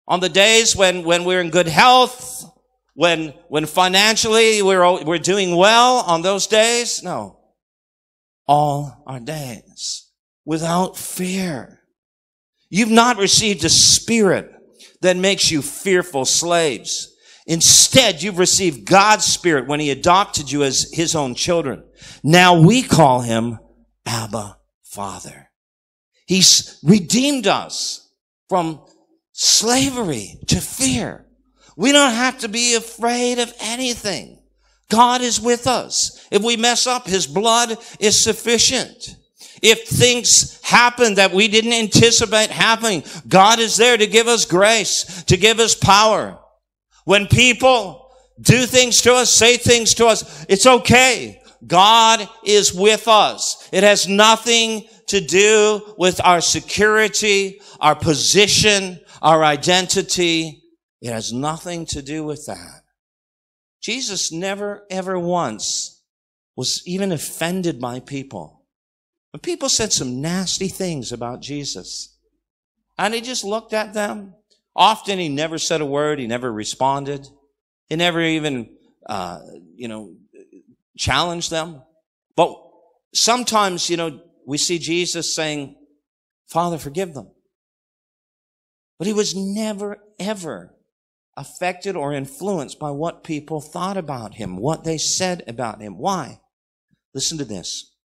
On 0.08 0.20
the 0.20 0.30
days 0.30 0.76
when, 0.76 1.04
when 1.04 1.24
we're 1.24 1.42
in 1.42 1.50
good 1.50 1.68
health? 1.68 2.46
When, 2.94 3.30
when 3.48 3.66
financially 3.66 4.62
we're, 4.62 5.04
we're 5.04 5.18
doing 5.18 5.56
well 5.56 5.98
on 6.08 6.22
those 6.22 6.48
days? 6.48 7.02
No. 7.04 7.40
All 8.48 9.04
our 9.08 9.20
days. 9.20 10.10
Without 10.46 10.98
fear. 10.98 11.82
You've 12.70 12.90
not 12.90 13.18
received 13.18 13.64
a 13.64 13.70
spirit 13.70 14.52
that 15.02 15.18
makes 15.18 15.52
you 15.52 15.62
fearful 15.62 16.26
slaves. 16.26 17.11
Instead, 17.52 18.24
you've 18.24 18.38
received 18.38 18.86
God's 18.86 19.26
spirit 19.26 19.68
when 19.68 19.82
he 19.82 19.92
adopted 19.92 20.50
you 20.50 20.64
as 20.64 20.90
his 20.94 21.16
own 21.16 21.36
children. 21.36 21.84
Now 22.24 22.58
we 22.62 22.82
call 22.82 23.20
him 23.20 23.60
Abba 24.06 24.58
Father. 24.84 25.50
He's 26.26 26.80
redeemed 26.82 27.48
us 27.48 28.10
from 28.48 28.80
slavery 29.34 30.40
to 30.48 30.62
fear. 30.62 31.26
We 31.76 31.92
don't 31.92 32.14
have 32.14 32.38
to 32.40 32.48
be 32.48 32.76
afraid 32.76 33.38
of 33.38 33.54
anything. 33.60 34.42
God 34.90 35.20
is 35.20 35.42
with 35.42 35.68
us. 35.68 36.26
If 36.32 36.44
we 36.44 36.56
mess 36.56 36.88
up, 36.88 37.06
his 37.06 37.28
blood 37.28 37.78
is 38.00 38.24
sufficient. 38.24 39.18
If 39.62 39.90
things 39.90 40.62
happen 40.62 41.16
that 41.16 41.34
we 41.34 41.50
didn't 41.50 41.74
anticipate 41.74 42.50
happening, 42.50 43.04
God 43.28 43.60
is 43.60 43.76
there 43.76 43.98
to 43.98 44.08
give 44.08 44.30
us 44.30 44.46
grace, 44.46 45.24
to 45.24 45.36
give 45.36 45.60
us 45.60 45.76
power. 45.76 46.38
When 47.06 47.28
people 47.28 48.12
do 48.40 48.66
things 48.66 49.02
to 49.02 49.14
us, 49.14 49.34
say 49.34 49.58
things 49.58 49.94
to 49.96 50.08
us, 50.08 50.46
it's 50.50 50.66
okay. 50.66 51.42
God 51.66 52.28
is 52.44 52.74
with 52.74 53.08
us. 53.08 53.70
It 53.72 53.84
has 53.84 54.08
nothing 54.08 54.88
to 55.08 55.22
do 55.22 55.94
with 55.98 56.20
our 56.24 56.42
security, 56.42 57.62
our 57.80 57.96
position, 57.96 59.00
our 59.22 59.44
identity. 59.44 60.64
It 61.02 61.12
has 61.12 61.32
nothing 61.32 61.86
to 61.88 62.02
do 62.02 62.24
with 62.24 62.46
that. 62.48 62.82
Jesus 63.82 64.32
never 64.32 64.86
ever 64.90 65.18
once 65.20 66.02
was 66.56 66.84
even 66.86 67.12
offended 67.12 67.80
by 67.80 68.00
people. 68.00 68.66
When 69.32 69.42
people 69.42 69.70
said 69.70 69.94
some 69.94 70.22
nasty 70.22 70.68
things 70.68 71.12
about 71.12 71.42
Jesus, 71.42 72.18
and 72.98 73.14
he 73.14 73.22
just 73.22 73.44
looked 73.44 73.74
at 73.74 73.94
them, 73.94 74.36
often 74.76 75.20
he 75.20 75.30
never 75.30 75.58
said 75.58 75.82
a 75.82 75.86
word, 75.86 76.20
he 76.20 76.28
never 76.28 76.52
responded, 76.52 77.28
he 77.88 77.96
never 77.96 78.22
even, 78.22 78.76
uh, 79.08 79.40
you 79.76 79.88
know, 79.88 80.16
challenged 80.98 81.52
them. 81.52 81.82
But 82.36 82.56
sometimes, 83.14 83.90
you 83.90 83.98
know, 83.98 84.22
we 84.46 84.58
see 84.58 84.80
Jesus 84.80 85.36
saying, 85.36 85.76
Father, 86.48 86.78
forgive 86.78 87.14
them. 87.14 87.32
But 88.98 89.08
he 89.08 89.14
was 89.14 89.36
never, 89.36 89.98
ever 90.20 90.76
affected 91.36 91.96
or 91.96 92.14
influenced 92.14 92.78
by 92.78 92.92
what 92.92 93.24
people 93.24 93.62
thought 93.62 93.98
about 93.98 94.36
him, 94.36 94.58
what 94.58 94.84
they 94.84 94.98
said 94.98 95.44
about 95.48 95.82
him. 95.82 95.98
Why? 95.98 96.40
Listen 97.14 97.38
to 97.40 97.46
this. 97.46 97.96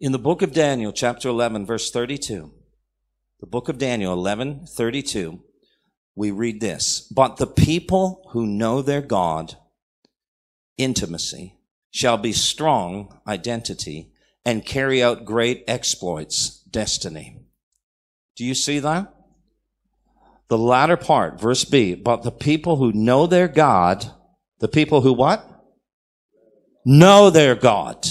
In 0.00 0.12
the 0.12 0.18
book 0.18 0.42
of 0.42 0.52
Daniel, 0.52 0.92
chapter 0.92 1.28
11, 1.28 1.66
verse 1.66 1.90
32, 1.90 2.53
the 3.40 3.46
book 3.46 3.68
of 3.68 3.78
Daniel 3.78 4.12
11, 4.12 4.66
32, 4.66 5.40
we 6.14 6.30
read 6.30 6.60
this. 6.60 7.00
But 7.00 7.36
the 7.36 7.46
people 7.46 8.28
who 8.32 8.46
know 8.46 8.82
their 8.82 9.02
God, 9.02 9.56
intimacy, 10.78 11.58
shall 11.90 12.16
be 12.16 12.32
strong, 12.32 13.20
identity, 13.26 14.12
and 14.44 14.66
carry 14.66 15.02
out 15.02 15.24
great 15.24 15.64
exploits, 15.66 16.60
destiny. 16.70 17.38
Do 18.36 18.44
you 18.44 18.54
see 18.54 18.78
that? 18.80 19.14
The 20.48 20.58
latter 20.58 20.96
part, 20.96 21.40
verse 21.40 21.64
B, 21.64 21.94
but 21.94 22.22
the 22.22 22.30
people 22.30 22.76
who 22.76 22.92
know 22.92 23.26
their 23.26 23.48
God, 23.48 24.12
the 24.58 24.68
people 24.68 25.00
who 25.00 25.12
what? 25.12 25.48
Know 26.84 27.30
their 27.30 27.54
God 27.54 28.06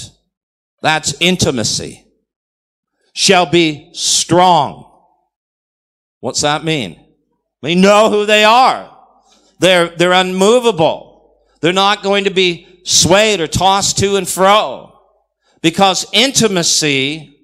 that's 0.83 1.15
intimacy. 1.21 2.05
Shall 3.13 3.49
be 3.49 3.89
strong. 3.93 4.92
What's 6.23 6.39
that 6.39 6.63
mean? 6.63 7.05
They 7.61 7.75
know 7.75 8.09
who 8.09 8.25
they 8.25 8.45
are. 8.45 8.97
They're, 9.59 9.89
they're 9.89 10.13
unmovable. 10.13 11.35
They're 11.59 11.73
not 11.73 12.01
going 12.01 12.23
to 12.23 12.29
be 12.29 12.79
swayed 12.85 13.41
or 13.41 13.47
tossed 13.47 13.97
to 13.97 14.15
and 14.15 14.25
fro. 14.25 14.97
Because 15.61 16.05
intimacy 16.13 17.37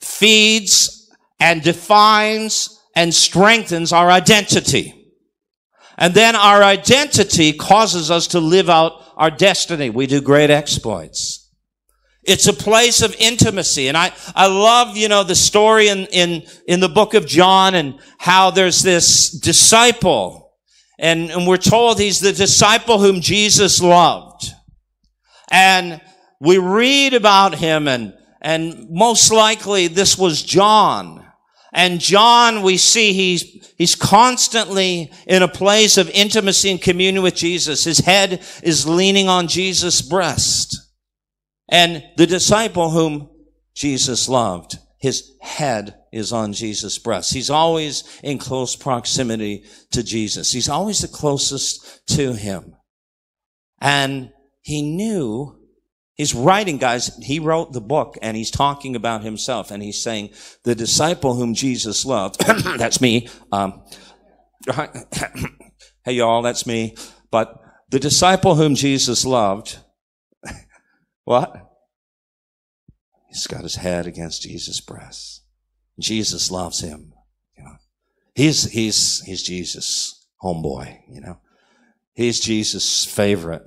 feeds 0.00 1.14
and 1.38 1.62
defines 1.62 2.82
and 2.96 3.14
strengthens 3.14 3.92
our 3.92 4.10
identity. 4.10 5.12
And 5.96 6.12
then 6.12 6.34
our 6.34 6.64
identity 6.64 7.52
causes 7.52 8.10
us 8.10 8.26
to 8.28 8.40
live 8.40 8.68
out 8.68 9.00
our 9.16 9.30
destiny. 9.30 9.90
We 9.90 10.08
do 10.08 10.20
great 10.20 10.50
exploits. 10.50 11.43
It's 12.26 12.46
a 12.46 12.52
place 12.52 13.02
of 13.02 13.14
intimacy. 13.18 13.88
And 13.88 13.96
I, 13.96 14.12
I 14.34 14.46
love, 14.46 14.96
you 14.96 15.08
know, 15.08 15.24
the 15.24 15.34
story 15.34 15.88
in, 15.88 16.06
in, 16.06 16.44
in 16.66 16.80
the 16.80 16.88
book 16.88 17.14
of 17.14 17.26
John 17.26 17.74
and 17.74 17.98
how 18.18 18.50
there's 18.50 18.82
this 18.82 19.30
disciple. 19.30 20.52
And, 20.98 21.30
and 21.30 21.46
we're 21.46 21.56
told 21.56 21.98
he's 21.98 22.20
the 22.20 22.32
disciple 22.32 22.98
whom 22.98 23.20
Jesus 23.20 23.82
loved. 23.82 24.50
And 25.50 26.00
we 26.40 26.58
read 26.58 27.14
about 27.14 27.54
him 27.56 27.88
and, 27.88 28.14
and 28.40 28.88
most 28.90 29.32
likely 29.32 29.88
this 29.88 30.16
was 30.16 30.42
John. 30.42 31.24
And 31.72 32.00
John, 32.00 32.62
we 32.62 32.76
see 32.76 33.12
he's, 33.12 33.72
he's 33.76 33.96
constantly 33.96 35.10
in 35.26 35.42
a 35.42 35.48
place 35.48 35.96
of 35.96 36.08
intimacy 36.10 36.70
and 36.70 36.80
communion 36.80 37.22
with 37.22 37.34
Jesus. 37.34 37.84
His 37.84 37.98
head 37.98 38.44
is 38.62 38.86
leaning 38.86 39.28
on 39.28 39.48
Jesus' 39.48 40.00
breast. 40.00 40.73
And 41.68 42.04
the 42.16 42.26
disciple 42.26 42.90
whom 42.90 43.30
Jesus 43.74 44.28
loved, 44.28 44.78
his 44.98 45.32
head 45.40 45.96
is 46.12 46.32
on 46.32 46.52
Jesus' 46.52 46.98
breast. 46.98 47.34
He's 47.34 47.50
always 47.50 48.04
in 48.22 48.38
close 48.38 48.76
proximity 48.76 49.64
to 49.90 50.02
Jesus. 50.02 50.52
He's 50.52 50.68
always 50.68 51.00
the 51.00 51.08
closest 51.08 52.06
to 52.08 52.32
him. 52.32 52.76
And 53.80 54.32
he 54.62 54.82
knew 54.82 55.58
He's 56.14 56.32
writing, 56.32 56.78
guys, 56.78 57.16
he 57.22 57.40
wrote 57.40 57.72
the 57.72 57.80
book 57.80 58.16
and 58.22 58.36
he's 58.36 58.52
talking 58.52 58.94
about 58.94 59.24
himself 59.24 59.72
and 59.72 59.82
he's 59.82 60.00
saying, 60.00 60.30
the 60.62 60.76
disciple 60.76 61.34
whom 61.34 61.54
Jesus 61.54 62.04
loved, 62.04 62.40
that's 62.78 63.00
me, 63.00 63.28
um, 63.50 63.82
hey 66.04 66.12
y'all, 66.12 66.42
that's 66.42 66.66
me, 66.66 66.94
but 67.32 67.60
the 67.90 67.98
disciple 67.98 68.54
whom 68.54 68.76
Jesus 68.76 69.24
loved 69.24 69.78
what? 71.24 71.70
He's 73.28 73.46
got 73.46 73.62
his 73.62 73.76
head 73.76 74.06
against 74.06 74.42
Jesus' 74.42 74.80
breast. 74.80 75.42
Jesus 75.98 76.50
loves 76.50 76.80
him. 76.80 77.12
You 77.56 77.64
know, 77.64 77.76
he's 78.34 78.64
he's 78.70 79.20
he's 79.22 79.42
Jesus' 79.42 80.26
homeboy. 80.42 81.00
You 81.08 81.20
know, 81.20 81.38
he's 82.14 82.40
Jesus' 82.40 83.04
favorite, 83.04 83.64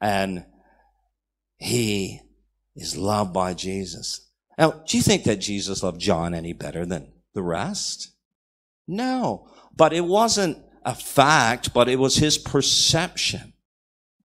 and 0.00 0.44
he 1.56 2.20
is 2.76 2.96
loved 2.96 3.32
by 3.32 3.54
Jesus. 3.54 4.28
Now, 4.58 4.82
do 4.86 4.96
you 4.96 5.02
think 5.02 5.24
that 5.24 5.36
Jesus 5.36 5.82
loved 5.82 6.00
John 6.00 6.34
any 6.34 6.52
better 6.52 6.84
than 6.84 7.12
the 7.34 7.42
rest? 7.42 8.12
No, 8.86 9.48
but 9.74 9.92
it 9.92 10.04
wasn't 10.04 10.58
a 10.84 10.94
fact, 10.94 11.72
but 11.72 11.88
it 11.88 11.98
was 11.98 12.16
his 12.16 12.38
perception. 12.38 13.52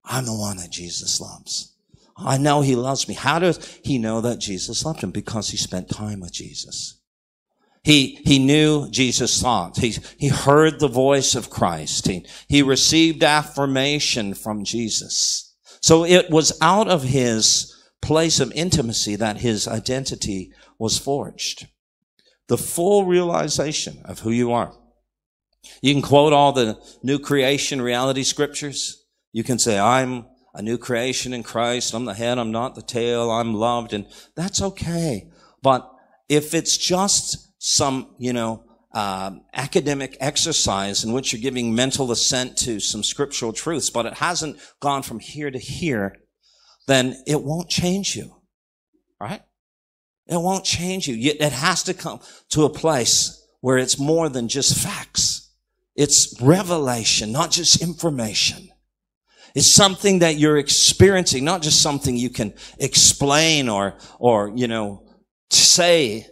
I'm 0.04 0.26
the 0.26 0.36
one 0.36 0.58
that 0.58 0.72
Jesus 0.72 1.22
loves. 1.22 1.74
I 2.18 2.38
know 2.38 2.62
he 2.62 2.76
loves 2.76 3.08
me. 3.08 3.14
How 3.14 3.40
does 3.40 3.80
he 3.84 3.98
know 3.98 4.22
that 4.22 4.40
Jesus 4.40 4.84
loved 4.84 5.02
him? 5.02 5.12
Because 5.12 5.50
he 5.50 5.58
spent 5.58 5.90
time 5.90 6.20
with 6.20 6.34
Jesus. 6.34 7.00
He, 7.84 8.20
he 8.26 8.40
knew 8.40 8.90
Jesus' 8.90 9.42
thoughts. 9.42 9.80
He, 9.80 9.96
he 10.18 10.28
heard 10.28 10.80
the 10.80 10.90
voice 10.90 11.36
of 11.36 11.50
Christ. 11.50 12.08
He, 12.08 12.26
he 12.50 12.62
received 12.62 13.24
affirmation 13.24 14.34
from 14.34 14.66
Jesus. 14.66 15.56
So 15.82 16.04
it 16.04 16.30
was 16.30 16.58
out 16.62 16.90
of 16.90 17.04
his 17.04 17.74
place 18.02 18.40
of 18.40 18.52
intimacy 18.54 19.16
that 19.16 19.38
his 19.38 19.68
identity 19.68 20.52
was 20.78 20.98
forged. 20.98 21.68
The 22.48 22.58
full 22.58 23.06
realization 23.06 24.02
of 24.06 24.20
who 24.20 24.32
you 24.32 24.52
are. 24.52 24.74
You 25.82 25.94
can 25.94 26.02
quote 26.02 26.34
all 26.34 26.52
the 26.52 26.80
new 27.04 27.20
creation 27.20 27.82
reality 27.82 28.24
scriptures. 28.24 29.06
You 29.32 29.44
can 29.44 29.60
say, 29.60 29.78
I'm 29.78 30.26
a 30.58 30.62
new 30.64 30.78
creation 30.78 31.34
in 31.34 31.44
Christ. 31.44 31.94
I'm 31.94 32.06
the 32.06 32.16
head. 32.16 32.40
I'm 32.40 32.52
not 32.52 32.74
the 32.74 32.82
tail. 32.82 33.30
I'm 33.30 33.54
loved. 33.54 33.94
And 33.94 34.08
that's 34.36 34.60
okay. 34.62 35.30
But 35.62 35.90
if 36.28 36.56
it's 36.56 36.76
just 36.76 37.48
some, 37.60 38.16
you 38.18 38.34
know, 38.34 38.64
uh, 38.92 39.32
academic 39.54 40.18
exercise 40.20 41.04
in 41.04 41.14
which 41.14 41.32
you're 41.32 41.42
giving 41.42 41.76
mental 41.76 42.12
assent 42.12 42.58
to 42.58 42.80
some 42.80 43.04
scriptural 43.04 43.54
truths, 43.54 43.92
but 43.92 44.08
it 44.08 44.16
hasn't 44.16 44.58
gone 44.80 45.04
from 45.04 45.20
here 45.20 45.52
to 45.52 45.60
here, 45.60 46.16
then 46.88 47.22
it 47.28 47.44
won't 47.44 47.70
change 47.70 48.16
you. 48.16 48.34
Right? 49.22 49.44
It 50.26 50.42
won't 50.42 50.66
change 50.66 51.08
you. 51.08 51.34
It 51.40 51.54
has 51.54 51.84
to 51.84 51.94
come 51.94 52.20
to 52.50 52.66
a 52.66 52.70
place 52.70 53.46
where 53.62 53.78
it's 53.78 54.00
more 54.00 54.28
than 54.28 54.48
just 54.48 54.76
facts. 54.76 55.52
It's 55.96 56.36
revelation, 56.42 57.32
not 57.32 57.52
just 57.52 57.82
information. 57.82 58.70
It's 59.58 59.74
something 59.74 60.20
that 60.20 60.38
you're 60.38 60.60
experiencing, 60.60 61.44
not 61.44 61.64
just 61.64 61.82
something 61.82 62.16
you 62.16 62.30
can 62.30 62.54
explain 62.78 63.70
or, 63.70 63.96
or, 64.20 64.52
you 64.56 64.68
know, 64.68 65.04
say 65.50 66.28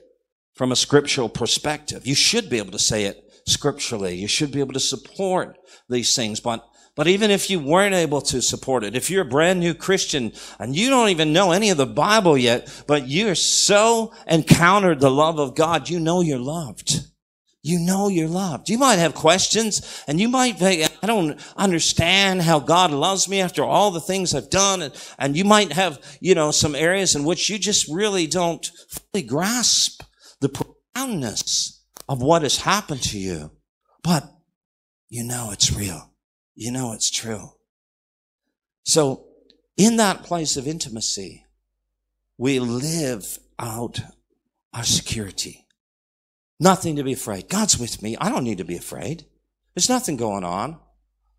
from 0.54 0.72
a 0.72 0.76
scriptural 0.76 1.28
perspective. 1.28 2.06
You 2.06 2.14
should 2.14 2.52
be 2.52 2.60
able 2.60 2.74
to 2.74 2.78
say 2.78 3.06
it 3.06 3.20
scripturally. 3.48 4.14
You 4.14 4.28
should 4.28 4.52
be 4.52 4.60
able 4.60 4.74
to 4.74 4.80
support 4.80 5.58
these 5.90 6.16
things, 6.16 6.40
but 6.40 6.68
but 6.96 7.08
even 7.08 7.32
if 7.32 7.50
you 7.50 7.60
weren't 7.60 7.96
able 7.96 8.22
to 8.22 8.44
support 8.44 8.84
it, 8.84 8.96
if 8.96 9.10
you're 9.10 9.24
a 9.24 9.26
brand 9.26 9.60
new 9.60 9.74
Christian 9.74 10.32
and 10.60 10.76
you 10.76 10.92
don't 10.92 11.10
even 11.10 11.34
know 11.34 11.52
any 11.52 11.72
of 11.72 11.78
the 11.78 11.88
Bible 11.88 12.38
yet, 12.38 12.72
but 12.86 13.08
you're 13.08 13.34
so 13.34 14.14
encountered 14.28 15.00
the 15.00 15.10
love 15.10 15.40
of 15.40 15.56
God, 15.56 15.90
you 15.90 16.00
know 16.00 16.22
you're 16.22 16.38
loved. 16.38 17.02
You 17.66 17.80
know 17.80 18.08
you're 18.10 18.30
loved. 18.30 18.70
You 18.70 18.78
might 18.78 19.00
have 19.00 19.16
questions 19.16 20.04
and 20.08 20.22
you 20.22 20.30
might 20.30 20.60
I 21.06 21.08
don't 21.08 21.40
understand 21.56 22.42
how 22.42 22.58
God 22.60 22.90
loves 22.90 23.30
me 23.30 23.40
after 23.40 23.64
all 23.64 23.92
the 23.92 24.02
things 24.02 24.34
I've 24.34 24.50
done. 24.50 24.82
And, 24.82 24.94
and 25.20 25.38
you 25.38 25.46
might 25.46 25.72
have, 25.74 26.00
you 26.20 26.34
know, 26.34 26.50
some 26.50 26.74
areas 26.74 27.14
in 27.14 27.26
which 27.26 27.48
you 27.48 27.60
just 27.60 27.88
really 27.94 28.26
don't 28.26 28.66
fully 28.90 29.22
grasp 29.22 30.02
the 30.42 30.50
profoundness 30.50 31.86
of 32.10 32.24
what 32.24 32.42
has 32.42 32.58
happened 32.58 33.04
to 33.04 33.20
you. 33.20 33.52
But 34.02 34.24
you 35.08 35.24
know 35.24 35.52
it's 35.52 35.72
real. 35.72 36.12
You 36.56 36.72
know 36.72 36.94
it's 36.94 37.12
true. 37.12 37.52
So 38.82 39.28
in 39.78 39.98
that 39.98 40.24
place 40.24 40.58
of 40.58 40.68
intimacy, 40.68 41.46
we 42.36 42.58
live 42.58 43.38
out 43.60 44.00
our 44.74 44.84
security. 44.84 45.68
Nothing 46.60 46.96
to 46.96 47.04
be 47.04 47.14
afraid. 47.14 47.48
God's 47.48 47.78
with 47.78 48.02
me. 48.02 48.18
I 48.20 48.30
don't 48.30 48.44
need 48.44 48.58
to 48.58 48.66
be 48.66 48.76
afraid. 48.76 49.28
There's 49.76 49.88
nothing 49.88 50.18
going 50.18 50.44
on 50.44 50.80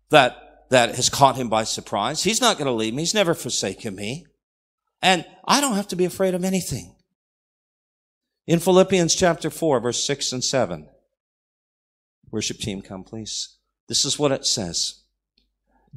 that, 0.09 0.65
that 0.69 0.95
has 0.95 1.09
caught 1.09 1.35
him 1.35 1.49
by 1.49 1.63
surprise. 1.63 2.23
He's 2.23 2.41
not 2.41 2.57
going 2.57 2.67
to 2.67 2.71
leave 2.71 2.93
me. 2.93 3.01
He's 3.01 3.13
never 3.13 3.33
forsaken 3.33 3.95
me. 3.95 4.25
And 5.01 5.25
I 5.47 5.61
don't 5.61 5.75
have 5.75 5.87
to 5.89 5.95
be 5.95 6.05
afraid 6.05 6.33
of 6.33 6.43
anything. 6.43 6.95
In 8.45 8.59
Philippians 8.59 9.13
chapter 9.13 9.49
4, 9.49 9.81
verse 9.81 10.05
6 10.05 10.31
and 10.31 10.43
7, 10.43 10.87
worship 12.31 12.57
team, 12.57 12.81
come 12.81 13.03
please. 13.03 13.57
This 13.87 14.05
is 14.05 14.17
what 14.17 14.31
it 14.31 14.45
says. 14.45 15.01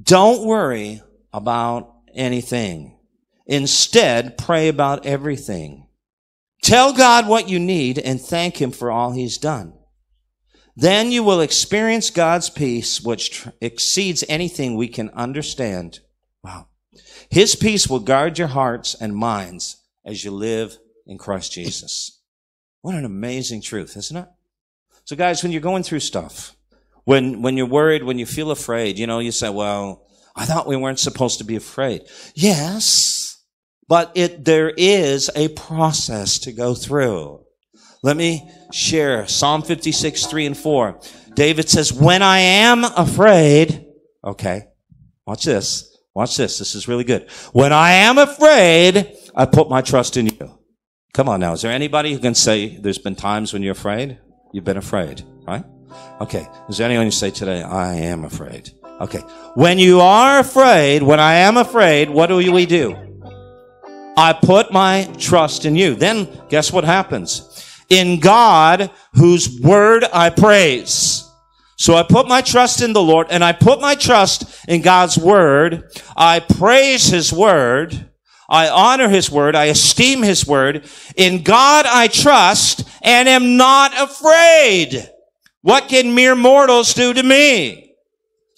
Don't 0.00 0.46
worry 0.46 1.02
about 1.32 1.94
anything. 2.14 2.98
Instead, 3.46 4.38
pray 4.38 4.68
about 4.68 5.06
everything. 5.06 5.86
Tell 6.62 6.92
God 6.92 7.26
what 7.26 7.48
you 7.48 7.58
need 7.58 7.98
and 7.98 8.20
thank 8.20 8.60
Him 8.60 8.70
for 8.70 8.90
all 8.90 9.12
He's 9.12 9.38
done. 9.38 9.74
Then 10.76 11.10
you 11.10 11.22
will 11.22 11.40
experience 11.40 12.10
God's 12.10 12.48
peace, 12.48 13.00
which 13.00 13.30
tr- 13.30 13.50
exceeds 13.60 14.24
anything 14.28 14.76
we 14.76 14.88
can 14.88 15.10
understand. 15.10 16.00
Wow. 16.42 16.68
His 17.30 17.54
peace 17.54 17.88
will 17.88 18.00
guard 18.00 18.38
your 18.38 18.48
hearts 18.48 18.94
and 18.94 19.14
minds 19.14 19.76
as 20.04 20.24
you 20.24 20.30
live 20.30 20.78
in 21.06 21.18
Christ 21.18 21.52
Jesus. 21.52 22.20
What 22.82 22.94
an 22.94 23.04
amazing 23.04 23.62
truth, 23.62 23.96
isn't 23.96 24.16
it? 24.16 24.28
So 25.04 25.16
guys, 25.16 25.42
when 25.42 25.52
you're 25.52 25.60
going 25.60 25.82
through 25.82 26.00
stuff, 26.00 26.56
when, 27.04 27.42
when 27.42 27.56
you're 27.56 27.66
worried, 27.66 28.04
when 28.04 28.18
you 28.18 28.26
feel 28.26 28.50
afraid, 28.50 28.98
you 28.98 29.06
know, 29.06 29.18
you 29.18 29.32
say, 29.32 29.50
well, 29.50 30.06
I 30.36 30.44
thought 30.44 30.66
we 30.66 30.76
weren't 30.76 31.00
supposed 31.00 31.38
to 31.38 31.44
be 31.44 31.56
afraid. 31.56 32.02
Yes, 32.34 33.44
but 33.88 34.12
it, 34.14 34.44
there 34.44 34.70
is 34.70 35.30
a 35.34 35.48
process 35.48 36.38
to 36.40 36.52
go 36.52 36.74
through. 36.74 37.44
Let 38.02 38.16
me 38.16 38.50
share 38.72 39.26
Psalm 39.26 39.62
56, 39.62 40.26
3 40.26 40.46
and 40.46 40.56
4. 40.56 41.00
David 41.34 41.68
says, 41.68 41.92
when 41.92 42.22
I 42.22 42.38
am 42.38 42.84
afraid, 42.84 43.86
okay, 44.24 44.68
watch 45.26 45.44
this. 45.44 45.86
Watch 46.14 46.36
this. 46.36 46.58
This 46.58 46.74
is 46.74 46.88
really 46.88 47.04
good. 47.04 47.30
When 47.52 47.72
I 47.72 47.92
am 47.92 48.18
afraid, 48.18 49.16
I 49.34 49.46
put 49.46 49.68
my 49.68 49.80
trust 49.80 50.16
in 50.16 50.26
you. 50.26 50.58
Come 51.12 51.28
on 51.28 51.40
now. 51.40 51.52
Is 51.52 51.62
there 51.62 51.72
anybody 51.72 52.12
who 52.12 52.18
can 52.18 52.34
say 52.34 52.76
there's 52.78 52.98
been 52.98 53.14
times 53.14 53.52
when 53.52 53.62
you're 53.62 53.72
afraid? 53.72 54.18
You've 54.52 54.64
been 54.64 54.76
afraid, 54.76 55.22
right? 55.46 55.64
Okay. 56.20 56.48
Is 56.68 56.78
there 56.78 56.88
anyone 56.88 57.06
who 57.06 57.10
say 57.10 57.30
today, 57.30 57.62
I 57.62 57.94
am 57.94 58.24
afraid? 58.24 58.70
Okay. 59.00 59.20
When 59.54 59.78
you 59.78 60.00
are 60.00 60.40
afraid, 60.40 61.02
when 61.02 61.20
I 61.20 61.34
am 61.34 61.56
afraid, 61.56 62.10
what 62.10 62.26
do 62.26 62.36
we 62.36 62.66
do? 62.66 62.96
I 64.16 64.32
put 64.32 64.72
my 64.72 65.08
trust 65.18 65.64
in 65.64 65.76
you. 65.76 65.94
Then 65.94 66.28
guess 66.48 66.72
what 66.72 66.84
happens? 66.84 67.66
In 67.90 68.20
God, 68.20 68.90
whose 69.14 69.60
word 69.60 70.04
I 70.12 70.30
praise. 70.30 71.26
So 71.76 71.94
I 71.94 72.02
put 72.02 72.28
my 72.28 72.42
trust 72.42 72.82
in 72.82 72.92
the 72.92 73.02
Lord 73.02 73.28
and 73.30 73.42
I 73.42 73.52
put 73.52 73.80
my 73.80 73.94
trust 73.94 74.66
in 74.68 74.82
God's 74.82 75.16
word. 75.16 75.90
I 76.16 76.40
praise 76.40 77.06
his 77.06 77.32
word. 77.32 78.10
I 78.50 78.68
honor 78.68 79.08
his 79.08 79.30
word. 79.30 79.56
I 79.56 79.66
esteem 79.66 80.22
his 80.22 80.46
word. 80.46 80.84
In 81.16 81.42
God 81.42 81.86
I 81.86 82.08
trust 82.08 82.86
and 83.00 83.28
am 83.28 83.56
not 83.56 83.98
afraid. 83.98 85.08
What 85.62 85.88
can 85.88 86.14
mere 86.14 86.34
mortals 86.34 86.94
do 86.94 87.14
to 87.14 87.22
me? 87.22 87.89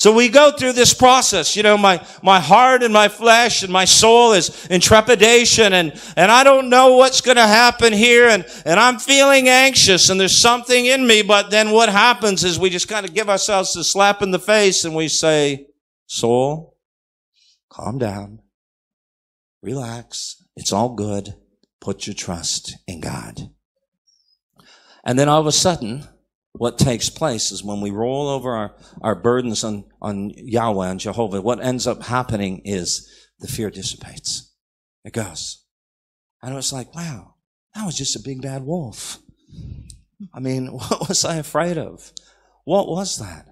So 0.03 0.13
we 0.13 0.29
go 0.29 0.51
through 0.51 0.73
this 0.73 0.93
process. 0.93 1.55
You 1.55 1.63
know, 1.63 1.79
my, 1.79 2.05
my 2.25 2.41
heart 2.41 2.83
and 2.83 2.93
my 2.93 3.07
flesh 3.07 3.63
and 3.63 3.73
my 3.73 3.85
soul 3.85 4.33
is 4.33 4.67
in 4.67 4.81
trepidation 4.81 5.73
and, 5.73 5.93
and 6.17 6.29
I 6.29 6.43
don't 6.43 6.69
know 6.69 6.97
what's 6.97 7.21
going 7.21 7.37
to 7.37 7.47
happen 7.47 7.93
here 7.93 8.29
and, 8.29 8.45
and 8.67 8.81
I'm 8.81 8.99
feeling 8.99 9.49
anxious 9.49 10.11
and 10.11 10.21
there's 10.21 10.37
something 10.37 10.87
in 10.87 11.07
me. 11.07 11.23
But 11.23 11.53
then 11.53 11.71
what 11.71 11.89
happens 11.89 12.43
is 12.43 12.59
we 12.59 12.69
just 12.69 12.89
kind 12.89 13.07
of 13.07 13.15
give 13.15 13.31
ourselves 13.31 13.77
a 13.77 13.85
slap 13.85 14.23
in 14.23 14.33
the 14.33 14.41
face 14.41 14.85
and 14.85 14.97
we 14.97 15.07
say, 15.07 15.69
soul, 16.07 16.77
calm 17.71 17.99
down, 17.99 18.41
relax. 19.63 20.43
It's 20.57 20.73
all 20.73 20.97
good. 20.97 21.35
Put 21.81 22.09
your 22.09 22.15
trust 22.15 22.77
in 22.89 23.03
God. 23.03 23.51
And 25.05 25.17
then 25.17 25.29
all 25.29 25.41
of 25.41 25.47
a 25.47 25.53
sudden, 25.53 26.09
what 26.55 26.79
takes 26.79 27.09
place 27.09 27.51
is 27.51 27.65
when 27.65 27.81
we 27.81 27.91
roll 27.91 28.29
over 28.29 28.55
our, 28.55 28.75
our 29.01 29.15
burdens 29.15 29.65
on, 29.65 29.85
on 30.01 30.31
Yahweh 30.37 30.91
and 30.91 31.01
Jehovah, 31.01 31.41
what 31.41 31.63
ends 31.63 31.87
up 31.87 32.03
happening 32.03 32.61
is 32.65 33.09
the 33.39 33.49
fear 33.49 33.71
dissipates. 33.71 34.53
It 35.05 35.13
goes. 35.13 35.65
And 36.43 36.53
it 36.53 36.57
was 36.57 36.73
like, 36.73 36.95
wow, 36.95 37.35
that 37.75 37.87
was 37.87 37.97
just 37.97 38.17
a 38.17 38.23
big 38.23 38.43
bad 38.43 38.65
wolf. 38.65 39.19
I 40.35 40.41
mean, 40.41 40.67
what 40.73 41.09
was 41.09 41.25
I 41.25 41.37
afraid 41.37 41.79
of? 41.79 42.13
What 42.65 42.89
was 42.89 43.19
that? 43.19 43.47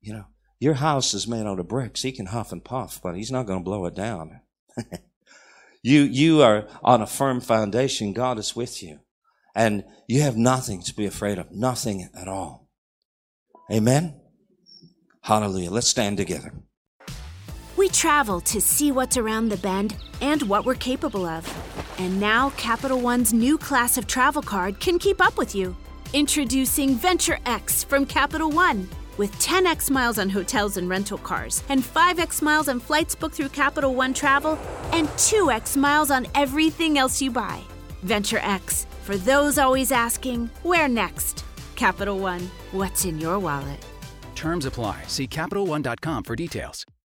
You 0.00 0.12
know, 0.12 0.24
your 0.60 0.74
house 0.74 1.14
is 1.14 1.26
made 1.26 1.46
out 1.46 1.58
of 1.58 1.68
bricks. 1.68 2.02
He 2.02 2.12
can 2.12 2.26
huff 2.26 2.52
and 2.52 2.62
puff, 2.62 3.00
but 3.02 3.16
he's 3.16 3.32
not 3.32 3.46
going 3.46 3.60
to 3.60 3.64
blow 3.64 3.86
it 3.86 3.94
down. 3.94 4.40
you, 5.82 6.02
you 6.02 6.42
are 6.42 6.68
on 6.82 7.00
a 7.00 7.06
firm 7.06 7.40
foundation. 7.40 8.12
God 8.12 8.38
is 8.38 8.54
with 8.54 8.82
you. 8.82 9.00
And 9.54 9.84
you 10.08 10.22
have 10.22 10.36
nothing 10.36 10.82
to 10.82 10.94
be 10.94 11.06
afraid 11.06 11.38
of. 11.38 11.52
Nothing 11.52 12.08
at 12.18 12.28
all. 12.28 12.68
Amen. 13.72 14.20
Hallelujah. 15.22 15.70
Let's 15.70 15.88
stand 15.88 16.16
together. 16.16 16.52
We 17.76 17.88
travel 17.88 18.40
to 18.42 18.60
see 18.60 18.92
what's 18.92 19.16
around 19.16 19.48
the 19.48 19.56
bend 19.56 19.96
and 20.20 20.42
what 20.42 20.64
we're 20.64 20.74
capable 20.74 21.26
of. 21.26 21.44
And 21.98 22.20
now 22.20 22.50
Capital 22.50 23.00
One's 23.00 23.32
new 23.32 23.56
class 23.58 23.96
of 23.96 24.06
travel 24.06 24.42
card 24.42 24.80
can 24.80 24.98
keep 24.98 25.20
up 25.24 25.36
with 25.38 25.54
you. 25.54 25.76
Introducing 26.12 26.94
Venture 26.94 27.38
X 27.46 27.82
from 27.82 28.06
Capital 28.06 28.50
One. 28.50 28.88
With 29.16 29.32
10x 29.38 29.90
miles 29.90 30.18
on 30.18 30.28
hotels 30.28 30.76
and 30.76 30.88
rental 30.88 31.18
cars, 31.18 31.62
and 31.68 31.82
5x 31.82 32.42
miles 32.42 32.68
on 32.68 32.80
flights 32.80 33.14
booked 33.14 33.36
through 33.36 33.50
Capital 33.50 33.94
One 33.94 34.12
Travel, 34.12 34.58
and 34.92 35.06
2x 35.10 35.76
miles 35.76 36.10
on 36.10 36.26
everything 36.34 36.98
else 36.98 37.22
you 37.22 37.30
buy. 37.30 37.60
Venture 38.04 38.38
X 38.38 38.86
for 39.02 39.16
those 39.16 39.58
always 39.58 39.90
asking, 39.90 40.50
where 40.62 40.88
next? 40.88 41.44
Capital 41.74 42.18
One, 42.18 42.50
what's 42.72 43.04
in 43.04 43.18
your 43.18 43.38
wallet? 43.38 43.84
Terms 44.34 44.66
apply. 44.66 45.02
See 45.06 45.26
CapitalOne.com 45.26 46.24
for 46.24 46.36
details. 46.36 46.84